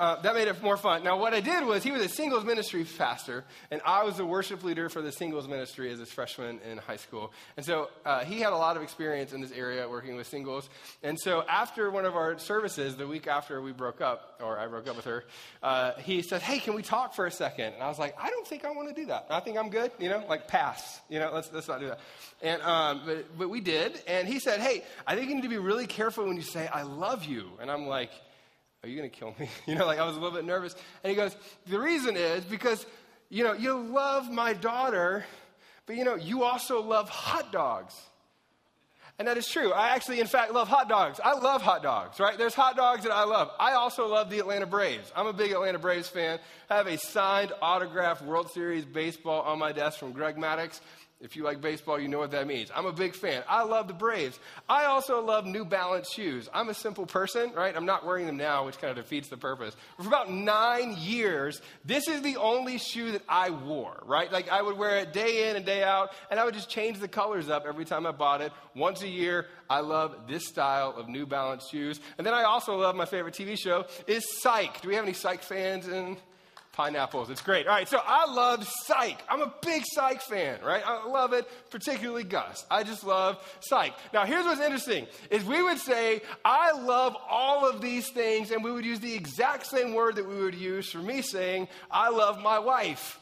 uh, 0.00 0.18
that 0.22 0.34
made 0.34 0.48
it 0.48 0.62
more 0.62 0.78
fun. 0.78 1.04
Now, 1.04 1.18
what 1.18 1.34
I 1.34 1.40
did 1.40 1.62
was 1.66 1.82
he 1.82 1.90
was 1.90 2.00
a 2.00 2.08
singles 2.08 2.42
ministry 2.42 2.86
pastor, 2.96 3.44
and 3.70 3.82
I 3.84 4.02
was 4.02 4.16
the 4.16 4.24
worship 4.24 4.64
leader 4.64 4.88
for 4.88 5.02
the 5.02 5.12
singles 5.12 5.46
ministry 5.46 5.92
as 5.92 6.00
a 6.00 6.06
freshman 6.06 6.58
in 6.70 6.78
high 6.78 6.96
school. 6.96 7.34
And 7.58 7.66
so 7.66 7.90
uh, 8.06 8.24
he 8.24 8.40
had 8.40 8.54
a 8.54 8.56
lot 8.56 8.78
of 8.78 8.82
experience 8.82 9.34
in 9.34 9.42
this 9.42 9.52
area 9.52 9.86
working 9.86 10.16
with 10.16 10.26
singles. 10.26 10.70
And 11.02 11.20
so 11.20 11.44
after 11.46 11.90
one 11.90 12.06
of 12.06 12.16
our 12.16 12.38
services, 12.38 12.96
the 12.96 13.06
week 13.06 13.26
after 13.26 13.60
we 13.60 13.72
broke 13.72 14.00
up, 14.00 14.40
or 14.42 14.58
I 14.58 14.68
broke 14.68 14.88
up 14.88 14.96
with 14.96 15.04
her, 15.04 15.24
uh, 15.62 15.92
he 15.98 16.22
said, 16.22 16.40
"Hey, 16.40 16.60
can 16.60 16.72
we 16.72 16.82
talk 16.82 17.12
for 17.14 17.26
a 17.26 17.30
second? 17.30 17.74
And 17.74 17.82
I 17.82 17.88
was 17.88 17.98
like, 17.98 18.14
"I 18.18 18.30
don't 18.30 18.46
think 18.46 18.64
I 18.64 18.70
want 18.70 18.88
to 18.88 18.94
do 18.94 19.08
that. 19.08 19.26
I 19.28 19.40
think 19.40 19.58
I'm 19.58 19.68
good. 19.68 19.92
You 19.98 20.08
know, 20.08 20.24
like 20.30 20.48
pass. 20.48 20.98
You 21.10 21.18
know, 21.18 21.30
let's 21.30 21.52
let's 21.52 21.68
not 21.68 21.78
do 21.78 21.88
that." 21.88 22.00
And 22.40 22.62
um, 22.62 23.02
but 23.04 23.38
but 23.38 23.50
we 23.50 23.60
did. 23.60 24.00
And 24.06 24.26
he 24.26 24.40
said, 24.40 24.60
"Hey, 24.60 24.82
I 25.06 25.14
think 25.14 25.28
you 25.28 25.34
need 25.34 25.42
to 25.42 25.50
be 25.50 25.58
really 25.58 25.86
careful 25.86 26.24
when 26.24 26.36
you 26.36 26.42
say 26.42 26.68
I 26.68 26.84
love 26.84 27.26
you." 27.26 27.50
And 27.60 27.70
I'm 27.70 27.86
like 27.86 28.12
are 28.82 28.88
you 28.88 28.96
going 28.96 29.10
to 29.10 29.16
kill 29.16 29.34
me? 29.38 29.48
You 29.66 29.74
know, 29.74 29.86
like 29.86 29.98
I 29.98 30.06
was 30.06 30.16
a 30.16 30.20
little 30.20 30.36
bit 30.36 30.44
nervous. 30.44 30.74
And 31.02 31.10
he 31.10 31.16
goes, 31.16 31.36
The 31.66 31.78
reason 31.78 32.16
is 32.16 32.44
because, 32.44 32.84
you 33.28 33.44
know, 33.44 33.52
you 33.52 33.74
love 33.78 34.30
my 34.30 34.52
daughter, 34.52 35.24
but, 35.86 35.96
you 35.96 36.04
know, 36.04 36.14
you 36.14 36.44
also 36.44 36.82
love 36.82 37.08
hot 37.08 37.52
dogs. 37.52 37.94
And 39.20 39.28
that 39.28 39.36
is 39.36 39.46
true. 39.46 39.70
I 39.70 39.88
actually, 39.88 40.20
in 40.20 40.26
fact, 40.26 40.50
love 40.54 40.66
hot 40.66 40.88
dogs. 40.88 41.20
I 41.22 41.34
love 41.34 41.60
hot 41.60 41.82
dogs, 41.82 42.18
right? 42.18 42.38
There's 42.38 42.54
hot 42.54 42.74
dogs 42.74 43.02
that 43.02 43.12
I 43.12 43.24
love. 43.24 43.50
I 43.60 43.72
also 43.72 44.08
love 44.08 44.30
the 44.30 44.38
Atlanta 44.38 44.64
Braves. 44.64 45.12
I'm 45.14 45.26
a 45.26 45.34
big 45.34 45.52
Atlanta 45.52 45.78
Braves 45.78 46.08
fan. 46.08 46.38
I 46.70 46.76
have 46.76 46.86
a 46.86 46.96
signed, 46.96 47.52
autographed 47.60 48.22
World 48.22 48.50
Series 48.50 48.86
baseball 48.86 49.42
on 49.42 49.58
my 49.58 49.72
desk 49.72 49.98
from 49.98 50.12
Greg 50.12 50.36
Maddux. 50.36 50.80
If 51.22 51.36
you 51.36 51.44
like 51.44 51.60
baseball, 51.60 52.00
you 52.00 52.08
know 52.08 52.18
what 52.18 52.30
that 52.30 52.46
means. 52.46 52.70
I'm 52.74 52.86
a 52.86 52.92
big 52.92 53.14
fan. 53.14 53.42
I 53.46 53.64
love 53.64 53.88
the 53.88 53.94
Braves. 53.94 54.38
I 54.70 54.86
also 54.86 55.22
love 55.22 55.44
New 55.44 55.66
Balance 55.66 56.10
shoes. 56.10 56.48
I'm 56.54 56.70
a 56.70 56.74
simple 56.74 57.04
person, 57.04 57.52
right? 57.52 57.76
I'm 57.76 57.84
not 57.84 58.06
wearing 58.06 58.24
them 58.24 58.38
now, 58.38 58.64
which 58.64 58.78
kind 58.78 58.90
of 58.96 59.04
defeats 59.04 59.28
the 59.28 59.36
purpose. 59.36 59.76
For 59.98 60.06
about 60.06 60.32
nine 60.32 60.96
years, 60.98 61.60
this 61.84 62.08
is 62.08 62.22
the 62.22 62.38
only 62.38 62.78
shoe 62.78 63.12
that 63.12 63.22
I 63.28 63.50
wore, 63.50 64.02
right? 64.06 64.32
Like 64.32 64.48
I 64.48 64.62
would 64.62 64.78
wear 64.78 64.96
it 64.96 65.12
day 65.12 65.50
in 65.50 65.56
and 65.56 65.66
day 65.66 65.82
out, 65.82 66.10
and 66.30 66.40
I 66.40 66.44
would 66.46 66.54
just 66.54 66.70
change 66.70 67.00
the 67.00 67.08
colors 67.08 67.50
up 67.50 67.66
every 67.68 67.84
time 67.84 68.06
I 68.06 68.12
bought 68.12 68.40
it. 68.40 68.50
Once 68.74 69.02
a 69.02 69.08
year, 69.08 69.46
I 69.68 69.80
love 69.80 70.26
this 70.26 70.46
style 70.46 70.94
of 70.96 71.10
New 71.10 71.26
Balance 71.26 71.68
shoes. 71.68 72.00
And 72.16 72.26
then 72.26 72.32
I 72.32 72.44
also 72.44 72.76
love 72.76 72.96
my 72.96 73.04
favorite 73.04 73.34
TV 73.34 73.58
show 73.58 73.84
is 74.06 74.24
Psych. 74.40 74.80
Do 74.80 74.88
we 74.88 74.94
have 74.94 75.04
any 75.04 75.12
Psych 75.12 75.42
fans 75.42 75.86
in 75.86 76.16
pineapples. 76.80 77.28
It's 77.28 77.42
great. 77.42 77.66
All 77.66 77.74
right, 77.74 77.86
so 77.86 78.00
I 78.02 78.24
love 78.32 78.66
Psych. 78.86 79.18
I'm 79.28 79.42
a 79.42 79.52
big 79.60 79.84
Psych 79.84 80.22
fan, 80.22 80.60
right? 80.64 80.82
I 80.86 81.06
love 81.06 81.34
it, 81.34 81.46
particularly 81.68 82.24
Gus. 82.24 82.64
I 82.70 82.84
just 82.84 83.04
love 83.04 83.36
Psych. 83.60 83.92
Now, 84.14 84.24
here's 84.24 84.46
what's 84.46 84.62
interesting 84.62 85.06
is 85.30 85.44
we 85.44 85.62
would 85.62 85.76
say, 85.76 86.22
I 86.42 86.72
love 86.72 87.14
all 87.28 87.68
of 87.68 87.82
these 87.82 88.08
things, 88.08 88.50
and 88.50 88.64
we 88.64 88.72
would 88.72 88.86
use 88.86 88.98
the 88.98 89.14
exact 89.14 89.66
same 89.66 89.92
word 89.92 90.16
that 90.16 90.26
we 90.26 90.36
would 90.36 90.54
use 90.54 90.90
for 90.90 91.00
me 91.00 91.20
saying, 91.20 91.68
I 91.90 92.08
love 92.08 92.40
my 92.40 92.58
wife. 92.58 93.20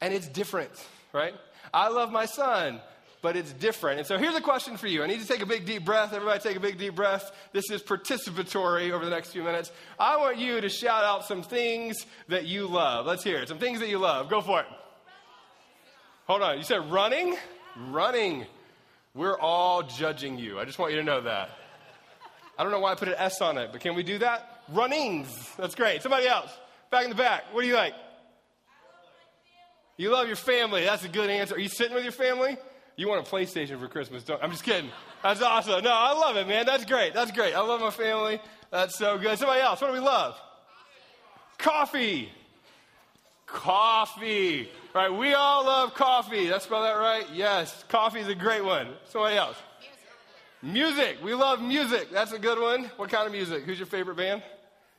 And 0.00 0.14
it's 0.14 0.28
different, 0.28 0.70
right? 1.12 1.34
I 1.74 1.88
love 1.88 2.12
my 2.12 2.26
son. 2.26 2.80
But 3.22 3.36
it's 3.36 3.52
different. 3.52 4.00
And 4.00 4.06
so 4.06 4.18
here's 4.18 4.34
a 4.34 4.40
question 4.40 4.76
for 4.76 4.88
you. 4.88 5.02
I 5.02 5.06
need 5.06 5.20
to 5.20 5.26
take 5.26 5.40
a 5.40 5.46
big 5.46 5.64
deep 5.64 5.84
breath. 5.84 6.12
Everybody 6.12 6.40
take 6.40 6.56
a 6.56 6.60
big 6.60 6.76
deep 6.76 6.96
breath. 6.96 7.30
This 7.52 7.70
is 7.70 7.80
participatory 7.80 8.90
over 8.90 9.04
the 9.04 9.10
next 9.10 9.30
few 9.30 9.44
minutes. 9.44 9.70
I 9.98 10.16
want 10.16 10.38
you 10.38 10.60
to 10.60 10.68
shout 10.68 11.04
out 11.04 11.24
some 11.24 11.42
things 11.42 12.04
that 12.28 12.46
you 12.46 12.66
love. 12.66 13.06
Let's 13.06 13.22
hear 13.22 13.38
it. 13.38 13.48
Some 13.48 13.58
things 13.58 13.78
that 13.78 13.88
you 13.88 13.98
love. 13.98 14.28
Go 14.28 14.40
for 14.40 14.60
it. 14.60 14.66
Hold 16.26 16.42
on. 16.42 16.58
You 16.58 16.64
said 16.64 16.90
running? 16.90 17.36
Running. 17.90 18.44
We're 19.14 19.38
all 19.38 19.84
judging 19.84 20.36
you. 20.36 20.58
I 20.58 20.64
just 20.64 20.78
want 20.78 20.92
you 20.92 20.98
to 20.98 21.04
know 21.04 21.20
that. 21.20 21.50
I 22.58 22.64
don't 22.64 22.72
know 22.72 22.80
why 22.80 22.92
I 22.92 22.94
put 22.96 23.08
an 23.08 23.14
S 23.16 23.40
on 23.40 23.56
it, 23.56 23.70
but 23.72 23.80
can 23.80 23.94
we 23.94 24.02
do 24.02 24.18
that? 24.18 24.62
Runnings. 24.72 25.48
That's 25.56 25.74
great. 25.74 26.02
Somebody 26.02 26.26
else. 26.26 26.50
Back 26.90 27.04
in 27.04 27.10
the 27.10 27.16
back. 27.16 27.44
What 27.52 27.62
do 27.62 27.68
you 27.68 27.74
like? 27.74 27.94
You 29.96 30.10
love 30.10 30.26
your 30.26 30.36
family. 30.36 30.84
That's 30.84 31.04
a 31.04 31.08
good 31.08 31.30
answer. 31.30 31.54
Are 31.54 31.58
you 31.58 31.68
sitting 31.68 31.94
with 31.94 32.02
your 32.02 32.12
family? 32.12 32.56
You 32.96 33.08
want 33.08 33.26
a 33.26 33.30
PlayStation 33.30 33.80
for 33.80 33.88
Christmas, 33.88 34.22
don't 34.22 34.42
I'm 34.42 34.50
just 34.50 34.64
kidding. 34.64 34.90
That's 35.22 35.40
awesome. 35.40 35.82
No, 35.82 35.90
I 35.92 36.12
love 36.12 36.36
it, 36.36 36.46
man. 36.46 36.66
That's 36.66 36.84
great. 36.84 37.14
That's 37.14 37.30
great. 37.30 37.54
I 37.54 37.60
love 37.60 37.80
my 37.80 37.90
family. 37.90 38.40
That's 38.70 38.98
so 38.98 39.18
good. 39.18 39.38
Somebody 39.38 39.60
else. 39.60 39.80
What 39.80 39.88
do 39.88 39.92
we 39.94 40.00
love? 40.00 40.36
Coffee. 41.58 42.30
Coffee. 43.46 44.68
Right, 44.94 45.12
we 45.12 45.32
all 45.32 45.64
love 45.64 45.94
coffee. 45.94 46.44
Did 46.44 46.52
I 46.52 46.58
spell 46.58 46.82
that 46.82 46.92
right? 46.92 47.24
Yes. 47.32 47.84
Coffee 47.88 48.20
is 48.20 48.28
a 48.28 48.34
great 48.34 48.64
one. 48.64 48.88
Somebody 49.08 49.36
else. 49.36 49.56
Music. 50.62 51.16
We 51.22 51.34
love 51.34 51.60
music. 51.62 52.10
That's 52.12 52.32
a 52.32 52.38
good 52.38 52.60
one. 52.60 52.90
What 52.96 53.10
kind 53.10 53.26
of 53.26 53.32
music? 53.32 53.64
Who's 53.64 53.78
your 53.78 53.86
favorite 53.86 54.16
band? 54.16 54.42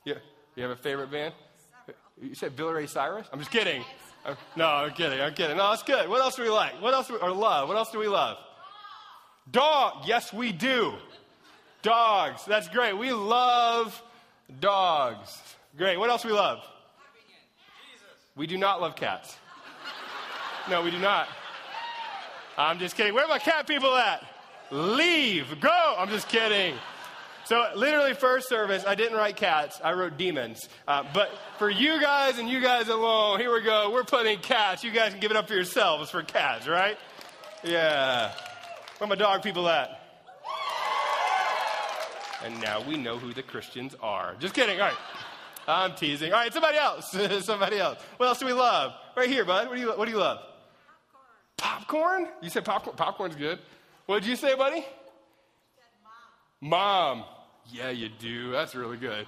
Yeah. 0.04 0.14
You 0.56 0.62
have 0.62 0.72
a 0.72 0.76
favorite 0.76 1.10
band? 1.10 1.34
You 2.20 2.34
said 2.34 2.56
Billy 2.56 2.74
Ray 2.74 2.86
Cyrus? 2.86 3.26
I'm 3.32 3.38
just 3.38 3.50
kidding. 3.50 3.84
No, 4.56 4.66
I'm 4.66 4.92
kidding. 4.92 5.20
I'm 5.20 5.34
kidding. 5.34 5.56
No, 5.56 5.70
that's 5.70 5.82
good. 5.82 6.08
What 6.08 6.20
else 6.20 6.36
do 6.36 6.42
we 6.42 6.50
like? 6.50 6.80
What 6.80 6.94
else 6.94 7.08
do 7.08 7.14
we, 7.14 7.20
or 7.20 7.30
love? 7.30 7.68
What 7.68 7.76
else 7.76 7.90
do 7.90 7.98
we 7.98 8.08
love? 8.08 8.38
Dog. 9.50 10.04
Yes, 10.06 10.32
we 10.32 10.52
do. 10.52 10.94
Dogs. 11.82 12.44
That's 12.46 12.68
great. 12.68 12.96
We 12.96 13.12
love 13.12 14.02
dogs. 14.60 15.42
Great. 15.76 15.98
What 15.98 16.08
else 16.08 16.22
do 16.22 16.28
we 16.28 16.34
love? 16.34 16.60
We 18.36 18.46
do 18.46 18.56
not 18.56 18.80
love 18.80 18.96
cats. 18.96 19.36
No, 20.70 20.82
we 20.82 20.90
do 20.90 20.98
not. 20.98 21.28
I'm 22.56 22.78
just 22.78 22.96
kidding. 22.96 23.12
Where 23.14 23.24
are 23.24 23.28
my 23.28 23.38
cat 23.38 23.66
people 23.66 23.94
at? 23.94 24.24
Leave. 24.70 25.60
Go. 25.60 25.94
I'm 25.98 26.08
just 26.08 26.28
kidding. 26.28 26.74
So, 27.46 27.62
literally, 27.76 28.14
first 28.14 28.48
service, 28.48 28.84
I 28.86 28.94
didn't 28.94 29.16
write 29.18 29.36
cats, 29.36 29.78
I 29.84 29.92
wrote 29.92 30.16
demons. 30.16 30.68
Uh, 30.88 31.04
but 31.12 31.30
for 31.58 31.68
you 31.68 32.00
guys 32.00 32.38
and 32.38 32.48
you 32.48 32.60
guys 32.60 32.88
alone, 32.88 33.38
here 33.38 33.52
we 33.52 33.62
go. 33.62 33.90
We're 33.90 34.04
putting 34.04 34.38
cats. 34.38 34.82
You 34.82 34.90
guys 34.90 35.12
can 35.12 35.20
give 35.20 35.30
it 35.30 35.36
up 35.36 35.48
for 35.48 35.54
yourselves 35.54 36.10
for 36.10 36.22
cats, 36.22 36.66
right? 36.66 36.96
Yeah. 37.62 38.32
Where 38.98 39.08
my 39.08 39.14
dog 39.14 39.42
people 39.42 39.68
at? 39.68 40.00
And 42.44 42.60
now 42.60 42.82
we 42.86 42.96
know 42.96 43.18
who 43.18 43.32
the 43.32 43.42
Christians 43.42 43.94
are. 44.02 44.34
Just 44.38 44.54
kidding. 44.54 44.80
All 44.80 44.88
right. 44.88 44.96
I'm 45.66 45.94
teasing. 45.94 46.32
All 46.32 46.38
right, 46.38 46.52
somebody 46.52 46.76
else. 46.76 47.10
somebody 47.44 47.78
else. 47.78 47.98
What 48.18 48.26
else 48.26 48.38
do 48.38 48.46
we 48.46 48.52
love? 48.52 48.92
Right 49.16 49.28
here, 49.28 49.44
bud. 49.44 49.68
What 49.68 49.76
do 49.76 49.80
you, 49.80 49.88
what 49.92 50.04
do 50.04 50.10
you 50.10 50.18
love? 50.18 50.40
Popcorn. 51.56 52.24
Popcorn? 52.24 52.42
You 52.42 52.50
said 52.50 52.64
popcorn. 52.64 52.96
Popcorn's 52.96 53.36
good. 53.36 53.58
What 54.06 54.20
did 54.20 54.28
you 54.28 54.36
say, 54.36 54.54
buddy? 54.54 54.84
Mom. 56.60 57.18
mom. 57.18 57.24
Yeah, 57.72 57.90
you 57.90 58.08
do. 58.08 58.52
That's 58.52 58.74
really 58.74 58.96
good. 58.96 59.26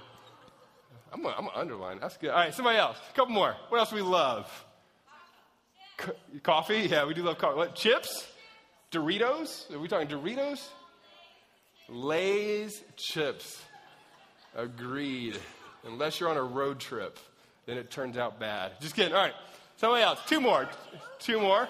I'm 1.13 1.21
going 1.21 1.35
to 1.35 1.57
underline. 1.57 1.99
That's 1.99 2.17
good. 2.17 2.29
All 2.29 2.37
right, 2.37 2.53
somebody 2.53 2.77
else. 2.77 2.97
A 3.11 3.15
couple 3.15 3.33
more. 3.33 3.55
What 3.69 3.79
else 3.79 3.89
do 3.89 3.95
we 3.95 4.01
love? 4.01 4.65
Co- 5.97 6.13
coffee? 6.43 6.87
Yeah, 6.89 7.05
we 7.05 7.13
do 7.13 7.23
love 7.23 7.37
coffee. 7.37 7.57
What? 7.57 7.75
Chips? 7.75 8.27
Doritos? 8.91 9.73
Are 9.73 9.79
we 9.79 9.87
talking 9.87 10.07
Doritos? 10.07 10.65
Lay's 11.89 12.83
chips. 12.95 13.61
Agreed. 14.55 15.37
Unless 15.85 16.19
you're 16.19 16.29
on 16.29 16.37
a 16.37 16.43
road 16.43 16.79
trip, 16.79 17.17
then 17.65 17.77
it 17.77 17.89
turns 17.89 18.17
out 18.17 18.39
bad. 18.39 18.73
Just 18.81 18.95
kidding. 18.95 19.13
All 19.13 19.21
right. 19.21 19.33
Somebody 19.77 20.03
else. 20.03 20.19
Two 20.27 20.41
more. 20.41 20.67
Two 21.19 21.39
more. 21.39 21.67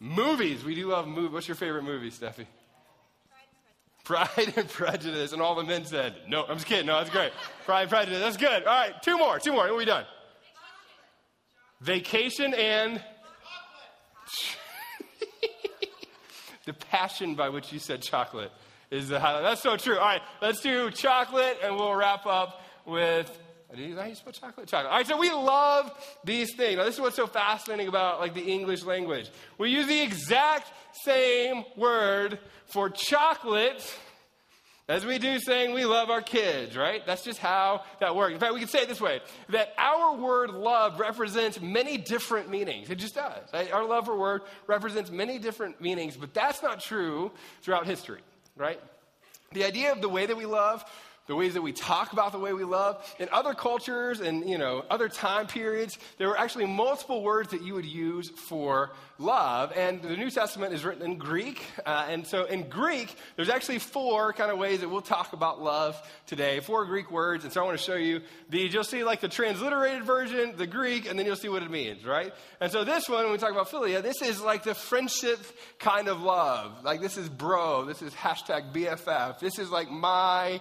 Movies. 0.00 0.64
We 0.64 0.74
do 0.74 0.88
love 0.88 1.06
movies. 1.08 1.30
What's 1.30 1.48
your 1.48 1.54
favorite 1.54 1.84
movie, 1.84 2.10
Steffi? 2.10 2.46
Pride 4.08 4.54
and 4.56 4.66
Prejudice. 4.66 5.32
And 5.34 5.42
all 5.42 5.54
the 5.54 5.64
men 5.64 5.84
said, 5.84 6.14
no, 6.26 6.44
I'm 6.48 6.56
just 6.56 6.66
kidding. 6.66 6.86
No, 6.86 6.96
that's 6.96 7.10
great. 7.10 7.30
Pride 7.66 7.82
and 7.82 7.90
Prejudice. 7.90 8.20
That's 8.20 8.38
good. 8.38 8.64
All 8.64 8.74
right. 8.74 8.94
Two 9.02 9.18
more. 9.18 9.38
Two 9.38 9.52
more. 9.52 9.64
What 9.64 9.70
are 9.70 9.76
we 9.76 9.84
done? 9.84 10.06
Vacation 11.82 12.54
and 12.54 13.02
the 16.64 16.72
passion 16.72 17.34
by 17.34 17.50
which 17.50 17.70
you 17.70 17.78
said 17.78 18.00
chocolate 18.00 18.50
is 18.90 19.10
the 19.10 19.20
highlight. 19.20 19.42
That's 19.42 19.60
so 19.62 19.76
true. 19.76 19.98
All 19.98 20.06
right, 20.06 20.22
let's 20.40 20.62
do 20.62 20.90
chocolate, 20.90 21.58
and 21.62 21.76
we'll 21.76 21.94
wrap 21.94 22.24
up 22.26 22.62
with. 22.86 23.30
I 23.70 24.12
spell 24.14 24.32
chocolate? 24.32 24.66
Chocolate. 24.66 24.90
All 24.90 24.98
right, 24.98 25.06
so 25.06 25.18
we 25.18 25.30
love 25.30 25.92
these 26.24 26.54
things. 26.54 26.78
Now, 26.78 26.84
this 26.84 26.94
is 26.94 27.00
what's 27.00 27.16
so 27.16 27.26
fascinating 27.26 27.88
about 27.88 28.18
like 28.18 28.34
the 28.34 28.40
English 28.40 28.82
language. 28.84 29.30
We 29.58 29.70
use 29.70 29.86
the 29.86 30.00
exact 30.00 30.72
same 31.04 31.64
word 31.76 32.38
for 32.66 32.88
chocolate 32.88 33.84
as 34.88 35.04
we 35.04 35.18
do 35.18 35.38
saying 35.38 35.74
we 35.74 35.84
love 35.84 36.08
our 36.08 36.22
kids, 36.22 36.74
right? 36.74 37.04
That's 37.06 37.22
just 37.22 37.40
how 37.40 37.82
that 38.00 38.16
works. 38.16 38.32
In 38.32 38.40
fact, 38.40 38.54
we 38.54 38.60
could 38.60 38.70
say 38.70 38.80
it 38.80 38.88
this 38.88 39.02
way 39.02 39.20
that 39.50 39.74
our 39.76 40.16
word 40.16 40.48
love 40.48 40.98
represents 40.98 41.60
many 41.60 41.98
different 41.98 42.50
meanings. 42.50 42.88
It 42.88 42.96
just 42.96 43.14
does. 43.14 43.50
Our 43.70 43.84
love 43.84 44.06
for 44.06 44.16
word 44.16 44.42
represents 44.66 45.10
many 45.10 45.38
different 45.38 45.78
meanings, 45.78 46.16
but 46.16 46.32
that's 46.32 46.62
not 46.62 46.80
true 46.80 47.32
throughout 47.60 47.84
history, 47.84 48.22
right? 48.56 48.80
The 49.52 49.64
idea 49.64 49.92
of 49.92 50.00
the 50.00 50.08
way 50.08 50.24
that 50.24 50.36
we 50.38 50.46
love, 50.46 50.82
the 51.28 51.36
ways 51.36 51.54
that 51.54 51.62
we 51.62 51.72
talk 51.72 52.12
about 52.12 52.32
the 52.32 52.38
way 52.38 52.52
we 52.52 52.64
love, 52.64 53.04
in 53.20 53.28
other 53.30 53.54
cultures 53.54 54.20
and 54.20 54.48
you 54.48 54.58
know 54.58 54.84
other 54.90 55.08
time 55.08 55.46
periods, 55.46 55.98
there 56.16 56.26
were 56.26 56.38
actually 56.38 56.66
multiple 56.66 57.22
words 57.22 57.50
that 57.50 57.62
you 57.62 57.74
would 57.74 57.84
use 57.84 58.30
for 58.30 58.90
love. 59.18 59.72
And 59.76 60.02
the 60.02 60.16
New 60.16 60.30
Testament 60.30 60.72
is 60.72 60.84
written 60.84 61.04
in 61.04 61.18
Greek, 61.18 61.62
uh, 61.84 62.06
and 62.08 62.26
so 62.26 62.44
in 62.44 62.68
Greek, 62.68 63.14
there's 63.36 63.48
actually 63.48 63.78
four 63.78 64.32
kind 64.32 64.50
of 64.50 64.58
ways 64.58 64.80
that 64.80 64.88
we'll 64.88 65.00
talk 65.02 65.32
about 65.32 65.62
love 65.62 66.00
today. 66.26 66.60
Four 66.60 66.86
Greek 66.86 67.10
words, 67.10 67.44
and 67.44 67.52
so 67.52 67.60
I 67.60 67.64
want 67.64 67.78
to 67.78 67.84
show 67.84 67.96
you 67.96 68.20
these. 68.48 68.72
You'll 68.72 68.84
see 68.84 69.04
like 69.04 69.20
the 69.20 69.28
transliterated 69.28 70.04
version, 70.04 70.54
the 70.56 70.66
Greek, 70.66 71.08
and 71.08 71.18
then 71.18 71.26
you'll 71.26 71.36
see 71.36 71.48
what 71.48 71.62
it 71.62 71.70
means, 71.70 72.04
right? 72.04 72.32
And 72.60 72.72
so 72.72 72.84
this 72.84 73.08
one, 73.08 73.24
when 73.24 73.32
we 73.32 73.38
talk 73.38 73.52
about 73.52 73.68
philia, 73.68 74.02
this 74.02 74.22
is 74.22 74.40
like 74.40 74.64
the 74.64 74.74
friendship 74.74 75.40
kind 75.78 76.08
of 76.08 76.22
love. 76.22 76.84
Like 76.84 77.00
this 77.00 77.16
is 77.16 77.28
bro, 77.28 77.84
this 77.84 78.02
is 78.02 78.14
hashtag 78.14 78.72
BFF. 78.72 79.40
This 79.40 79.58
is 79.58 79.70
like 79.70 79.90
my 79.90 80.60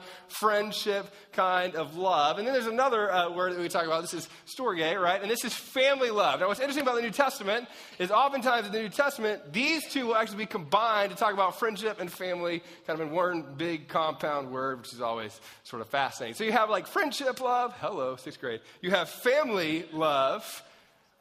friendship 0.57 1.05
kind 1.33 1.75
of 1.75 1.97
love. 1.97 2.39
And 2.39 2.47
then 2.47 2.53
there's 2.53 2.65
another 2.65 3.11
uh, 3.11 3.29
word 3.29 3.53
that 3.53 3.59
we 3.59 3.69
talk 3.69 3.85
about. 3.85 4.01
This 4.01 4.15
is 4.15 4.27
storge, 4.47 4.99
right? 4.99 5.21
And 5.21 5.29
this 5.29 5.45
is 5.45 5.53
family 5.53 6.09
love. 6.09 6.39
Now, 6.39 6.47
what's 6.47 6.59
interesting 6.59 6.81
about 6.81 6.95
the 6.95 7.03
New 7.03 7.11
Testament 7.11 7.67
is 7.99 8.09
oftentimes 8.09 8.65
in 8.65 8.71
the 8.71 8.79
New 8.79 8.89
Testament, 8.89 9.53
these 9.53 9.87
two 9.91 10.07
will 10.07 10.15
actually 10.15 10.39
be 10.39 10.45
combined 10.47 11.11
to 11.11 11.15
talk 11.15 11.33
about 11.33 11.59
friendship 11.59 12.01
and 12.01 12.11
family, 12.11 12.63
kind 12.87 12.99
of 12.99 13.07
in 13.07 13.13
one 13.13 13.53
big 13.55 13.87
compound 13.87 14.51
word, 14.51 14.79
which 14.79 14.93
is 14.93 15.01
always 15.01 15.39
sort 15.63 15.83
of 15.83 15.89
fascinating. 15.89 16.33
So 16.33 16.43
you 16.43 16.53
have 16.53 16.71
like 16.71 16.87
friendship 16.87 17.39
love. 17.39 17.75
Hello, 17.79 18.15
sixth 18.15 18.41
grade. 18.41 18.61
You 18.81 18.89
have 18.91 19.09
family 19.09 19.85
love. 19.93 20.63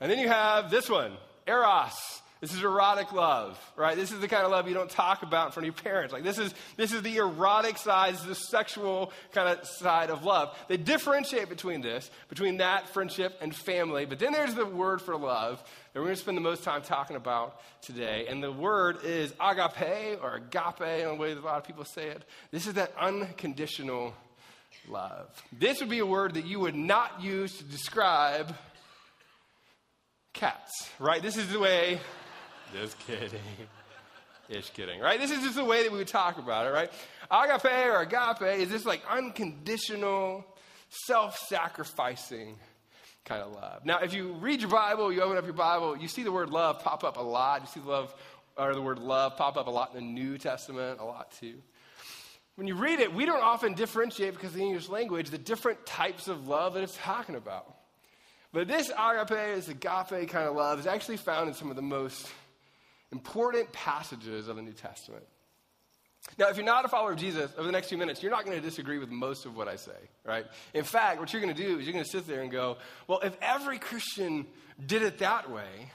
And 0.00 0.10
then 0.10 0.18
you 0.18 0.28
have 0.28 0.70
this 0.70 0.88
one, 0.88 1.12
eros. 1.46 2.22
This 2.40 2.52
is 2.52 2.62
erotic 2.62 3.12
love, 3.12 3.58
right? 3.76 3.96
This 3.96 4.12
is 4.12 4.20
the 4.20 4.28
kind 4.28 4.44
of 4.44 4.50
love 4.50 4.68
you 4.68 4.74
don't 4.74 4.90
talk 4.90 5.22
about 5.22 5.46
in 5.46 5.52
front 5.52 5.68
of 5.68 5.74
your 5.74 5.82
parents. 5.82 6.12
Like 6.12 6.22
this 6.22 6.36
is 6.36 6.54
this 6.76 6.92
is 6.92 7.00
the 7.00 7.16
erotic 7.16 7.78
side, 7.78 8.14
the 8.18 8.34
sexual 8.34 9.10
kind 9.32 9.48
of 9.48 9.66
side 9.66 10.10
of 10.10 10.22
love. 10.22 10.54
They 10.68 10.76
differentiate 10.76 11.48
between 11.48 11.80
this, 11.80 12.10
between 12.28 12.58
that 12.58 12.90
friendship 12.90 13.38
and 13.40 13.56
family. 13.56 14.04
But 14.04 14.18
then 14.18 14.34
there's 14.34 14.54
the 14.54 14.66
word 14.66 15.00
for 15.00 15.16
love 15.16 15.64
that 15.92 16.00
we're 16.00 16.06
going 16.06 16.16
to 16.16 16.20
spend 16.20 16.36
the 16.36 16.42
most 16.42 16.62
time 16.62 16.82
talking 16.82 17.16
about 17.16 17.58
today. 17.80 18.26
And 18.28 18.42
the 18.42 18.52
word 18.52 18.98
is 19.02 19.32
agape 19.40 20.22
or 20.22 20.34
agape, 20.34 21.02
in 21.02 21.08
the 21.08 21.14
way 21.14 21.32
that 21.32 21.40
a 21.40 21.46
lot 21.46 21.56
of 21.56 21.64
people 21.64 21.86
say 21.86 22.08
it. 22.08 22.22
This 22.50 22.66
is 22.66 22.74
that 22.74 22.92
unconditional 23.00 24.12
love. 24.88 25.26
This 25.58 25.80
would 25.80 25.88
be 25.88 26.00
a 26.00 26.06
word 26.06 26.34
that 26.34 26.44
you 26.44 26.60
would 26.60 26.76
not 26.76 27.22
use 27.22 27.56
to 27.56 27.64
describe 27.64 28.54
cats, 30.34 30.90
right? 30.98 31.22
This 31.22 31.38
is 31.38 31.48
the 31.48 31.58
way. 31.58 31.98
Just 32.72 32.98
kidding. 33.00 33.40
Ish 34.48 34.70
kidding, 34.70 35.00
right? 35.00 35.18
This 35.18 35.32
is 35.32 35.42
just 35.42 35.56
the 35.56 35.64
way 35.64 35.82
that 35.82 35.90
we 35.90 35.98
would 35.98 36.06
talk 36.06 36.38
about 36.38 36.66
it, 36.66 36.70
right? 36.70 36.90
Agape 37.30 37.86
or 37.86 38.02
agape 38.02 38.60
is 38.60 38.68
this 38.68 38.84
like 38.84 39.02
unconditional, 39.10 40.44
self 40.88 41.36
sacrificing 41.36 42.56
kind 43.24 43.42
of 43.42 43.52
love. 43.52 43.84
Now, 43.84 43.98
if 43.98 44.14
you 44.14 44.34
read 44.34 44.60
your 44.60 44.70
Bible, 44.70 45.12
you 45.12 45.20
open 45.20 45.36
up 45.36 45.44
your 45.44 45.52
Bible, 45.52 45.96
you 45.96 46.06
see 46.06 46.22
the 46.22 46.30
word 46.30 46.50
love 46.50 46.78
pop 46.78 47.02
up 47.02 47.16
a 47.16 47.22
lot. 47.22 47.62
You 47.62 47.66
see 47.66 47.80
the 47.80 47.88
love 47.88 48.14
or 48.56 48.74
the 48.74 48.80
word 48.80 49.00
love 49.00 49.36
pop 49.36 49.56
up 49.56 49.66
a 49.66 49.70
lot 49.70 49.94
in 49.94 49.96
the 49.96 50.12
New 50.12 50.38
Testament, 50.38 51.00
a 51.00 51.04
lot 51.04 51.32
too. 51.32 51.56
When 52.54 52.66
you 52.66 52.74
read 52.74 53.00
it, 53.00 53.12
we 53.12 53.26
don't 53.26 53.42
often 53.42 53.74
differentiate 53.74 54.32
because 54.32 54.50
of 54.50 54.56
the 54.56 54.62
English 54.62 54.88
language 54.88 55.28
the 55.28 55.38
different 55.38 55.84
types 55.84 56.28
of 56.28 56.48
love 56.48 56.74
that 56.74 56.82
it's 56.82 56.96
talking 57.02 57.34
about. 57.34 57.74
But 58.52 58.68
this 58.68 58.90
agape, 58.90 59.28
this 59.28 59.68
agape 59.68 60.30
kind 60.30 60.48
of 60.48 60.54
love, 60.54 60.78
is 60.78 60.86
actually 60.86 61.18
found 61.18 61.48
in 61.48 61.54
some 61.54 61.68
of 61.68 61.76
the 61.76 61.82
most 61.82 62.26
important 63.12 63.72
passages 63.72 64.48
of 64.48 64.56
the 64.56 64.62
New 64.62 64.72
Testament. 64.72 65.24
Now, 66.38 66.48
if 66.48 66.56
you're 66.56 66.66
not 66.66 66.84
a 66.84 66.88
follower 66.88 67.12
of 67.12 67.18
Jesus, 67.18 67.50
over 67.56 67.66
the 67.66 67.72
next 67.72 67.88
few 67.88 67.98
minutes, 67.98 68.22
you're 68.22 68.32
not 68.32 68.44
going 68.44 68.56
to 68.56 68.62
disagree 68.62 68.98
with 68.98 69.10
most 69.10 69.46
of 69.46 69.56
what 69.56 69.68
I 69.68 69.76
say, 69.76 69.92
right? 70.24 70.44
In 70.74 70.84
fact, 70.84 71.20
what 71.20 71.32
you're 71.32 71.40
going 71.40 71.54
to 71.54 71.62
do 71.62 71.78
is 71.78 71.86
you're 71.86 71.92
going 71.92 72.04
to 72.04 72.10
sit 72.10 72.26
there 72.26 72.42
and 72.42 72.50
go, 72.50 72.78
well, 73.06 73.20
if 73.20 73.36
every 73.40 73.78
Christian 73.78 74.46
did 74.84 75.02
it 75.02 75.18
that 75.18 75.50
way, 75.50 75.92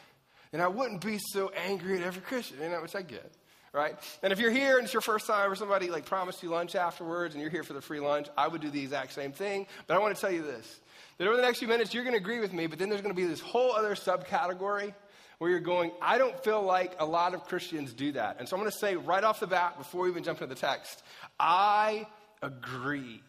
then 0.52 0.62
I 0.62 0.68
wouldn't 0.68 1.04
be 1.04 1.20
so 1.20 1.50
angry 1.50 1.98
at 1.98 2.04
every 2.04 2.22
Christian, 2.22 2.58
you 2.62 2.70
know, 2.70 2.82
which 2.82 2.96
I 2.96 3.02
get, 3.02 3.30
right? 3.74 3.96
And 4.24 4.32
if 4.32 4.40
you're 4.40 4.52
here 4.52 4.78
and 4.78 4.86
it's 4.86 4.94
your 4.94 5.02
first 5.02 5.28
time 5.28 5.52
or 5.52 5.56
somebody 5.56 5.90
like 5.90 6.06
promised 6.06 6.42
you 6.44 6.50
lunch 6.50 6.76
afterwards 6.76 7.36
and 7.36 7.42
you're 7.42 7.52
here 7.52 7.64
for 7.64 7.74
the 7.74 7.82
free 7.82 8.00
lunch, 8.00 8.28
I 8.38 8.48
would 8.48 8.62
do 8.62 8.70
the 8.70 8.82
exact 8.82 9.14
same 9.14 9.34
thing. 9.34 9.68
But 9.86 9.96
I 9.96 10.00
want 10.00 10.16
to 10.16 10.22
tell 10.22 10.32
you 10.32 10.44
this 10.44 10.80
that 11.18 11.28
over 11.28 11.36
the 11.36 11.44
next 11.44 11.60
few 11.60 11.68
minutes, 11.68 11.94
you're 11.94 12.04
going 12.04 12.16
to 12.16 12.22
agree 12.22 12.40
with 12.40 12.54
me, 12.54 12.68
but 12.68 12.80
then 12.80 12.90
there's 12.90 13.02
going 13.02 13.14
to 13.14 13.22
be 13.22 13.28
this 13.28 13.42
whole 13.42 13.74
other 13.74 13.96
subcategory 13.96 14.94
where 15.42 15.50
you're 15.50 15.60
going, 15.60 15.90
I 16.00 16.20
don't 16.20 16.38
feel 16.44 16.62
like 16.62 16.98
a 17.00 17.06
lot 17.06 17.34
of 17.34 17.46
Christians 17.46 17.94
do 17.94 18.12
that. 18.12 18.36
And 18.38 18.48
so 18.48 18.56
I'm 18.56 18.62
going 18.62 18.72
to 18.72 18.78
say 18.78 18.96
right 18.96 19.24
off 19.24 19.40
the 19.40 19.48
bat, 19.48 19.76
before 19.76 20.04
we 20.04 20.12
even 20.12 20.24
jump 20.24 20.40
into 20.40 20.54
the 20.54 20.60
text, 20.62 21.02
I 21.40 22.06
agree. 22.44 23.24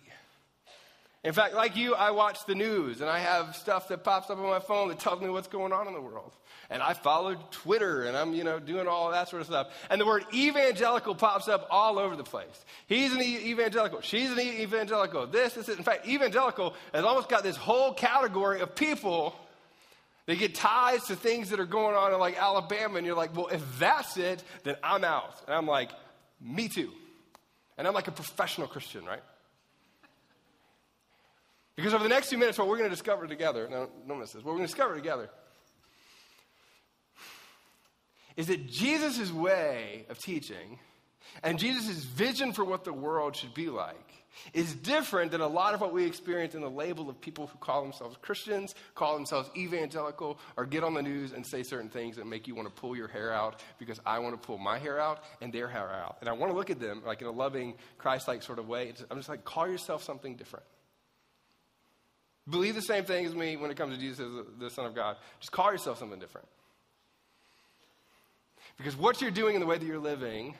In 1.24 1.32
fact, 1.32 1.54
like 1.54 1.74
you, 1.74 1.94
I 1.94 2.10
watch 2.10 2.44
the 2.44 2.54
news 2.54 3.00
and 3.00 3.08
I 3.08 3.18
have 3.18 3.56
stuff 3.56 3.88
that 3.88 4.04
pops 4.04 4.28
up 4.28 4.36
on 4.36 4.44
my 4.44 4.58
phone 4.58 4.88
that 4.88 4.98
tells 4.98 5.22
me 5.22 5.30
what's 5.30 5.48
going 5.48 5.72
on 5.72 5.88
in 5.88 5.94
the 5.94 6.02
world. 6.02 6.34
And 6.68 6.82
I 6.82 6.92
follow 6.92 7.34
Twitter 7.50 8.02
and 8.02 8.14
I'm, 8.14 8.34
you 8.34 8.44
know, 8.44 8.58
doing 8.58 8.86
all 8.86 9.10
that 9.12 9.30
sort 9.30 9.40
of 9.40 9.46
stuff. 9.46 9.68
And 9.88 9.98
the 9.98 10.04
word 10.04 10.26
evangelical 10.34 11.14
pops 11.14 11.48
up 11.48 11.66
all 11.70 11.98
over 11.98 12.14
the 12.14 12.24
place. 12.24 12.66
He's 12.88 13.14
an 13.14 13.22
evangelical. 13.22 14.02
She's 14.02 14.30
an 14.30 14.38
evangelical. 14.38 15.28
This, 15.28 15.54
this, 15.54 15.70
in 15.70 15.82
fact, 15.82 16.06
evangelical 16.06 16.74
has 16.92 17.06
almost 17.06 17.30
got 17.30 17.42
this 17.42 17.56
whole 17.56 17.94
category 17.94 18.60
of 18.60 18.74
people 18.74 19.34
they 20.26 20.36
get 20.36 20.54
ties 20.54 21.04
to 21.04 21.16
things 21.16 21.50
that 21.50 21.58
are 21.58 21.66
going 21.66 21.96
on 21.96 22.12
in 22.12 22.20
like 22.20 22.40
Alabama, 22.40 22.98
and 22.98 23.06
you're 23.06 23.16
like, 23.16 23.36
well, 23.36 23.48
if 23.48 23.62
that's 23.78 24.16
it, 24.16 24.42
then 24.62 24.76
I'm 24.82 25.04
out. 25.04 25.34
And 25.46 25.54
I'm 25.54 25.66
like, 25.66 25.90
me 26.40 26.68
too. 26.68 26.90
And 27.76 27.86
I'm 27.86 27.94
like 27.94 28.08
a 28.08 28.12
professional 28.12 28.68
Christian, 28.68 29.04
right? 29.04 29.22
Because 31.74 31.94
over 31.94 32.02
the 32.02 32.08
next 32.08 32.28
few 32.28 32.38
minutes, 32.38 32.58
what 32.58 32.68
we're 32.68 32.76
going 32.76 32.90
to 32.90 32.94
discover 32.94 33.26
together, 33.26 33.66
no, 33.68 33.88
don't 34.06 34.20
miss 34.20 34.32
this, 34.32 34.44
what 34.44 34.52
we're 34.52 34.58
going 34.58 34.68
to 34.68 34.72
discover 34.72 34.94
together 34.94 35.30
is 38.36 38.46
that 38.46 38.66
Jesus' 38.66 39.30
way 39.32 40.06
of 40.08 40.18
teaching 40.18 40.78
and 41.42 41.58
Jesus' 41.58 42.04
vision 42.04 42.52
for 42.52 42.64
what 42.64 42.84
the 42.84 42.92
world 42.92 43.36
should 43.36 43.54
be 43.54 43.68
like 43.68 44.21
is 44.52 44.74
different 44.74 45.30
than 45.30 45.40
a 45.40 45.46
lot 45.46 45.74
of 45.74 45.80
what 45.80 45.92
we 45.92 46.04
experience 46.04 46.54
in 46.54 46.60
the 46.60 46.70
label 46.70 47.08
of 47.08 47.20
people 47.20 47.46
who 47.46 47.58
call 47.58 47.82
themselves 47.82 48.16
Christians, 48.22 48.74
call 48.94 49.14
themselves 49.14 49.50
evangelical, 49.56 50.38
or 50.56 50.66
get 50.66 50.84
on 50.84 50.94
the 50.94 51.02
news 51.02 51.32
and 51.32 51.46
say 51.46 51.62
certain 51.62 51.88
things 51.88 52.16
that 52.16 52.26
make 52.26 52.46
you 52.46 52.54
want 52.54 52.68
to 52.68 52.80
pull 52.80 52.96
your 52.96 53.08
hair 53.08 53.32
out 53.32 53.60
because 53.78 54.00
I 54.04 54.18
want 54.18 54.40
to 54.40 54.46
pull 54.46 54.58
my 54.58 54.78
hair 54.78 54.98
out 54.98 55.22
and 55.40 55.52
their 55.52 55.68
hair 55.68 55.90
out. 55.90 56.18
And 56.20 56.28
I 56.28 56.32
want 56.32 56.52
to 56.52 56.56
look 56.56 56.70
at 56.70 56.80
them 56.80 57.02
like 57.04 57.20
in 57.20 57.26
a 57.26 57.32
loving, 57.32 57.74
Christ 57.98 58.28
like 58.28 58.42
sort 58.42 58.58
of 58.58 58.68
way. 58.68 58.92
I'm 59.10 59.16
just 59.16 59.28
like, 59.28 59.44
call 59.44 59.68
yourself 59.68 60.02
something 60.02 60.36
different. 60.36 60.66
Believe 62.48 62.74
the 62.74 62.82
same 62.82 63.04
thing 63.04 63.24
as 63.24 63.34
me 63.34 63.56
when 63.56 63.70
it 63.70 63.76
comes 63.76 63.94
to 63.94 64.00
Jesus 64.00 64.20
as 64.20 64.46
the 64.58 64.70
Son 64.70 64.84
of 64.84 64.94
God. 64.94 65.16
Just 65.40 65.52
call 65.52 65.70
yourself 65.70 65.98
something 65.98 66.18
different. 66.18 66.48
Because 68.76 68.96
what 68.96 69.20
you're 69.20 69.30
doing 69.30 69.54
in 69.54 69.60
the 69.60 69.66
way 69.66 69.78
that 69.78 69.86
you're 69.86 69.98
living 69.98 70.54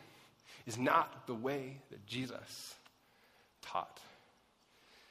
is 0.67 0.79
not 0.79 1.27
the 1.27 1.35
way 1.35 1.81
that 1.91 2.07
Jesus 2.07 2.75
taught. 3.63 4.01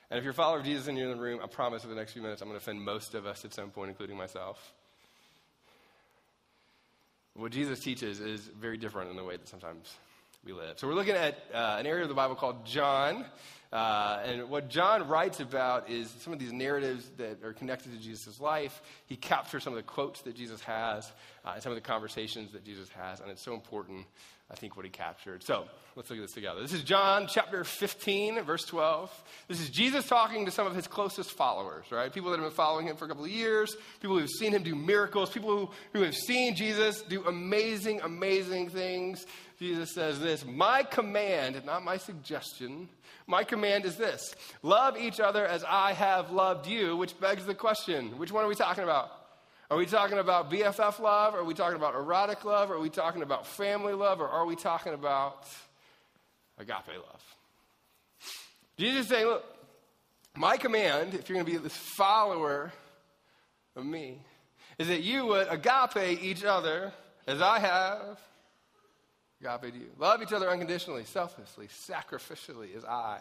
And 0.09 0.17
if 0.17 0.23
you're 0.23 0.31
a 0.31 0.35
follower 0.35 0.59
of 0.59 0.65
Jesus 0.65 0.87
and 0.87 0.97
you're 0.97 1.09
in 1.09 1.17
the 1.17 1.23
room, 1.23 1.39
I 1.41 1.47
promise 1.47 1.83
in 1.83 1.89
the 1.89 1.95
next 1.95 2.13
few 2.13 2.21
minutes 2.21 2.41
I'm 2.41 2.49
going 2.49 2.59
to 2.59 2.63
offend 2.63 2.81
most 2.81 3.15
of 3.15 3.25
us 3.25 3.45
at 3.45 3.53
some 3.53 3.69
point, 3.69 3.89
including 3.89 4.17
myself. 4.17 4.73
What 7.33 7.53
Jesus 7.53 7.79
teaches 7.79 8.19
is 8.19 8.41
very 8.41 8.77
different 8.77 9.09
in 9.09 9.15
the 9.15 9.23
way 9.23 9.37
that 9.37 9.47
sometimes 9.47 9.95
we 10.45 10.51
live. 10.51 10.77
So 10.79 10.87
we're 10.87 10.95
looking 10.95 11.15
at 11.15 11.37
uh, 11.53 11.77
an 11.79 11.85
area 11.85 12.03
of 12.03 12.09
the 12.09 12.15
Bible 12.15 12.35
called 12.35 12.65
John. 12.65 13.25
Uh, 13.71 14.19
and 14.25 14.49
what 14.49 14.69
John 14.69 15.07
writes 15.07 15.39
about 15.39 15.89
is 15.89 16.13
some 16.19 16.33
of 16.33 16.39
these 16.39 16.51
narratives 16.51 17.09
that 17.17 17.43
are 17.43 17.53
connected 17.53 17.93
to 17.93 17.99
Jesus' 17.99 18.39
life. 18.41 18.81
He 19.05 19.15
captures 19.15 19.63
some 19.63 19.73
of 19.73 19.77
the 19.77 19.83
quotes 19.83 20.21
that 20.21 20.35
Jesus 20.35 20.61
has 20.61 21.09
uh, 21.45 21.51
and 21.53 21.63
some 21.63 21.71
of 21.71 21.77
the 21.77 21.81
conversations 21.81 22.51
that 22.51 22.65
Jesus 22.65 22.89
has. 22.89 23.21
And 23.21 23.31
it's 23.31 23.41
so 23.41 23.53
important 23.53 24.05
I 24.51 24.55
think, 24.55 24.75
what 24.75 24.83
he 24.83 24.91
captured. 24.91 25.43
So 25.43 25.63
let's 25.95 26.09
look 26.09 26.19
at 26.19 26.23
this 26.23 26.33
together. 26.33 26.61
This 26.61 26.73
is 26.73 26.83
John 26.83 27.27
chapter 27.29 27.63
15, 27.63 28.43
verse 28.43 28.65
12. 28.65 29.23
This 29.47 29.61
is 29.61 29.69
Jesus 29.69 30.05
talking 30.05 30.43
to 30.45 30.51
some 30.51 30.67
of 30.67 30.75
his 30.75 30.87
closest 30.87 31.31
followers, 31.31 31.85
right? 31.89 32.11
People 32.11 32.31
that 32.31 32.39
have 32.39 32.49
been 32.49 32.55
following 32.55 32.87
him 32.87 32.97
for 32.97 33.05
a 33.05 33.07
couple 33.07 33.23
of 33.23 33.29
years, 33.29 33.77
people 34.01 34.17
who 34.17 34.21
have 34.21 34.29
seen 34.29 34.51
him 34.51 34.61
do 34.61 34.75
miracles, 34.75 35.29
people 35.29 35.49
who, 35.57 35.69
who 35.93 36.03
have 36.03 36.15
seen 36.15 36.53
Jesus 36.55 37.01
do 37.03 37.23
amazing, 37.25 38.01
amazing 38.01 38.69
things. 38.69 39.25
Jesus 39.57 39.93
says 39.93 40.19
this 40.19 40.43
My 40.43 40.83
command, 40.83 41.61
not 41.65 41.85
my 41.85 41.95
suggestion, 41.95 42.89
my 43.27 43.43
command 43.43 43.85
is 43.85 43.95
this 43.95 44.35
love 44.63 44.97
each 44.97 45.19
other 45.19 45.45
as 45.45 45.63
I 45.63 45.93
have 45.93 46.31
loved 46.31 46.67
you, 46.67 46.97
which 46.97 47.19
begs 47.19 47.45
the 47.45 47.55
question 47.55 48.17
which 48.17 48.31
one 48.31 48.43
are 48.43 48.47
we 48.47 48.55
talking 48.55 48.83
about? 48.83 49.11
Are 49.71 49.77
we 49.77 49.85
talking 49.85 50.17
about 50.17 50.51
BFF 50.51 50.99
love? 50.99 51.33
Are 51.33 51.45
we 51.45 51.53
talking 51.53 51.77
about 51.77 51.95
erotic 51.95 52.43
love? 52.43 52.71
Are 52.71 52.79
we 52.79 52.89
talking 52.89 53.21
about 53.21 53.47
family 53.47 53.93
love? 53.93 54.19
Or 54.19 54.27
are 54.27 54.45
we 54.45 54.57
talking 54.57 54.93
about 54.93 55.47
agape 56.59 56.89
love? 56.89 57.23
Jesus 58.77 59.03
is 59.03 59.07
saying, 59.07 59.27
look, 59.27 59.45
my 60.35 60.57
command, 60.57 61.13
if 61.13 61.29
you're 61.29 61.35
going 61.35 61.45
to 61.45 61.51
be 61.51 61.57
this 61.57 61.75
follower 61.75 62.73
of 63.77 63.85
me, 63.85 64.19
is 64.77 64.89
that 64.89 65.03
you 65.03 65.25
would 65.27 65.47
agape 65.49 66.21
each 66.21 66.43
other 66.43 66.91
as 67.25 67.41
I 67.41 67.59
have 67.59 68.19
agape 69.43 69.73
you. 69.75 69.89
Love 69.97 70.21
each 70.21 70.33
other 70.33 70.49
unconditionally, 70.49 71.03
selflessly, 71.05 71.67
sacrificially 71.67 72.75
as 72.75 72.85
I 72.85 73.19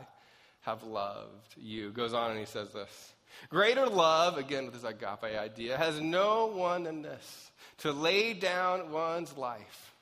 have 0.62 0.82
loved 0.82 1.54
you. 1.56 1.90
Goes 1.90 2.12
on 2.14 2.30
and 2.30 2.40
he 2.40 2.46
says 2.46 2.70
this. 2.70 3.12
Greater 3.48 3.86
love, 3.86 4.38
again 4.38 4.64
with 4.64 4.74
this 4.74 4.84
agape 4.84 5.24
idea, 5.24 5.76
has 5.76 6.00
no 6.00 6.46
one 6.46 6.82
than 6.84 7.02
this 7.02 7.50
to 7.78 7.92
lay 7.92 8.34
down 8.34 8.90
one's 8.90 9.36
life 9.36 9.94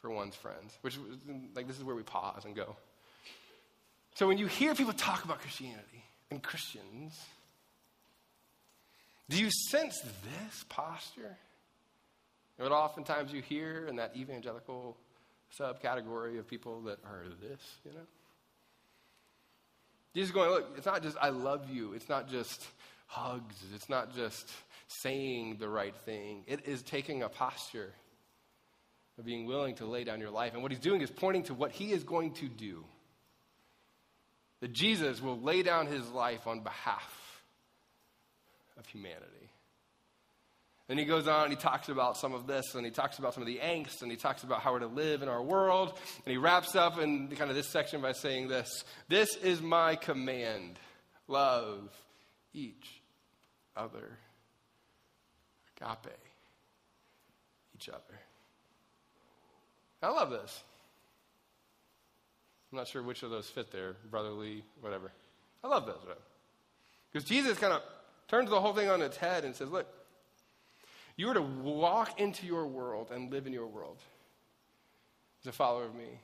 for 0.00 0.10
one's 0.10 0.34
friends. 0.34 0.76
Which, 0.82 0.98
like, 1.54 1.66
this 1.66 1.78
is 1.78 1.84
where 1.84 1.96
we 1.96 2.02
pause 2.02 2.44
and 2.44 2.54
go. 2.54 2.76
So 4.14 4.26
when 4.26 4.36
you 4.36 4.46
hear 4.46 4.74
people 4.74 4.92
talk 4.92 5.24
about 5.24 5.40
Christianity 5.40 6.04
and 6.30 6.42
Christians, 6.42 7.18
do 9.30 9.38
you 9.38 9.50
sense 9.50 9.98
this 10.00 10.64
posture? 10.68 11.38
What 12.58 12.72
oftentimes 12.72 13.32
you 13.32 13.42
hear 13.42 13.86
in 13.88 13.96
that 13.96 14.16
evangelical 14.16 14.96
subcategory 15.58 16.38
of 16.38 16.46
people 16.46 16.82
that 16.82 16.98
are 17.04 17.24
this, 17.40 17.60
you 17.84 17.92
know? 17.92 18.06
Jesus 20.14 20.30
going, 20.30 20.50
look, 20.50 20.74
it's 20.76 20.86
not 20.86 21.02
just 21.02 21.16
I 21.20 21.30
love 21.30 21.70
you. 21.70 21.94
It's 21.94 22.08
not 22.08 22.28
just 22.28 22.64
hugs. 23.06 23.56
It's 23.74 23.88
not 23.88 24.14
just 24.14 24.48
saying 24.86 25.56
the 25.58 25.68
right 25.68 25.96
thing. 26.04 26.44
It 26.46 26.66
is 26.66 26.82
taking 26.82 27.22
a 27.22 27.28
posture 27.28 27.92
of 29.18 29.24
being 29.24 29.46
willing 29.46 29.74
to 29.76 29.86
lay 29.86 30.04
down 30.04 30.20
your 30.20 30.30
life. 30.30 30.52
And 30.52 30.62
what 30.62 30.70
he's 30.70 30.80
doing 30.80 31.00
is 31.00 31.10
pointing 31.10 31.44
to 31.44 31.54
what 31.54 31.72
he 31.72 31.92
is 31.92 32.04
going 32.04 32.32
to 32.34 32.48
do. 32.48 32.84
That 34.60 34.72
Jesus 34.72 35.20
will 35.20 35.40
lay 35.40 35.62
down 35.62 35.86
his 35.86 36.08
life 36.10 36.46
on 36.46 36.60
behalf 36.60 37.42
of 38.78 38.86
humanity. 38.86 39.41
Then 40.92 40.98
he 40.98 41.06
goes 41.06 41.26
on, 41.26 41.44
and 41.44 41.50
he 41.50 41.56
talks 41.56 41.88
about 41.88 42.18
some 42.18 42.34
of 42.34 42.46
this, 42.46 42.74
and 42.74 42.84
he 42.84 42.90
talks 42.90 43.18
about 43.18 43.32
some 43.32 43.42
of 43.42 43.46
the 43.46 43.60
angst, 43.64 44.02
and 44.02 44.10
he 44.10 44.16
talks 44.18 44.42
about 44.42 44.60
how 44.60 44.74
we're 44.74 44.80
to 44.80 44.88
live 44.88 45.22
in 45.22 45.28
our 45.30 45.42
world. 45.42 45.98
And 46.26 46.30
he 46.30 46.36
wraps 46.36 46.76
up 46.76 46.98
in 46.98 47.28
kind 47.28 47.48
of 47.48 47.56
this 47.56 47.70
section 47.70 48.02
by 48.02 48.12
saying 48.12 48.48
this 48.48 48.84
This 49.08 49.34
is 49.36 49.62
my 49.62 49.96
command 49.96 50.78
love 51.28 51.90
each 52.52 53.00
other. 53.74 54.18
Agape 55.80 56.12
each 57.74 57.88
other. 57.88 58.20
I 60.02 60.08
love 60.08 60.28
this. 60.28 60.62
I'm 62.70 62.76
not 62.76 62.86
sure 62.86 63.02
which 63.02 63.22
of 63.22 63.30
those 63.30 63.48
fit 63.48 63.72
there, 63.72 63.96
brotherly, 64.10 64.62
whatever. 64.82 65.10
I 65.64 65.68
love 65.68 65.86
those, 65.86 66.04
right? 66.06 66.18
Because 67.10 67.26
Jesus 67.26 67.56
kind 67.56 67.72
of 67.72 67.80
turns 68.28 68.50
the 68.50 68.60
whole 68.60 68.74
thing 68.74 68.90
on 68.90 69.00
its 69.00 69.16
head 69.16 69.46
and 69.46 69.56
says, 69.56 69.70
Look, 69.70 69.86
you 71.16 71.28
are 71.28 71.34
to 71.34 71.42
walk 71.42 72.20
into 72.20 72.46
your 72.46 72.66
world 72.66 73.10
and 73.10 73.30
live 73.30 73.46
in 73.46 73.52
your 73.52 73.66
world 73.66 73.98
as 75.42 75.48
a 75.48 75.52
follower 75.52 75.84
of 75.84 75.94
me. 75.94 76.20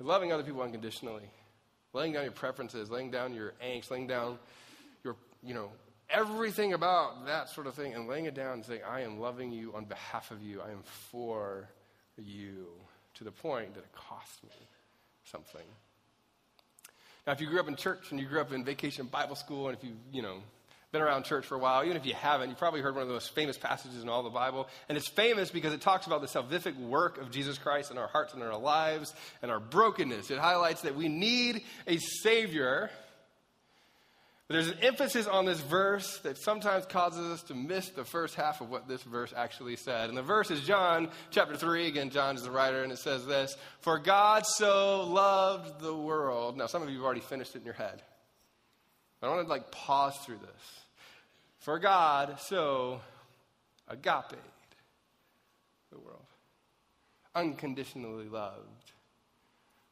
Loving 0.00 0.32
other 0.32 0.44
people 0.44 0.62
unconditionally, 0.62 1.28
laying 1.92 2.12
down 2.12 2.22
your 2.22 2.32
preferences, 2.32 2.88
laying 2.88 3.10
down 3.10 3.34
your 3.34 3.54
angst, 3.64 3.90
laying 3.90 4.06
down 4.06 4.38
your, 5.02 5.16
you 5.42 5.54
know, 5.54 5.70
everything 6.08 6.72
about 6.72 7.26
that 7.26 7.48
sort 7.48 7.66
of 7.66 7.74
thing, 7.74 7.94
and 7.94 8.06
laying 8.06 8.26
it 8.26 8.34
down 8.34 8.54
and 8.54 8.64
saying, 8.64 8.82
I 8.88 9.00
am 9.00 9.18
loving 9.18 9.50
you 9.50 9.74
on 9.74 9.86
behalf 9.86 10.30
of 10.30 10.40
you. 10.40 10.60
I 10.60 10.70
am 10.70 10.82
for 11.10 11.68
you 12.16 12.68
to 13.14 13.24
the 13.24 13.32
point 13.32 13.74
that 13.74 13.80
it 13.80 13.92
costs 13.92 14.40
me 14.44 14.68
something. 15.24 15.66
Now, 17.26 17.32
if 17.32 17.40
you 17.40 17.48
grew 17.48 17.58
up 17.58 17.68
in 17.68 17.76
church 17.76 18.10
and 18.10 18.20
you 18.20 18.26
grew 18.26 18.40
up 18.40 18.52
in 18.52 18.64
vacation 18.64 19.06
Bible 19.06 19.34
school, 19.34 19.68
and 19.68 19.76
if 19.76 19.82
you, 19.82 19.94
you 20.12 20.22
know, 20.22 20.38
been 20.90 21.02
around 21.02 21.24
church 21.24 21.44
for 21.44 21.54
a 21.54 21.58
while, 21.58 21.84
even 21.84 21.96
if 21.96 22.06
you 22.06 22.14
haven't, 22.14 22.48
you've 22.48 22.58
probably 22.58 22.80
heard 22.80 22.94
one 22.94 23.02
of 23.02 23.08
the 23.08 23.14
most 23.14 23.34
famous 23.34 23.58
passages 23.58 24.02
in 24.02 24.08
all 24.08 24.22
the 24.22 24.30
Bible. 24.30 24.68
And 24.88 24.96
it's 24.96 25.08
famous 25.08 25.50
because 25.50 25.74
it 25.74 25.82
talks 25.82 26.06
about 26.06 26.22
the 26.22 26.26
salvific 26.26 26.78
work 26.78 27.20
of 27.20 27.30
Jesus 27.30 27.58
Christ 27.58 27.90
in 27.90 27.98
our 27.98 28.08
hearts 28.08 28.32
and 28.32 28.42
in 28.42 28.48
our 28.48 28.58
lives 28.58 29.12
and 29.42 29.50
our 29.50 29.60
brokenness. 29.60 30.30
It 30.30 30.38
highlights 30.38 30.82
that 30.82 30.96
we 30.96 31.08
need 31.08 31.62
a 31.86 31.98
Savior. 31.98 32.90
But 34.46 34.54
there's 34.54 34.68
an 34.68 34.78
emphasis 34.80 35.26
on 35.26 35.44
this 35.44 35.60
verse 35.60 36.20
that 36.20 36.38
sometimes 36.38 36.86
causes 36.86 37.32
us 37.32 37.42
to 37.44 37.54
miss 37.54 37.90
the 37.90 38.06
first 38.06 38.34
half 38.34 38.62
of 38.62 38.70
what 38.70 38.88
this 38.88 39.02
verse 39.02 39.34
actually 39.36 39.76
said. 39.76 40.08
And 40.08 40.16
the 40.16 40.22
verse 40.22 40.50
is 40.50 40.62
John 40.62 41.10
chapter 41.30 41.54
3. 41.54 41.86
Again, 41.88 42.08
John 42.08 42.34
is 42.34 42.44
the 42.44 42.50
writer, 42.50 42.82
and 42.82 42.90
it 42.90 42.98
says 42.98 43.26
this 43.26 43.54
For 43.82 43.98
God 43.98 44.46
so 44.46 45.06
loved 45.06 45.82
the 45.82 45.94
world. 45.94 46.56
Now, 46.56 46.64
some 46.64 46.82
of 46.82 46.88
you 46.88 46.96
have 46.96 47.04
already 47.04 47.20
finished 47.20 47.56
it 47.56 47.58
in 47.58 47.66
your 47.66 47.74
head. 47.74 48.00
I 49.22 49.28
want 49.28 49.46
to 49.46 49.50
like 49.50 49.70
pause 49.70 50.16
through 50.18 50.38
this. 50.38 50.80
For 51.58 51.78
God 51.78 52.38
so 52.40 53.00
agape 53.88 54.38
the 55.90 55.98
world, 55.98 56.26
unconditionally 57.34 58.28
loved 58.28 58.92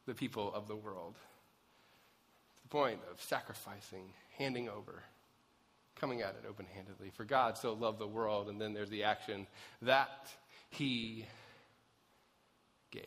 the 0.05 0.13
people 0.13 0.53
of 0.53 0.67
the 0.67 0.75
world. 0.75 1.15
The 2.63 2.69
point 2.69 2.99
of 3.11 3.21
sacrificing, 3.21 4.13
handing 4.37 4.69
over, 4.69 5.03
coming 5.95 6.21
at 6.21 6.35
it 6.41 6.45
open 6.49 6.65
handedly. 6.73 7.11
For 7.13 7.25
God 7.25 7.57
so 7.57 7.73
loved 7.73 7.99
the 7.99 8.07
world, 8.07 8.49
and 8.49 8.59
then 8.59 8.73
there's 8.73 8.89
the 8.89 9.03
action 9.03 9.47
that 9.81 10.29
He 10.69 11.25
gave. 12.91 13.03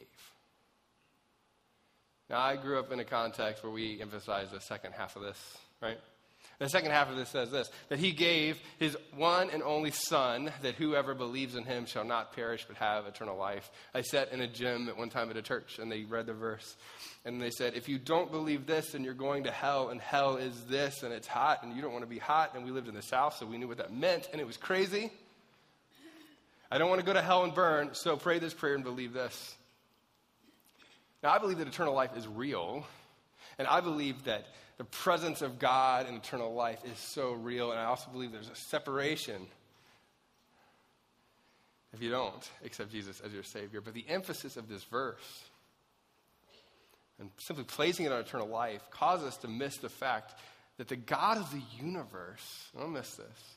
Now, 2.28 2.40
I 2.40 2.56
grew 2.56 2.78
up 2.78 2.92
in 2.92 3.00
a 3.00 3.04
context 3.04 3.62
where 3.64 3.72
we 3.72 4.00
emphasize 4.00 4.50
the 4.52 4.60
second 4.60 4.92
half 4.92 5.16
of 5.16 5.22
this, 5.22 5.58
right? 5.80 5.98
The 6.58 6.68
second 6.68 6.90
half 6.90 7.08
of 7.08 7.16
this 7.16 7.30
says 7.30 7.50
this 7.50 7.70
that 7.88 7.98
he 7.98 8.12
gave 8.12 8.60
his 8.78 8.96
one 9.16 9.48
and 9.50 9.62
only 9.62 9.90
Son, 9.90 10.52
that 10.60 10.74
whoever 10.74 11.14
believes 11.14 11.54
in 11.54 11.64
him 11.64 11.86
shall 11.86 12.04
not 12.04 12.34
perish 12.34 12.66
but 12.68 12.76
have 12.76 13.06
eternal 13.06 13.36
life. 13.36 13.70
I 13.94 14.02
sat 14.02 14.30
in 14.30 14.42
a 14.42 14.46
gym 14.46 14.88
at 14.90 14.98
one 14.98 15.08
time 15.08 15.30
at 15.30 15.38
a 15.38 15.42
church 15.42 15.78
and 15.78 15.90
they 15.90 16.02
read 16.02 16.26
the 16.26 16.34
verse. 16.34 16.76
And 17.24 17.40
they 17.40 17.50
said, 17.50 17.74
if 17.74 17.88
you 17.88 17.98
don't 17.98 18.30
believe 18.30 18.66
this, 18.66 18.92
then 18.92 19.04
you're 19.04 19.14
going 19.14 19.44
to 19.44 19.50
hell, 19.50 19.90
and 19.90 20.00
hell 20.00 20.36
is 20.36 20.64
this, 20.64 21.02
and 21.02 21.12
it's 21.12 21.26
hot, 21.26 21.62
and 21.62 21.76
you 21.76 21.82
don't 21.82 21.92
want 21.92 22.02
to 22.02 22.08
be 22.08 22.18
hot. 22.18 22.54
And 22.54 22.64
we 22.64 22.70
lived 22.70 22.88
in 22.88 22.94
the 22.94 23.02
South, 23.02 23.36
so 23.36 23.44
we 23.44 23.58
knew 23.58 23.68
what 23.68 23.76
that 23.76 23.92
meant, 23.92 24.30
and 24.32 24.40
it 24.40 24.46
was 24.46 24.56
crazy. 24.56 25.12
I 26.70 26.78
don't 26.78 26.88
want 26.88 27.00
to 27.00 27.06
go 27.06 27.12
to 27.12 27.20
hell 27.20 27.44
and 27.44 27.54
burn, 27.54 27.90
so 27.92 28.16
pray 28.16 28.38
this 28.38 28.54
prayer 28.54 28.74
and 28.74 28.82
believe 28.82 29.12
this. 29.12 29.54
Now, 31.22 31.32
I 31.32 31.38
believe 31.38 31.58
that 31.58 31.68
eternal 31.68 31.92
life 31.92 32.16
is 32.16 32.26
real, 32.26 32.86
and 33.58 33.68
I 33.68 33.82
believe 33.82 34.24
that 34.24 34.46
the 34.80 34.84
presence 34.84 35.42
of 35.42 35.58
God 35.58 36.08
and 36.08 36.16
eternal 36.16 36.54
life 36.54 36.78
is 36.90 36.98
so 36.98 37.32
real, 37.32 37.70
and 37.70 37.78
I 37.78 37.84
also 37.84 38.10
believe 38.10 38.32
there's 38.32 38.48
a 38.48 38.54
separation 38.54 39.46
if 41.92 42.00
you 42.00 42.10
don't 42.10 42.50
accept 42.64 42.90
Jesus 42.90 43.20
as 43.20 43.30
your 43.30 43.42
Savior. 43.42 43.82
But 43.82 43.92
the 43.92 44.06
emphasis 44.08 44.56
of 44.56 44.70
this 44.70 44.82
verse 44.84 45.44
and 47.18 47.28
simply 47.36 47.64
placing 47.64 48.06
it 48.06 48.12
on 48.12 48.20
eternal 48.20 48.48
life 48.48 48.80
causes 48.90 49.26
us 49.26 49.36
to 49.36 49.48
miss 49.48 49.76
the 49.76 49.90
fact 49.90 50.32
that 50.78 50.88
the 50.88 50.96
God 50.96 51.36
of 51.36 51.52
the 51.52 51.60
universe, 51.78 52.70
don't 52.74 52.94
miss 52.94 53.16
this, 53.16 53.56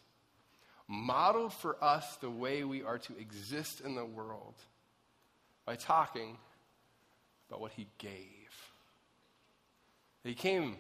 modeled 0.90 1.54
for 1.54 1.82
us 1.82 2.18
the 2.18 2.30
way 2.30 2.66
we 2.66 2.84
are 2.84 2.98
to 2.98 3.18
exist 3.18 3.80
in 3.80 3.96
the 3.96 4.04
world 4.04 4.56
by 5.66 5.78
talking 5.78 6.36
about 7.48 7.62
what 7.62 7.72
He 7.72 7.88
gave. 7.98 8.10
He 10.26 10.34
came 10.34 10.76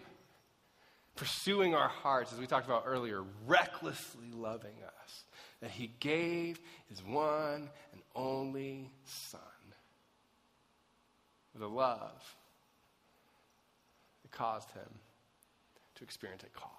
pursuing 1.16 1.76
our 1.76 1.88
hearts, 1.88 2.34
as 2.34 2.40
we 2.40 2.48
talked 2.48 2.66
about 2.66 2.84
earlier, 2.86 3.24
recklessly 3.46 4.32
loving 4.32 4.76
us, 5.04 5.24
that 5.62 5.72
he 5.72 5.92
gave 6.00 6.60
his 6.90 7.04
one 7.04 7.70
and 7.92 8.02
only 8.16 8.90
Son 9.06 9.40
with 11.54 11.62
a 11.62 11.68
love 11.68 12.36
that 14.24 14.32
caused 14.32 14.72
him 14.72 14.90
to 15.96 16.04
experience 16.04 16.44
a 16.44 16.60
cost. 16.60 16.74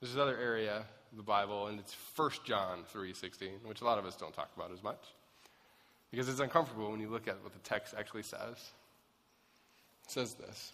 There's 0.00 0.14
another 0.14 0.38
area 0.38 0.84
of 1.10 1.16
the 1.16 1.22
Bible, 1.22 1.66
and 1.66 1.80
it's 1.80 1.96
1 2.14 2.30
John 2.44 2.84
3.16, 2.94 3.64
which 3.64 3.80
a 3.80 3.84
lot 3.84 3.98
of 3.98 4.06
us 4.06 4.14
don't 4.16 4.34
talk 4.34 4.50
about 4.56 4.70
as 4.72 4.82
much. 4.82 5.00
Because 6.10 6.28
it's 6.28 6.40
uncomfortable 6.40 6.90
when 6.90 7.00
you 7.00 7.08
look 7.08 7.26
at 7.26 7.42
what 7.42 7.52
the 7.52 7.58
text 7.60 7.94
actually 7.98 8.22
says. 8.22 8.70
It 10.04 10.10
says 10.10 10.34
this. 10.34 10.72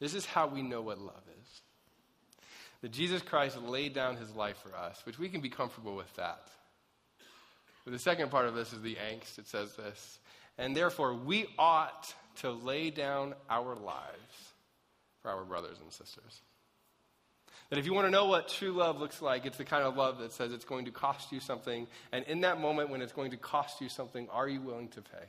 This 0.00 0.14
is 0.14 0.26
how 0.26 0.46
we 0.46 0.62
know 0.62 0.82
what 0.82 0.98
love 0.98 1.22
is. 1.40 1.60
That 2.82 2.92
Jesus 2.92 3.22
Christ 3.22 3.60
laid 3.62 3.94
down 3.94 4.16
his 4.16 4.34
life 4.34 4.58
for 4.58 4.76
us, 4.76 5.00
which 5.06 5.18
we 5.18 5.28
can 5.28 5.40
be 5.40 5.48
comfortable 5.48 5.96
with 5.96 6.12
that. 6.16 6.48
But 7.84 7.92
the 7.92 7.98
second 7.98 8.30
part 8.30 8.46
of 8.46 8.54
this 8.54 8.72
is 8.72 8.80
the 8.82 8.96
angst. 8.96 9.38
It 9.38 9.46
says 9.46 9.74
this. 9.76 10.18
And 10.58 10.76
therefore, 10.76 11.14
we 11.14 11.46
ought 11.58 12.14
to 12.36 12.50
lay 12.50 12.90
down 12.90 13.34
our 13.48 13.74
lives 13.74 14.52
for 15.22 15.30
our 15.30 15.44
brothers 15.44 15.78
and 15.80 15.92
sisters. 15.92 16.42
That 17.70 17.78
if 17.78 17.86
you 17.86 17.94
want 17.94 18.06
to 18.06 18.10
know 18.10 18.26
what 18.26 18.48
true 18.48 18.72
love 18.72 19.00
looks 19.00 19.22
like, 19.22 19.46
it's 19.46 19.56
the 19.56 19.64
kind 19.64 19.84
of 19.84 19.96
love 19.96 20.18
that 20.18 20.32
says 20.32 20.52
it's 20.52 20.64
going 20.64 20.84
to 20.84 20.90
cost 20.90 21.32
you 21.32 21.40
something. 21.40 21.86
And 22.12 22.24
in 22.26 22.42
that 22.42 22.60
moment 22.60 22.90
when 22.90 23.00
it's 23.00 23.12
going 23.12 23.30
to 23.30 23.36
cost 23.36 23.80
you 23.80 23.88
something, 23.88 24.28
are 24.30 24.48
you 24.48 24.60
willing 24.60 24.88
to 24.88 25.00
pay? 25.00 25.26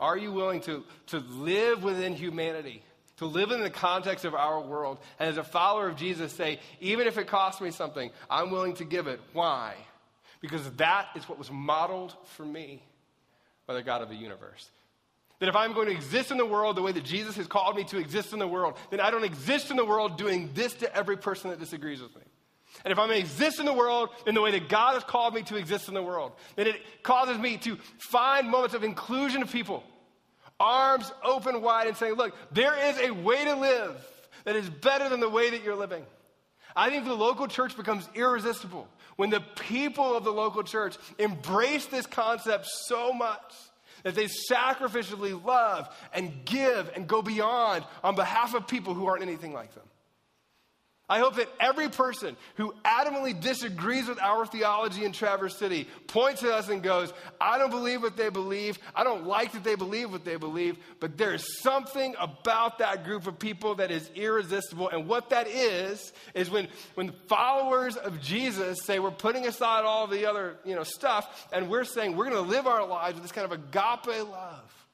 Are 0.00 0.16
you 0.16 0.32
willing 0.32 0.60
to, 0.62 0.84
to 1.06 1.18
live 1.18 1.82
within 1.82 2.14
humanity? 2.14 2.82
To 3.18 3.26
live 3.26 3.50
in 3.50 3.60
the 3.60 3.70
context 3.70 4.24
of 4.24 4.34
our 4.34 4.60
world, 4.60 4.98
and 5.18 5.28
as 5.28 5.36
a 5.36 5.44
follower 5.44 5.88
of 5.88 5.96
Jesus, 5.96 6.32
say, 6.32 6.60
even 6.80 7.06
if 7.06 7.18
it 7.18 7.26
costs 7.26 7.60
me 7.60 7.70
something, 7.70 8.10
I'm 8.30 8.50
willing 8.50 8.74
to 8.74 8.84
give 8.84 9.06
it. 9.06 9.20
Why? 9.32 9.74
Because 10.40 10.70
that 10.72 11.08
is 11.16 11.28
what 11.28 11.38
was 11.38 11.50
modeled 11.50 12.14
for 12.36 12.44
me 12.44 12.82
by 13.66 13.74
the 13.74 13.82
God 13.82 14.02
of 14.02 14.08
the 14.08 14.14
universe. 14.14 14.70
That 15.40 15.48
if 15.48 15.56
I'm 15.56 15.72
going 15.72 15.88
to 15.88 15.94
exist 15.94 16.30
in 16.30 16.36
the 16.36 16.46
world 16.46 16.76
the 16.76 16.82
way 16.82 16.92
that 16.92 17.04
Jesus 17.04 17.36
has 17.36 17.46
called 17.46 17.76
me 17.76 17.84
to 17.84 17.98
exist 17.98 18.32
in 18.32 18.38
the 18.38 18.48
world, 18.48 18.76
then 18.90 19.00
I 19.00 19.10
don't 19.10 19.24
exist 19.24 19.70
in 19.70 19.76
the 19.76 19.84
world 19.84 20.16
doing 20.16 20.50
this 20.54 20.74
to 20.74 20.96
every 20.96 21.16
person 21.16 21.50
that 21.50 21.60
disagrees 21.60 22.00
with 22.00 22.14
me. 22.16 22.22
And 22.84 22.92
if 22.92 22.98
I'm 22.98 23.08
going 23.08 23.20
to 23.20 23.24
exist 23.24 23.58
in 23.58 23.66
the 23.66 23.72
world 23.72 24.10
in 24.26 24.34
the 24.34 24.40
way 24.40 24.52
that 24.52 24.68
God 24.68 24.94
has 24.94 25.04
called 25.04 25.34
me 25.34 25.42
to 25.44 25.56
exist 25.56 25.88
in 25.88 25.94
the 25.94 26.02
world, 26.02 26.32
then 26.54 26.66
it 26.66 26.76
causes 27.02 27.38
me 27.38 27.56
to 27.58 27.76
find 27.98 28.48
moments 28.48 28.74
of 28.74 28.84
inclusion 28.84 29.42
of 29.42 29.50
people 29.50 29.82
arms 30.60 31.10
open 31.24 31.62
wide 31.62 31.86
and 31.86 31.96
saying, 31.96 32.14
Look, 32.14 32.34
there 32.52 32.74
is 32.88 32.98
a 32.98 33.10
way 33.12 33.44
to 33.44 33.54
live 33.54 34.06
that 34.44 34.56
is 34.56 34.68
better 34.68 35.08
than 35.08 35.20
the 35.20 35.28
way 35.28 35.50
that 35.50 35.62
you're 35.62 35.76
living. 35.76 36.04
I 36.74 36.90
think 36.90 37.04
the 37.04 37.14
local 37.14 37.48
church 37.48 37.76
becomes 37.76 38.08
irresistible 38.14 38.88
when 39.16 39.30
the 39.30 39.40
people 39.40 40.16
of 40.16 40.24
the 40.24 40.30
local 40.32 40.62
church 40.62 40.96
embrace 41.18 41.86
this 41.86 42.06
concept 42.06 42.66
so 42.66 43.12
much 43.12 43.54
that 44.04 44.14
they 44.14 44.26
sacrificially 44.26 45.42
love 45.44 45.88
and 46.12 46.44
give 46.44 46.90
and 46.94 47.08
go 47.08 47.20
beyond 47.20 47.84
on 48.04 48.14
behalf 48.14 48.54
of 48.54 48.68
people 48.68 48.94
who 48.94 49.06
aren't 49.06 49.22
anything 49.22 49.52
like 49.52 49.74
them. 49.74 49.84
I 51.10 51.20
hope 51.20 51.36
that 51.36 51.48
every 51.58 51.88
person 51.88 52.36
who 52.56 52.74
adamantly 52.84 53.38
disagrees 53.38 54.08
with 54.08 54.20
our 54.20 54.44
theology 54.44 55.06
in 55.06 55.12
Traverse 55.12 55.56
City 55.56 55.88
points 56.06 56.42
at 56.42 56.50
us 56.50 56.68
and 56.68 56.82
goes, 56.82 57.14
I 57.40 57.56
don't 57.56 57.70
believe 57.70 58.02
what 58.02 58.18
they 58.18 58.28
believe. 58.28 58.78
I 58.94 59.04
don't 59.04 59.26
like 59.26 59.52
that 59.52 59.64
they 59.64 59.74
believe 59.74 60.12
what 60.12 60.26
they 60.26 60.36
believe, 60.36 60.76
but 61.00 61.16
there 61.16 61.32
is 61.32 61.62
something 61.62 62.14
about 62.20 62.78
that 62.80 63.04
group 63.04 63.26
of 63.26 63.38
people 63.38 63.76
that 63.76 63.90
is 63.90 64.10
irresistible. 64.14 64.90
And 64.90 65.08
what 65.08 65.30
that 65.30 65.48
is, 65.48 66.12
is 66.34 66.50
when, 66.50 66.68
when 66.94 67.12
followers 67.26 67.96
of 67.96 68.20
Jesus 68.20 68.84
say 68.84 68.98
we're 68.98 69.10
putting 69.10 69.46
aside 69.46 69.86
all 69.86 70.06
the 70.08 70.26
other 70.26 70.56
you 70.66 70.74
know, 70.74 70.82
stuff 70.82 71.48
and 71.54 71.70
we're 71.70 71.84
saying 71.84 72.16
we're 72.16 72.28
going 72.28 72.44
to 72.44 72.50
live 72.50 72.66
our 72.66 72.86
lives 72.86 73.14
with 73.14 73.22
this 73.22 73.32
kind 73.32 73.50
of 73.50 73.52
agape 73.52 74.28
love 74.28 74.86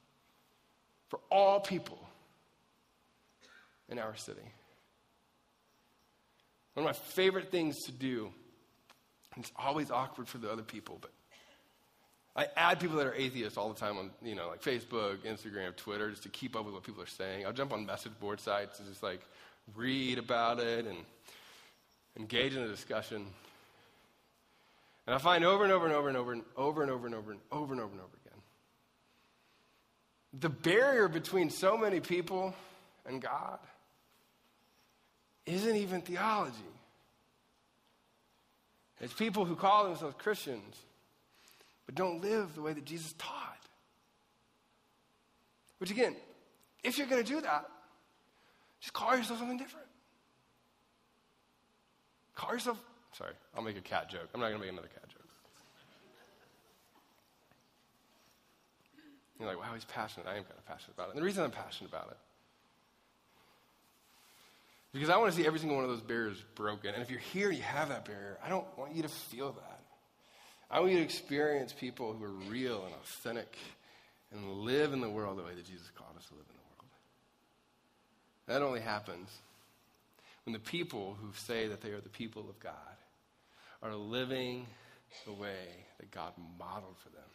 for 1.09 1.19
all 1.29 1.59
people 1.59 1.99
in 3.89 3.99
our 3.99 4.15
city. 4.15 4.41
One 6.75 6.87
of 6.87 6.97
my 6.97 7.01
favorite 7.15 7.51
things 7.51 7.85
to 7.85 7.93
do, 7.93 8.31
and 9.35 9.45
it's 9.45 9.53
always 9.57 9.91
awkward 9.91 10.29
for 10.29 10.39
the 10.39 10.51
other 10.51 10.63
people, 10.63 10.99
but 11.01 11.11
I 12.37 12.49
add 12.57 12.81
people 12.81 12.97
that 12.97 13.07
are 13.07 13.15
atheists 13.15 13.57
all 13.57 13.73
the 13.73 13.79
time 13.79 13.97
on, 13.97 14.11
you 14.21 14.35
know, 14.35 14.49
like 14.49 14.61
Facebook, 14.61 15.19
Instagram, 15.19 15.77
Twitter, 15.77 16.11
just 16.11 16.25
to 16.25 16.29
keep 16.29 16.57
up 16.57 16.65
with 16.65 16.75
what 16.75 16.83
people 16.83 17.03
are 17.03 17.07
saying. 17.07 17.47
I'll 17.47 17.53
jump 17.53 17.73
on 17.73 17.87
message 17.87 18.19
board 18.19 18.41
sites 18.41 18.81
and 18.81 18.89
just 18.89 19.05
like 19.05 19.21
read 19.77 20.19
about 20.19 20.59
it 20.59 20.85
and 20.85 20.99
engage 22.19 22.57
in 22.57 22.63
a 22.63 22.69
discussion. 22.69 23.25
And 25.07 25.15
I 25.15 25.19
find 25.19 25.45
over 25.45 25.63
and 25.63 25.73
over 25.73 25.87
and 25.87 25.95
over 25.95 26.09
and 26.09 26.17
over 26.17 26.33
and 26.33 26.43
over 26.57 26.83
and 26.83 26.91
over 26.91 27.07
and 27.07 27.15
over 27.15 27.31
and 27.31 27.41
over 27.53 27.73
and 27.73 27.81
over 27.81 27.93
and 27.93 28.01
over 28.01 28.17
again. 28.27 28.41
The 30.41 30.49
barrier 30.49 31.07
between 31.07 31.51
so 31.51 31.77
many 31.77 32.01
people 32.01 32.53
and 33.07 33.23
God 33.23 33.61
isn't 35.47 35.77
even 35.77 36.01
theology. 36.01 36.55
It's 39.01 39.13
people 39.13 39.45
who 39.45 39.57
call 39.57 39.85
themselves 39.85 40.15
Christians, 40.19 40.77
but 41.87 41.95
don't 41.95 42.23
live 42.23 42.55
the 42.55 42.63
way 42.63 42.73
that 42.73 42.85
Jesus 42.85 43.13
taught. 43.19 43.59
Which, 45.79 45.91
again, 45.91 46.17
if 46.83 46.97
you're 46.97 47.07
going 47.07 47.23
to 47.23 47.29
do 47.29 47.41
that, 47.43 47.67
Just 48.85 48.93
call 48.93 49.17
yourself 49.17 49.39
something 49.39 49.57
different. 49.57 49.87
Call 52.35 52.53
yourself, 52.53 52.79
sorry, 53.17 53.33
I'll 53.57 53.63
make 53.63 53.79
a 53.79 53.81
cat 53.81 54.11
joke. 54.11 54.29
I'm 54.35 54.41
not 54.43 54.49
going 54.49 54.61
to 54.61 54.67
make 54.67 54.73
another 54.73 54.89
cat 54.89 55.09
joke. 55.09 55.23
You're 59.41 59.49
like, 59.49 59.59
wow, 59.59 59.73
he's 59.73 59.87
passionate. 59.87 60.27
I 60.27 60.37
am 60.37 60.45
kind 60.45 60.59
of 60.59 60.67
passionate 60.67 60.97
about 60.97 61.09
it. 61.09 61.11
And 61.13 61.21
the 61.23 61.25
reason 61.25 61.45
I'm 61.45 61.51
passionate 61.51 61.89
about 61.89 62.09
it 62.11 62.19
because 64.95 65.11
I 65.11 65.17
want 65.17 65.33
to 65.33 65.37
see 65.37 65.45
every 65.45 65.59
single 65.59 65.77
one 65.77 65.85
of 65.85 65.91
those 65.91 66.03
barriers 66.03 66.43
broken. 66.55 66.95
And 66.95 67.03
if 67.03 67.11
you're 67.11 67.19
here 67.19 67.51
you 67.51 67.63
have 67.63 67.89
that 67.89 68.05
barrier, 68.05 68.39
I 68.43 68.49
don't 68.49 68.67
want 68.79 68.95
you 68.95 69.03
to 69.03 69.09
feel 69.09 69.51
that. 69.51 69.81
I 70.71 70.79
want 70.79 70.93
you 70.93 70.99
to 70.99 71.05
experience 71.05 71.73
people 71.73 72.13
who 72.13 72.25
are 72.25 72.51
real 72.51 72.85
and 72.85 72.95
authentic 72.95 73.59
and 74.33 74.61
live 74.61 74.93
in 74.93 75.01
the 75.01 75.11
world 75.11 75.37
the 75.37 75.43
way 75.43 75.55
that 75.55 75.67
Jesus 75.67 75.91
called 75.97 76.17
us 76.17 76.25
to 76.27 76.35
live 76.35 76.45
in 76.49 76.55
the 76.55 76.63
world. 76.79 76.91
That 78.47 78.63
only 78.63 78.81
happens 78.81 79.29
when 80.45 80.53
the 80.53 80.61
people 80.61 81.17
who 81.21 81.31
say 81.35 81.67
that 81.67 81.81
they 81.81 81.91
are 81.91 82.01
the 82.01 82.09
people 82.09 82.47
of 82.49 82.61
God 82.61 82.73
are 83.83 83.97
living 83.97 84.67
the 85.27 85.33
way 85.33 85.87
that 85.99 86.13
God 86.13 86.33
modeled 86.57 86.97
for 86.99 87.09
them 87.09 87.31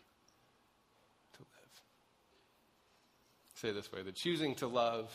to 1.34 1.39
live. 1.39 1.82
Say 3.55 3.72
this 3.74 3.91
way 3.91 4.01
the 4.01 4.14
choosing 4.14 4.55
to 4.55 4.68
love 4.68 5.12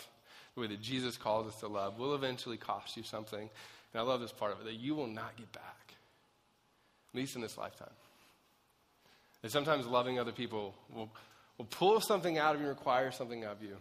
the 0.54 0.60
way 0.60 0.66
that 0.68 0.80
Jesus 0.80 1.16
calls 1.16 1.46
us 1.48 1.58
to 1.60 1.68
love 1.68 1.98
will 1.98 2.14
eventually 2.14 2.56
cost 2.56 2.96
you 2.96 3.02
something. 3.02 3.40
And 3.40 4.00
I 4.00 4.02
love 4.02 4.20
this 4.20 4.32
part 4.32 4.52
of 4.52 4.60
it 4.60 4.64
that 4.64 4.74
you 4.74 4.94
will 4.94 5.06
not 5.06 5.36
get 5.36 5.50
back, 5.52 5.94
at 7.12 7.18
least 7.18 7.36
in 7.36 7.42
this 7.42 7.58
lifetime. 7.58 7.88
That 9.42 9.50
sometimes 9.50 9.86
loving 9.86 10.18
other 10.18 10.32
people 10.32 10.74
will, 10.94 11.10
will 11.58 11.66
pull 11.66 12.00
something 12.00 12.38
out 12.38 12.54
of 12.54 12.60
you, 12.60 12.68
require 12.68 13.10
something 13.10 13.44
of 13.44 13.62
you. 13.62 13.76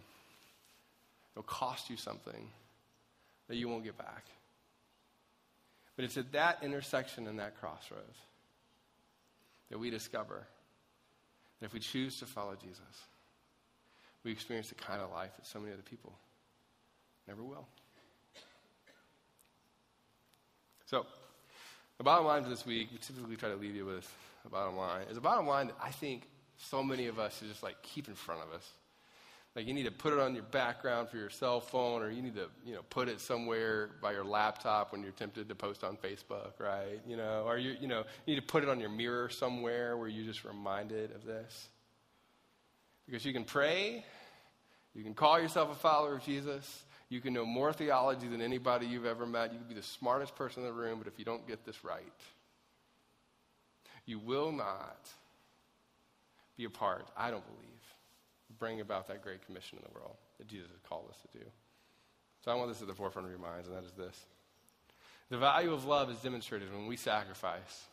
It'll 1.34 1.42
cost 1.44 1.90
you 1.90 1.96
something 1.96 2.48
that 3.48 3.56
you 3.56 3.68
won't 3.68 3.84
get 3.84 3.96
back. 3.96 4.24
But 5.96 6.04
it's 6.04 6.16
at 6.16 6.32
that 6.32 6.58
intersection 6.62 7.26
and 7.26 7.38
that 7.38 7.58
crossroads 7.60 8.18
that 9.70 9.78
we 9.78 9.90
discover 9.90 10.42
that 11.60 11.66
if 11.66 11.72
we 11.72 11.80
choose 11.80 12.18
to 12.18 12.26
follow 12.26 12.56
Jesus, 12.60 12.80
we 14.24 14.32
experience 14.32 14.68
the 14.68 14.74
kind 14.74 15.00
of 15.00 15.10
life 15.10 15.30
that 15.36 15.46
so 15.46 15.60
many 15.60 15.72
other 15.72 15.82
people 15.82 16.12
never 17.26 17.42
will. 17.42 17.66
So, 20.86 21.06
the 21.98 22.04
bottom 22.04 22.26
line 22.26 22.42
for 22.42 22.50
this 22.50 22.66
week, 22.66 22.88
we 22.92 22.98
typically 22.98 23.36
try 23.36 23.48
to 23.48 23.56
leave 23.56 23.74
you 23.74 23.86
with 23.86 24.12
a 24.44 24.48
bottom 24.48 24.76
line, 24.76 25.06
is 25.10 25.16
a 25.16 25.20
bottom 25.20 25.46
line 25.46 25.68
that 25.68 25.76
I 25.82 25.90
think 25.90 26.28
so 26.58 26.82
many 26.82 27.06
of 27.06 27.18
us 27.18 27.38
should 27.38 27.48
just 27.48 27.62
like 27.62 27.82
keep 27.82 28.08
in 28.08 28.14
front 28.14 28.42
of 28.42 28.52
us. 28.54 28.68
Like 29.56 29.68
you 29.68 29.74
need 29.74 29.84
to 29.84 29.92
put 29.92 30.12
it 30.12 30.18
on 30.18 30.34
your 30.34 30.42
background 30.42 31.08
for 31.08 31.16
your 31.16 31.30
cell 31.30 31.60
phone, 31.60 32.02
or 32.02 32.10
you 32.10 32.22
need 32.22 32.34
to, 32.34 32.48
you 32.66 32.74
know, 32.74 32.82
put 32.90 33.08
it 33.08 33.20
somewhere 33.20 33.90
by 34.02 34.12
your 34.12 34.24
laptop 34.24 34.90
when 34.90 35.02
you're 35.02 35.12
tempted 35.12 35.48
to 35.48 35.54
post 35.54 35.84
on 35.84 35.96
Facebook, 35.96 36.58
right? 36.58 37.00
You 37.06 37.16
know, 37.16 37.44
or 37.46 37.56
you, 37.56 37.76
you 37.80 37.86
know, 37.86 38.04
you 38.26 38.34
need 38.34 38.40
to 38.40 38.46
put 38.46 38.64
it 38.64 38.68
on 38.68 38.80
your 38.80 38.90
mirror 38.90 39.28
somewhere 39.28 39.96
where 39.96 40.08
you're 40.08 40.24
just 40.26 40.44
reminded 40.44 41.12
of 41.12 41.24
this. 41.24 41.68
Because 43.06 43.24
you 43.24 43.32
can 43.32 43.44
pray, 43.44 44.04
you 44.94 45.04
can 45.04 45.14
call 45.14 45.40
yourself 45.40 45.70
a 45.70 45.74
follower 45.76 46.16
of 46.16 46.24
Jesus, 46.24 46.83
you 47.08 47.20
can 47.20 47.32
know 47.32 47.44
more 47.44 47.72
theology 47.72 48.28
than 48.28 48.40
anybody 48.40 48.86
you've 48.86 49.06
ever 49.06 49.26
met, 49.26 49.52
you 49.52 49.58
can 49.58 49.68
be 49.68 49.74
the 49.74 49.82
smartest 49.82 50.34
person 50.34 50.62
in 50.62 50.68
the 50.68 50.72
room, 50.72 50.98
but 50.98 51.06
if 51.06 51.18
you 51.18 51.24
don't 51.24 51.46
get 51.46 51.64
this 51.64 51.84
right, 51.84 52.02
you 54.06 54.18
will 54.18 54.52
not 54.52 55.08
be 56.56 56.64
a 56.64 56.70
part, 56.70 57.08
I 57.16 57.30
don't 57.30 57.44
believe, 57.46 57.70
bring 58.58 58.80
about 58.80 59.08
that 59.08 59.22
great 59.22 59.44
commission 59.44 59.78
in 59.78 59.84
the 59.88 59.98
world 59.98 60.16
that 60.38 60.46
Jesus 60.46 60.70
has 60.70 60.80
called 60.88 61.06
us 61.10 61.16
to 61.22 61.38
do. 61.38 61.44
So 62.44 62.50
I 62.50 62.54
want 62.54 62.70
this 62.70 62.80
at 62.82 62.88
the 62.88 62.94
forefront 62.94 63.26
of 63.26 63.30
your 63.30 63.40
minds, 63.40 63.68
and 63.68 63.76
that 63.76 63.84
is 63.84 63.92
this. 63.92 64.26
The 65.30 65.38
value 65.38 65.72
of 65.72 65.86
love 65.86 66.10
is 66.10 66.18
demonstrated 66.18 66.72
when 66.72 66.86
we 66.86 66.96
sacrifice, 66.96 67.86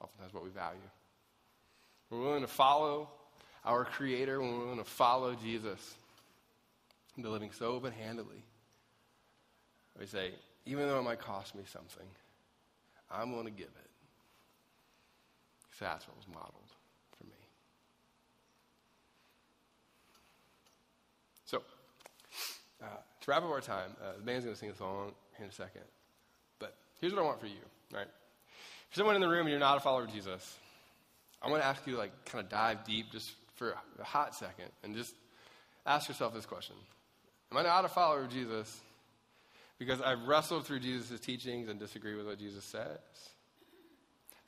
oftentimes 0.00 0.32
what 0.32 0.44
we 0.44 0.50
value. 0.50 0.78
We're 2.10 2.20
willing 2.20 2.42
to 2.42 2.48
follow 2.48 3.10
our 3.64 3.84
Creator, 3.84 4.40
when 4.40 4.52
we're 4.52 4.64
willing 4.64 4.78
to 4.78 4.84
follow 4.84 5.34
Jesus 5.34 5.96
and 7.16 7.24
into 7.24 7.30
living 7.30 7.50
so 7.50 7.66
open 7.66 7.92
handedly. 7.92 8.44
We 9.98 10.06
say, 10.06 10.30
even 10.66 10.88
though 10.88 10.98
it 10.98 11.02
might 11.02 11.20
cost 11.20 11.54
me 11.54 11.62
something, 11.66 12.06
I'm 13.10 13.32
going 13.32 13.46
to 13.46 13.50
give 13.50 13.66
it. 13.66 13.90
Because 15.62 15.78
that's 15.80 16.08
what 16.08 16.16
was 16.16 16.26
modeled. 16.28 16.52
For 17.18 17.24
me. 17.24 17.32
So, 21.44 21.62
uh, 22.82 22.86
to 23.20 23.30
wrap 23.30 23.42
up 23.42 23.50
our 23.50 23.60
time, 23.60 23.90
uh, 24.02 24.16
the 24.18 24.22
band's 24.22 24.44
going 24.44 24.54
to 24.54 24.60
sing 24.60 24.70
a 24.70 24.76
song 24.76 25.12
in 25.38 25.46
a 25.46 25.52
second. 25.52 25.82
But 26.58 26.74
here's 27.00 27.12
what 27.12 27.22
I 27.22 27.24
want 27.24 27.40
for 27.40 27.46
you, 27.46 27.54
right? 27.92 28.08
If 28.90 28.96
someone 28.96 29.14
in 29.14 29.20
the 29.20 29.28
room 29.28 29.42
and 29.42 29.50
you're 29.50 29.58
not 29.58 29.76
a 29.76 29.80
follower 29.80 30.04
of 30.04 30.12
Jesus, 30.12 30.58
I 31.42 31.50
want 31.50 31.62
to 31.62 31.66
ask 31.66 31.86
you 31.86 31.94
to 31.94 31.98
like 31.98 32.24
kind 32.26 32.42
of 32.42 32.50
dive 32.50 32.84
deep 32.84 33.10
just 33.12 33.32
for 33.54 33.74
a 33.98 34.04
hot 34.04 34.34
second 34.34 34.66
and 34.82 34.94
just 34.94 35.14
ask 35.86 36.08
yourself 36.08 36.34
this 36.34 36.46
question. 36.46 36.76
Am 37.52 37.58
I 37.58 37.62
not 37.62 37.84
a 37.84 37.88
follower 37.88 38.24
of 38.24 38.30
Jesus 38.30 38.80
because 39.78 40.00
I've 40.00 40.22
wrestled 40.26 40.66
through 40.66 40.80
Jesus' 40.80 41.20
teachings 41.20 41.68
and 41.68 41.78
disagree 41.78 42.14
with 42.14 42.26
what 42.26 42.38
Jesus 42.38 42.64
says? 42.64 42.98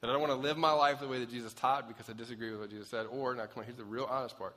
That 0.01 0.11
I 0.11 0.13
don't 0.13 0.21
want 0.21 0.33
to 0.33 0.39
live 0.39 0.57
my 0.57 0.73
life 0.73 1.01
the 1.01 1.09
way 1.09 1.19
that 1.19 1.31
Jesus 1.31 1.53
taught 1.53 1.89
because 1.89 2.09
I 2.09 2.13
disagree 2.13 2.51
with 2.51 2.61
what 2.61 2.71
Jesus 2.71 2.89
said? 2.89 3.07
Or, 3.11 3.35
now 3.35 3.47
come 3.47 3.61
on, 3.61 3.65
here's 3.65 3.77
the 3.77 3.85
real 3.85 4.07
honest 4.09 4.39
part 4.39 4.55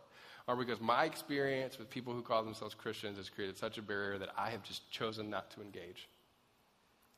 or 0.48 0.56
because 0.56 0.82
my 0.82 1.06
experience 1.06 1.78
with 1.78 1.90
people 1.90 2.14
who 2.14 2.22
call 2.22 2.44
themselves 2.44 2.74
Christians 2.74 3.18
has 3.18 3.30
created 3.30 3.58
such 3.58 3.78
a 3.78 3.82
barrier 3.82 4.18
that 4.18 4.30
I 4.38 4.50
have 4.50 4.64
just 4.64 4.90
chosen 4.92 5.30
not 5.30 5.52
to 5.52 5.62
engage. 5.62 6.08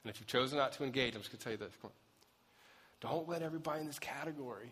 And 0.03 0.11
if 0.11 0.19
you've 0.19 0.27
chosen 0.27 0.57
not 0.57 0.73
to 0.73 0.83
engage, 0.83 1.15
I'm 1.15 1.21
just 1.21 1.31
going 1.31 1.39
to 1.39 1.43
tell 1.43 1.53
you 1.53 1.57
this. 1.57 1.73
Come 1.81 1.91
on. 1.91 3.09
Don't 3.09 3.27
let 3.27 3.41
everybody 3.41 3.81
in 3.81 3.87
this 3.87 3.99
category 3.99 4.71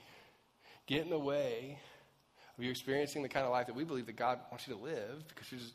get 0.87 1.03
in 1.03 1.09
the 1.09 1.19
way 1.19 1.79
of 2.57 2.63
you 2.63 2.69
experiencing 2.69 3.23
the 3.23 3.29
kind 3.29 3.45
of 3.45 3.51
life 3.51 3.67
that 3.67 3.75
we 3.75 3.83
believe 3.83 4.05
that 4.05 4.15
God 4.15 4.39
wants 4.51 4.67
you 4.67 4.75
to 4.75 4.79
live 4.79 5.27
because 5.27 5.51
you're 5.51 5.59
just 5.59 5.73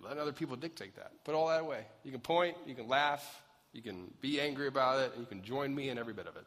letting 0.00 0.18
other 0.18 0.32
people 0.32 0.56
dictate 0.56 0.96
that. 0.96 1.12
Put 1.24 1.34
all 1.34 1.48
that 1.48 1.60
away. 1.60 1.86
You 2.02 2.10
can 2.10 2.20
point, 2.20 2.56
you 2.66 2.74
can 2.74 2.88
laugh, 2.88 3.42
you 3.72 3.82
can 3.82 4.12
be 4.20 4.40
angry 4.40 4.68
about 4.68 5.00
it, 5.00 5.12
and 5.12 5.20
you 5.20 5.26
can 5.26 5.42
join 5.42 5.74
me 5.74 5.88
in 5.88 5.98
every 5.98 6.12
bit 6.12 6.26
of 6.26 6.36
it. 6.36 6.44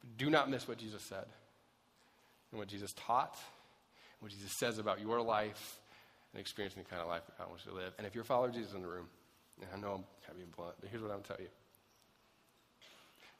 But 0.00 0.16
do 0.16 0.30
not 0.30 0.50
miss 0.50 0.68
what 0.68 0.78
Jesus 0.78 1.02
said 1.02 1.26
and 2.50 2.58
what 2.58 2.68
Jesus 2.68 2.94
taught 2.94 3.36
what 4.24 4.32
Jesus 4.32 4.52
says 4.52 4.78
about 4.78 5.00
your 5.00 5.20
life 5.20 5.78
and 6.32 6.40
experiencing 6.40 6.82
the 6.82 6.88
kind 6.88 7.02
of 7.02 7.08
life 7.08 7.22
God 7.38 7.48
wants 7.50 7.66
you 7.66 7.72
to 7.72 7.76
live. 7.76 7.92
And 7.98 8.06
if 8.06 8.14
you're 8.14 8.22
a 8.22 8.24
follower 8.26 8.48
of 8.48 8.54
Jesus 8.54 8.72
in 8.72 8.80
the 8.80 8.88
room, 8.88 9.06
and 9.60 9.68
I 9.72 9.78
know 9.78 9.92
I'm 9.92 10.04
kind 10.26 10.40
of 10.42 10.56
blunt, 10.56 10.74
but 10.80 10.88
here's 10.88 11.02
what 11.02 11.10
I'm 11.10 11.18
going 11.18 11.24
to 11.24 11.28
tell 11.28 11.40
you 11.40 11.50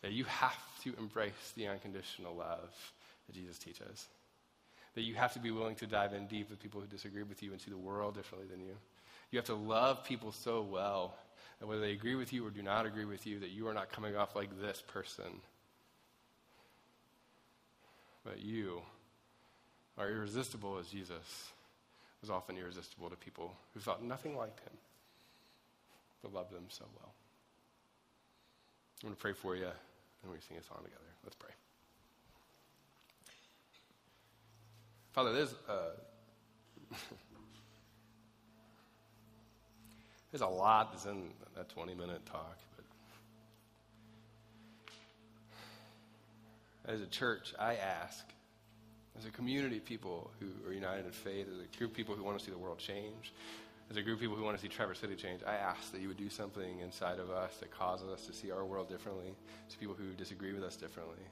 that 0.03 0.13
you 0.13 0.25
have 0.25 0.59
to 0.83 0.95
embrace 0.99 1.53
the 1.57 1.67
unconditional 1.67 2.37
love 2.37 2.93
that 3.27 3.35
Jesus 3.35 3.59
teaches. 3.59 4.07
That 4.95 5.01
you 5.01 5.15
have 5.15 5.33
to 5.33 5.39
be 5.39 5.51
willing 5.51 5.77
to 5.77 5.87
dive 5.87 6.13
in 6.13 6.27
deep 6.27 6.51
with 6.51 6.61
people 6.61 6.83
who 6.83 6.87
disagree 6.87 7.23
with 7.23 7.43
you 7.43 7.53
and 7.53 7.61
see 7.61 7.71
the 7.71 7.79
world 7.79 8.15
differently 8.15 8.47
than 8.47 8.61
you. 8.61 8.77
You 9.31 9.39
have 9.39 9.47
to 9.47 9.55
love 9.55 10.05
people 10.05 10.33
so 10.33 10.63
well 10.63 11.15
that 11.61 11.67
whether 11.67 11.81
they 11.81 11.93
agree 11.93 12.15
with 12.15 12.33
you 12.33 12.47
or 12.47 12.51
do 12.51 12.63
not 12.63 12.87
agree 12.87 13.05
with 13.05 13.27
you, 13.27 13.41
that 13.41 13.51
you 13.51 13.67
are 13.69 13.75
not 13.75 13.91
coming 13.91 14.17
off 14.17 14.37
like 14.37 14.61
this 14.61 14.83
person, 14.87 15.41
but 18.25 18.41
you 18.41 18.83
are 19.99 20.11
irresistible 20.11 20.79
as 20.79 20.89
Jesus 20.89 21.53
was 22.21 22.31
often 22.31 22.57
irresistible 22.57 23.11
to 23.11 23.17
people 23.17 23.55
who 23.75 23.81
thought 23.81 24.03
nothing 24.03 24.37
like 24.37 24.59
him, 24.61 24.73
but 26.23 26.33
loved 26.33 26.53
them 26.53 26.65
so 26.69 26.85
well. 26.99 27.13
I'm 29.03 29.09
going 29.09 29.17
to 29.17 29.21
pray 29.21 29.35
for 29.35 29.55
you, 29.55 29.69
and 30.23 30.33
we 30.33 30.39
sing 30.49 30.57
a 30.57 30.63
song 30.63 30.79
together. 30.83 31.03
Let's 31.23 31.37
pray. 31.37 31.51
Father, 35.13 35.33
there's, 35.33 35.55
uh, 35.69 35.91
there's 40.35 40.43
a 40.43 40.47
lot 40.49 40.91
that's 40.91 41.05
in 41.05 41.31
that 41.55 41.69
20 41.69 41.95
minute 41.95 42.27
talk, 42.27 42.59
but 46.85 46.93
as 46.93 47.01
a 47.01 47.07
church, 47.07 47.55
I 47.57 47.77
ask 47.77 48.25
as 49.17 49.27
a 49.27 49.31
community 49.31 49.77
of 49.77 49.85
people 49.85 50.33
who 50.41 50.49
are 50.69 50.73
united 50.73 51.07
in 51.07 51.13
faith, 51.13 51.47
as 51.47 51.61
a 51.61 51.79
group 51.79 51.93
of 51.93 51.97
people 51.97 52.17
who 52.17 52.25
want 52.25 52.37
to 52.37 52.45
see 52.45 52.51
the 52.51 52.59
world 52.59 52.79
change, 52.79 53.33
as 53.93 53.97
a 53.97 54.03
group 54.03 54.17
of 54.17 54.23
people 54.23 54.35
who 54.35 54.43
want 54.43 54.57
to 54.57 54.61
see 54.61 54.67
Traverse 54.67 54.99
City 54.99 55.15
change, 55.15 55.43
I 55.47 55.55
ask 55.55 55.93
that 55.93 56.01
you 56.01 56.09
would 56.09 56.17
do 56.17 56.29
something 56.29 56.81
inside 56.81 57.21
of 57.21 57.31
us 57.31 57.59
that 57.59 57.71
causes 57.71 58.09
us 58.09 58.27
to 58.27 58.33
see 58.33 58.51
our 58.51 58.65
world 58.65 58.89
differently, 58.89 59.37
to 59.71 59.79
people 59.79 59.95
who 59.95 60.15
disagree 60.15 60.53
with 60.53 60.65
us 60.65 60.75
differently, 60.75 61.23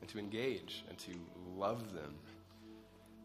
and 0.00 0.08
to 0.08 0.18
engage 0.18 0.82
and 0.88 0.96
to 0.96 1.12
love 1.58 1.92
them. 1.92 2.14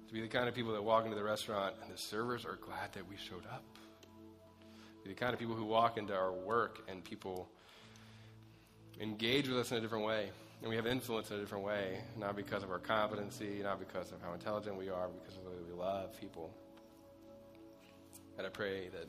To 0.08 0.14
be 0.14 0.22
the 0.22 0.28
kind 0.28 0.48
of 0.48 0.56
people 0.56 0.74
that 0.74 0.84
walk 0.84 1.06
into 1.06 1.16
the 1.16 1.24
restaurant 1.24 1.76
and 1.84 1.92
the 1.92 1.98
servers 1.98 2.46
are 2.46 2.58
glad 2.62 2.94
that 2.94 3.08
we 3.10 3.16
showed 3.18 3.46
up. 3.52 3.64
Be 5.04 5.10
the 5.10 5.16
kind 5.16 5.34
of 5.34 5.40
people 5.40 5.56
who 5.56 5.66
walk 5.66 5.98
into 5.98 6.16
our 6.16 6.32
work 6.32 6.80
and 6.88 7.04
people 7.04 7.50
engage 9.00 9.48
with 9.48 9.58
us 9.58 9.72
in 9.72 9.78
a 9.78 9.82
different 9.82 10.06
way 10.06 10.30
and 10.62 10.70
we 10.70 10.76
have 10.76 10.88
influence 10.88 11.30
in 11.30 11.38
a 11.38 11.40
different 11.40 11.64
way, 11.64 12.00
not 12.18 12.36
because 12.36 12.64
of 12.64 12.72
our 12.72 12.80
competency, 12.80 13.60
not 13.62 13.80
because 13.80 14.12
of 14.12 14.22
how 14.22 14.34
intelligent 14.34 14.76
we 14.78 14.90
are, 14.90 15.08
but 15.08 15.24
because 15.24 15.38
of 15.38 15.44
the 15.44 15.50
way 15.52 15.58
we 15.68 15.74
love 15.74 16.20
people. 16.20 16.52
And 18.38 18.48
I 18.48 18.50
pray 18.50 18.90
that 18.90 19.08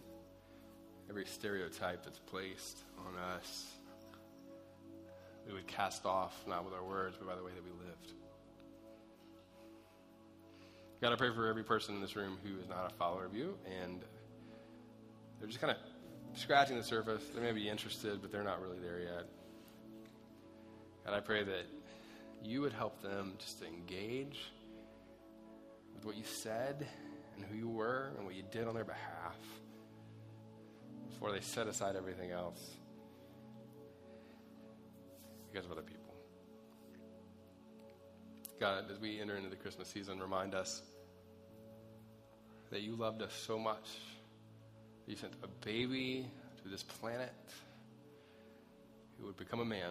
every 1.09 1.25
stereotype 1.25 2.05
that's 2.05 2.19
placed 2.19 2.81
on 3.07 3.17
us, 3.35 3.73
we 5.47 5.55
would 5.55 5.67
cast 5.67 6.05
off, 6.05 6.45
not 6.47 6.65
with 6.65 6.75
our 6.75 6.85
words, 6.85 7.17
but 7.19 7.27
by 7.27 7.37
the 7.37 7.43
way 7.43 7.53
that 7.55 7.65
we 7.65 7.71
lived. 7.71 8.13
God, 11.01 11.13
I 11.13 11.17
pray 11.17 11.31
for 11.35 11.47
every 11.47 11.63
person 11.63 11.95
in 11.95 12.01
this 12.01 12.17
room 12.17 12.39
who 12.43 12.59
is 12.59 12.69
not 12.69 12.91
a 12.91 12.95
follower 12.95 13.27
of 13.27 13.35
you, 13.35 13.59
and 13.83 14.01
they're 15.39 15.49
just 15.49 15.61
kind 15.61 15.71
of 15.71 16.39
scratching 16.39 16.77
the 16.77 16.83
surface. 16.83 17.23
They 17.35 17.43
may 17.43 17.53
be 17.53 17.69
interested, 17.69 18.23
but 18.23 18.33
they're 18.33 18.43
not 18.43 18.63
really 18.63 18.79
there 18.79 19.01
yet. 19.01 19.27
God, 21.05 21.15
I 21.15 21.21
pray 21.21 21.45
that 21.45 21.67
you 22.43 22.63
would 22.63 22.73
help 22.73 23.03
them 23.03 23.35
just 23.39 23.61
to 23.61 23.67
engage 23.67 24.39
with 25.95 26.05
what 26.05 26.17
you 26.17 26.25
said 26.25 26.87
and 27.37 27.45
who 27.45 27.57
you 27.57 27.69
were 27.69 28.13
and 28.17 28.25
what 28.25 28.35
you 28.35 28.43
did 28.51 28.67
on 28.67 28.75
their 28.75 28.85
behalf 28.85 29.37
before 31.11 31.31
they 31.31 31.41
set 31.41 31.67
aside 31.67 31.97
everything 31.97 32.31
else 32.31 32.71
because 35.51 35.67
of 35.67 35.73
other 35.73 35.83
people. 35.83 35.96
God, 38.59 38.91
as 38.91 38.99
we 38.99 39.21
enter 39.21 39.37
into 39.37 39.51
the 39.51 39.57
Christmas 39.57 39.89
season, 39.89 40.19
remind 40.19 40.55
us 40.55 40.81
that 42.71 42.81
you 42.81 42.97
loved 42.97 43.21
us 43.21 43.35
so 43.35 43.59
much. 43.59 43.87
You 45.07 45.15
sent 45.15 45.35
a 45.43 45.49
baby 45.65 46.27
to 46.63 46.69
this 46.69 46.83
planet 46.83 47.35
who 49.19 49.27
would 49.27 49.37
become 49.37 49.61
a 49.61 49.65
man 49.65 49.89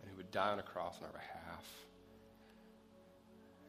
and 0.00 0.10
who 0.10 0.16
would 0.16 0.30
die 0.32 0.50
on 0.50 0.58
a 0.58 0.62
cross 0.62 0.96
on 0.98 1.06
our 1.06 1.12
behalf. 1.12 1.64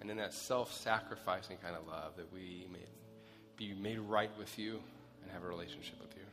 And 0.02 0.10
in 0.10 0.18
that 0.18 0.34
self 0.34 0.74
sacrificing 0.74 1.58
kind 1.58 1.76
of 1.76 1.88
love, 1.88 2.16
that 2.18 2.32
we 2.34 2.68
may 2.72 2.86
be 3.58 3.74
made 3.74 4.00
right 4.00 4.32
with 4.38 4.58
you 4.58 4.80
and 5.22 5.32
have 5.32 5.44
a 5.44 5.48
relationship 5.48 6.00
with 6.00 6.16
you. 6.16 6.24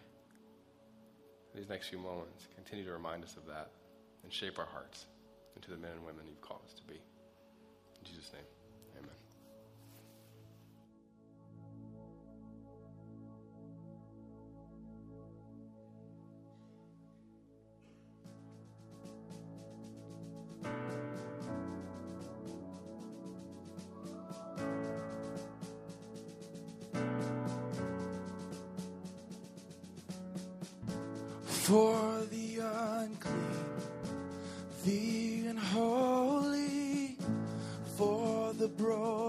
These 1.54 1.68
next 1.68 1.88
few 1.88 1.98
moments, 1.98 2.48
continue 2.56 2.84
to 2.84 2.92
remind 2.92 3.22
us 3.22 3.36
of 3.36 3.46
that 3.46 3.70
and 4.22 4.32
shape 4.32 4.58
our 4.58 4.66
hearts 4.66 5.06
into 5.56 5.70
the 5.70 5.76
men 5.76 5.92
and 5.92 6.04
women 6.04 6.24
you've 6.26 6.40
called 6.40 6.62
us 6.66 6.72
to 6.74 6.82
be. 6.82 7.00
In 8.06 8.12
Jesus' 8.12 8.32
name, 8.32 8.42
amen. 8.98 9.16
For 31.46 32.13
for 38.76 39.23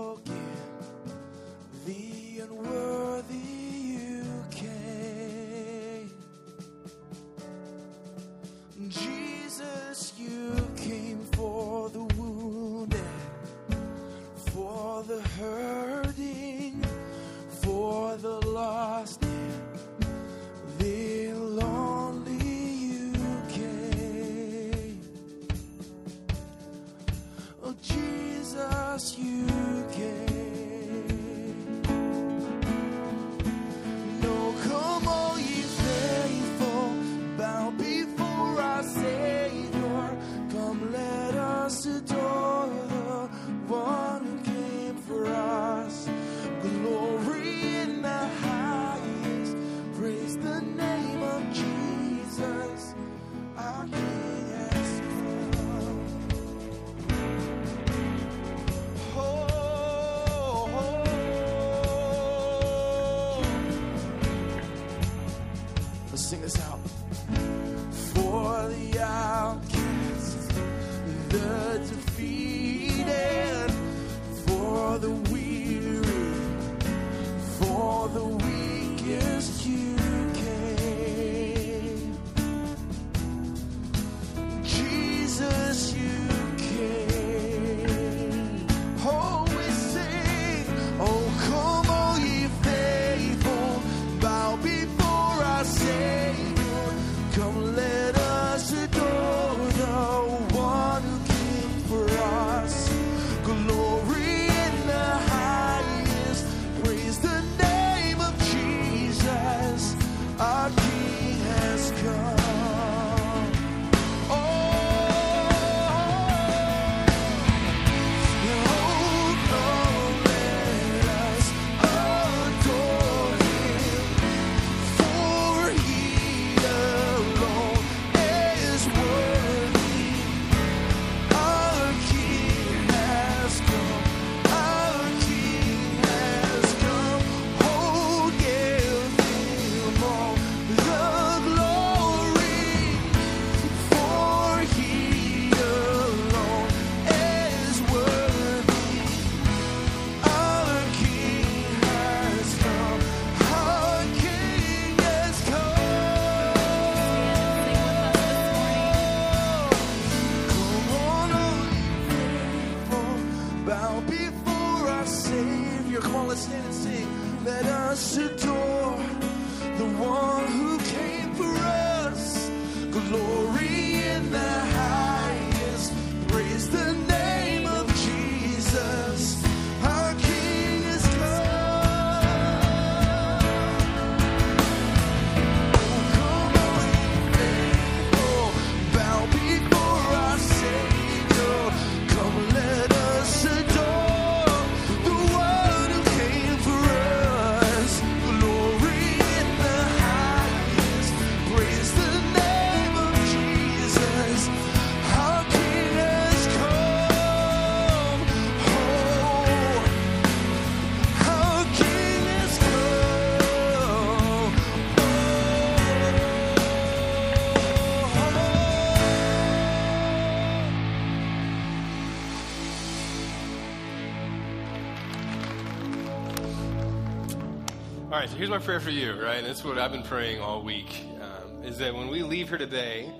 All 228.15 228.21
right, 228.21 228.29
so 228.29 228.37
here's 228.37 228.49
my 228.49 228.59
prayer 228.59 228.79
for 228.79 228.91
you, 228.91 229.11
right? 229.21 229.39
And 229.39 229.47
is 229.47 229.61
what 229.61 229.77
I've 229.77 229.91
been 229.91 230.01
praying 230.01 230.39
all 230.39 230.63
week. 230.63 231.03
Um, 231.19 231.65
is 231.65 231.79
that 231.79 231.93
when 231.93 232.07
we 232.07 232.23
leave 232.23 232.47
here 232.47 232.57
today, 232.57 233.11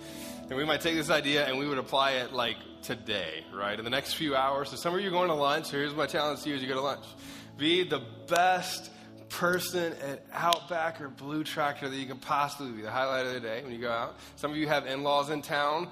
and 0.44 0.56
we 0.56 0.64
might 0.64 0.80
take 0.80 0.96
this 0.96 1.10
idea 1.10 1.46
and 1.46 1.60
we 1.60 1.68
would 1.68 1.80
apply 1.80 2.12
it 2.12 2.32
like 2.32 2.56
today, 2.82 3.44
right? 3.54 3.78
In 3.78 3.84
the 3.84 3.92
next 3.92 4.14
few 4.14 4.38
hours. 4.38 4.70
So 4.70 4.78
some 4.78 4.96
of 4.96 5.02
you 5.02 5.10
are 5.10 5.12
going 5.12 5.28
to 5.28 5.36
lunch. 5.36 5.66
So 5.66 5.72
here's 5.74 5.94
my 5.94 6.06
challenge 6.06 6.44
to 6.44 6.50
you 6.50 6.56
as 6.56 6.62
you 6.62 6.70
go 6.70 6.76
to 6.76 6.82
lunch. 6.82 7.04
Be 7.58 7.84
the 7.84 8.04
best 8.30 8.90
person 9.28 9.92
at 10.02 10.26
Outback 10.32 11.02
or 11.02 11.10
Blue 11.10 11.44
Tractor 11.44 11.90
that 11.90 11.98
you 11.98 12.06
can 12.06 12.20
possibly 12.20 12.72
be. 12.72 12.82
The 12.82 12.90
highlight 12.90 13.26
of 13.26 13.34
the 13.34 13.42
day 13.42 13.64
when 13.64 13.74
you 13.74 13.80
go 13.80 13.92
out. 13.92 14.16
Some 14.38 14.52
of 14.52 14.56
you 14.56 14.70
have 14.70 14.88
in-laws 14.88 15.30
in 15.30 15.42
town. 15.42 15.90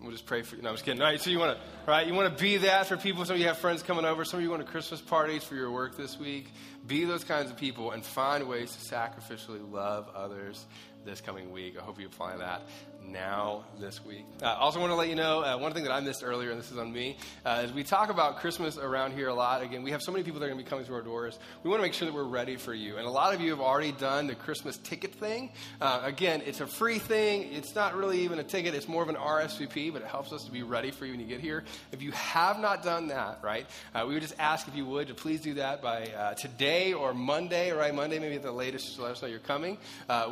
We'll 0.00 0.10
just 0.10 0.26
pray 0.26 0.42
for 0.42 0.56
you. 0.56 0.62
No, 0.62 0.70
I'm 0.70 0.74
just 0.74 0.84
kidding. 0.84 1.00
All 1.00 1.06
right, 1.06 1.20
so 1.20 1.30
you 1.30 1.38
want 1.38 1.56
to, 1.56 1.90
right? 1.90 2.06
You 2.06 2.12
want 2.12 2.36
to 2.36 2.42
be 2.42 2.58
that 2.58 2.88
for 2.88 2.96
people. 2.98 3.24
Some 3.24 3.36
of 3.36 3.40
you 3.40 3.46
have 3.46 3.56
friends 3.56 3.82
coming 3.82 4.04
over. 4.04 4.24
Some 4.24 4.38
of 4.38 4.42
you 4.42 4.48
going 4.48 4.60
to 4.60 4.66
Christmas 4.66 5.00
parties 5.00 5.44
for 5.44 5.54
your 5.54 5.70
work 5.70 5.96
this 5.96 6.18
week. 6.18 6.52
Be 6.86 7.04
those 7.04 7.24
kinds 7.24 7.50
of 7.50 7.56
people 7.56 7.92
and 7.92 8.04
find 8.04 8.48
ways 8.48 8.76
to 8.76 8.94
sacrificially 8.94 9.60
love 9.72 10.08
others 10.14 10.66
this 11.04 11.20
coming 11.20 11.52
week. 11.52 11.76
I 11.78 11.82
hope 11.82 12.00
you 12.00 12.06
apply 12.06 12.36
that 12.38 12.62
now 13.06 13.64
this 13.78 14.04
week. 14.04 14.24
I 14.42 14.46
uh, 14.46 14.54
also 14.54 14.80
want 14.80 14.90
to 14.90 14.94
let 14.94 15.08
you 15.08 15.14
know 15.14 15.42
uh, 15.42 15.58
one 15.58 15.72
thing 15.72 15.84
that 15.84 15.92
I 15.92 16.00
missed 16.00 16.24
earlier, 16.24 16.50
and 16.50 16.58
this 16.58 16.70
is 16.70 16.78
on 16.78 16.92
me, 16.92 17.18
uh, 17.44 17.62
is 17.64 17.72
we 17.72 17.84
talk 17.84 18.08
about 18.08 18.38
Christmas 18.38 18.78
around 18.78 19.12
here 19.12 19.28
a 19.28 19.34
lot. 19.34 19.62
Again, 19.62 19.82
we 19.82 19.90
have 19.90 20.02
so 20.02 20.12
many 20.12 20.24
people 20.24 20.40
that 20.40 20.46
are 20.46 20.48
going 20.48 20.58
to 20.58 20.64
be 20.64 20.68
coming 20.68 20.84
through 20.84 20.96
our 20.96 21.02
doors. 21.02 21.38
We 21.62 21.70
want 21.70 21.80
to 21.80 21.82
make 21.82 21.94
sure 21.94 22.06
that 22.06 22.14
we're 22.14 22.24
ready 22.24 22.56
for 22.56 22.72
you. 22.72 22.96
And 22.96 23.06
a 23.06 23.10
lot 23.10 23.34
of 23.34 23.40
you 23.40 23.50
have 23.50 23.60
already 23.60 23.92
done 23.92 24.26
the 24.26 24.34
Christmas 24.34 24.78
ticket 24.78 25.14
thing. 25.14 25.50
Uh, 25.80 26.00
again, 26.02 26.42
it's 26.46 26.60
a 26.60 26.66
free 26.66 26.98
thing. 26.98 27.52
It's 27.52 27.74
not 27.74 27.94
really 27.94 28.20
even 28.20 28.38
a 28.38 28.44
ticket. 28.44 28.74
It's 28.74 28.88
more 28.88 29.02
of 29.02 29.08
an 29.08 29.16
RSVP, 29.16 29.92
but 29.92 30.02
it 30.02 30.08
helps 30.08 30.32
us 30.32 30.44
to 30.44 30.50
be 30.50 30.62
ready 30.62 30.90
for 30.90 31.04
you 31.04 31.12
when 31.12 31.20
you 31.20 31.26
get 31.26 31.40
here. 31.40 31.64
If 31.92 32.02
you 32.02 32.12
have 32.12 32.58
not 32.58 32.82
done 32.82 33.08
that, 33.08 33.40
right, 33.42 33.66
uh, 33.94 34.04
we 34.06 34.14
would 34.14 34.22
just 34.22 34.36
ask 34.38 34.66
if 34.66 34.74
you 34.74 34.86
would 34.86 35.08
to 35.08 35.14
please 35.14 35.40
do 35.40 35.54
that 35.54 35.82
by 35.82 36.06
uh, 36.06 36.34
today 36.74 36.92
or 36.92 37.14
Monday, 37.14 37.70
right? 37.70 37.94
Monday, 37.94 38.18
maybe 38.18 38.34
at 38.34 38.42
the 38.42 38.50
latest, 38.50 38.98
let 38.98 39.12
us 39.12 39.22
know 39.22 39.28
you're 39.28 39.38
coming. 39.38 39.78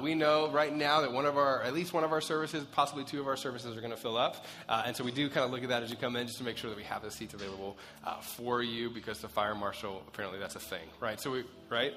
we 0.00 0.14
know 0.14 0.50
right 0.50 0.74
now 0.74 1.00
that 1.00 1.12
one 1.12 1.26
of 1.26 1.36
our, 1.36 1.62
at 1.62 1.72
least 1.72 1.92
one 1.92 2.04
of 2.04 2.12
our 2.12 2.20
services 2.20 2.64
possibly 2.72 3.04
two 3.04 3.20
of 3.20 3.26
our 3.28 3.36
services 3.36 3.76
are 3.76 3.80
going 3.80 3.92
to 3.92 3.96
fill 3.96 4.16
up. 4.16 4.44
Uh, 4.68 4.82
and 4.86 4.96
so 4.96 5.04
we 5.04 5.12
do 5.12 5.28
kind 5.28 5.44
of 5.44 5.50
look 5.50 5.62
at 5.62 5.68
that 5.68 5.82
as 5.82 5.90
you 5.90 5.96
come 5.96 6.16
in 6.16 6.26
just 6.26 6.38
to 6.38 6.44
make 6.44 6.56
sure 6.56 6.70
that 6.70 6.76
we 6.76 6.82
have 6.82 7.02
the 7.02 7.10
seats 7.10 7.34
available 7.34 7.76
uh, 8.04 8.20
for 8.20 8.62
you 8.62 8.90
because 8.90 9.20
the 9.20 9.28
fire 9.28 9.54
marshal, 9.54 10.02
apparently 10.08 10.38
that's 10.38 10.56
a 10.56 10.60
thing, 10.60 10.88
right? 11.00 11.20
So 11.20 11.30
we, 11.30 11.44
right? 11.68 11.92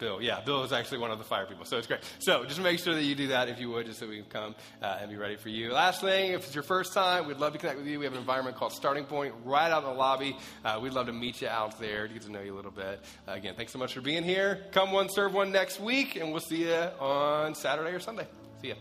Bill. 0.00 0.20
Yeah, 0.20 0.40
Bill 0.40 0.64
is 0.64 0.72
actually 0.72 0.98
one 0.98 1.10
of 1.10 1.18
the 1.18 1.24
fire 1.24 1.46
people, 1.46 1.64
so 1.64 1.78
it's 1.78 1.86
great. 1.86 2.00
So 2.18 2.44
just 2.44 2.60
make 2.60 2.80
sure 2.80 2.94
that 2.94 3.02
you 3.02 3.14
do 3.14 3.28
that 3.28 3.48
if 3.48 3.60
you 3.60 3.70
would, 3.70 3.86
just 3.86 4.00
so 4.00 4.08
we 4.08 4.16
can 4.16 4.24
come 4.24 4.54
uh, 4.82 4.98
and 5.00 5.10
be 5.10 5.16
ready 5.16 5.36
for 5.36 5.50
you. 5.50 5.72
Last 5.72 6.00
thing, 6.00 6.32
if 6.32 6.46
it's 6.46 6.54
your 6.54 6.64
first 6.64 6.92
time, 6.92 7.28
we'd 7.28 7.36
love 7.36 7.52
to 7.52 7.58
connect 7.58 7.78
with 7.78 7.86
you. 7.86 7.98
We 7.98 8.06
have 8.06 8.14
an 8.14 8.18
environment 8.18 8.56
called 8.56 8.72
Starting 8.72 9.04
Point 9.04 9.34
right 9.44 9.70
out 9.70 9.84
in 9.84 9.90
the 9.90 9.94
lobby. 9.94 10.36
Uh, 10.64 10.80
we'd 10.82 10.94
love 10.94 11.06
to 11.06 11.12
meet 11.12 11.42
you 11.42 11.48
out 11.48 11.78
there 11.78 12.08
to 12.08 12.12
get 12.12 12.22
to 12.22 12.32
know 12.32 12.40
you 12.40 12.54
a 12.54 12.56
little 12.56 12.70
bit. 12.70 13.00
Uh, 13.28 13.32
again, 13.32 13.54
thanks 13.54 13.72
so 13.72 13.78
much 13.78 13.94
for 13.94 14.00
being 14.00 14.24
here. 14.24 14.64
Come 14.72 14.90
one, 14.90 15.08
serve 15.10 15.34
one 15.34 15.52
next 15.52 15.78
week, 15.78 16.16
and 16.16 16.32
we'll 16.32 16.40
see 16.40 16.64
you 16.64 16.74
on 16.98 17.54
Saturday 17.54 17.90
or 17.90 18.00
Sunday. 18.00 18.26
See 18.62 18.68
ya. 18.68 18.74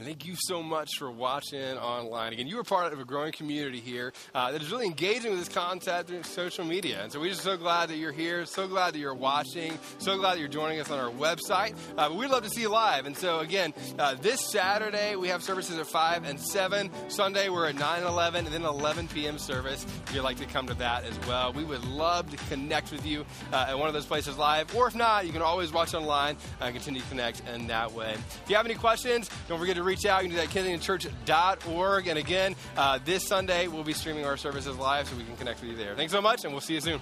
And 0.00 0.06
thank 0.06 0.24
you 0.24 0.34
so 0.34 0.62
much 0.62 0.96
for 0.96 1.10
watching 1.10 1.76
online. 1.76 2.32
Again, 2.32 2.46
you 2.46 2.58
are 2.58 2.64
part 2.64 2.90
of 2.90 2.98
a 3.00 3.04
growing 3.04 3.32
community 3.32 3.80
here 3.80 4.14
uh, 4.34 4.50
that 4.50 4.62
is 4.62 4.72
really 4.72 4.86
engaging 4.86 5.30
with 5.30 5.40
this 5.40 5.50
content 5.50 6.06
through 6.06 6.22
social 6.22 6.64
media. 6.64 7.02
And 7.02 7.12
so 7.12 7.20
we're 7.20 7.28
just 7.28 7.42
so 7.42 7.58
glad 7.58 7.90
that 7.90 7.98
you're 7.98 8.10
here, 8.10 8.46
so 8.46 8.66
glad 8.66 8.94
that 8.94 8.98
you're 8.98 9.14
watching, 9.14 9.78
so 9.98 10.16
glad 10.16 10.36
that 10.36 10.38
you're 10.38 10.48
joining 10.48 10.80
us 10.80 10.90
on 10.90 10.98
our 10.98 11.10
website. 11.10 11.74
Uh, 11.98 12.08
but 12.08 12.14
we'd 12.14 12.30
love 12.30 12.44
to 12.44 12.48
see 12.48 12.62
you 12.62 12.70
live. 12.70 13.04
And 13.04 13.14
so, 13.14 13.40
again, 13.40 13.74
uh, 13.98 14.14
this 14.14 14.40
Saturday 14.50 15.16
we 15.16 15.28
have 15.28 15.42
services 15.42 15.78
at 15.78 15.86
5 15.86 16.24
and 16.24 16.40
7. 16.40 16.90
Sunday 17.10 17.50
we're 17.50 17.66
at 17.66 17.74
9 17.74 17.98
and 17.98 18.08
11, 18.08 18.46
and 18.46 18.54
then 18.54 18.64
11 18.64 19.08
p.m. 19.08 19.36
service. 19.36 19.84
If 20.06 20.14
you'd 20.14 20.22
like 20.22 20.38
to 20.38 20.46
come 20.46 20.66
to 20.68 20.74
that 20.76 21.04
as 21.04 21.18
well, 21.28 21.52
we 21.52 21.62
would 21.62 21.84
love 21.84 22.30
to 22.30 22.38
connect 22.48 22.90
with 22.90 23.04
you 23.04 23.26
uh, 23.52 23.66
at 23.68 23.78
one 23.78 23.88
of 23.88 23.92
those 23.92 24.06
places 24.06 24.38
live. 24.38 24.74
Or 24.74 24.88
if 24.88 24.94
not, 24.94 25.26
you 25.26 25.32
can 25.34 25.42
always 25.42 25.74
watch 25.74 25.92
online 25.92 26.38
and 26.58 26.74
continue 26.74 27.02
to 27.02 27.08
connect 27.08 27.42
in 27.54 27.66
that 27.66 27.92
way. 27.92 28.14
If 28.14 28.44
you 28.48 28.56
have 28.56 28.64
any 28.64 28.76
questions, 28.76 29.28
don't 29.46 29.58
forget 29.58 29.76
to 29.76 29.89
reach 29.90 30.06
out. 30.06 30.22
You 30.22 30.28
can 30.28 30.36
do 30.38 30.46
that 30.46 30.56
at 30.56 30.80
KensingtonChurch.org. 30.80 32.06
And 32.06 32.18
again, 32.18 32.54
uh, 32.76 33.00
this 33.04 33.26
Sunday, 33.26 33.66
we'll 33.66 33.82
be 33.82 33.92
streaming 33.92 34.24
our 34.24 34.36
services 34.36 34.76
live 34.76 35.08
so 35.08 35.16
we 35.16 35.24
can 35.24 35.36
connect 35.36 35.60
with 35.60 35.70
you 35.70 35.76
there. 35.76 35.96
Thanks 35.96 36.12
so 36.12 36.22
much, 36.22 36.44
and 36.44 36.52
we'll 36.52 36.60
see 36.60 36.74
you 36.74 36.80
soon. 36.80 37.00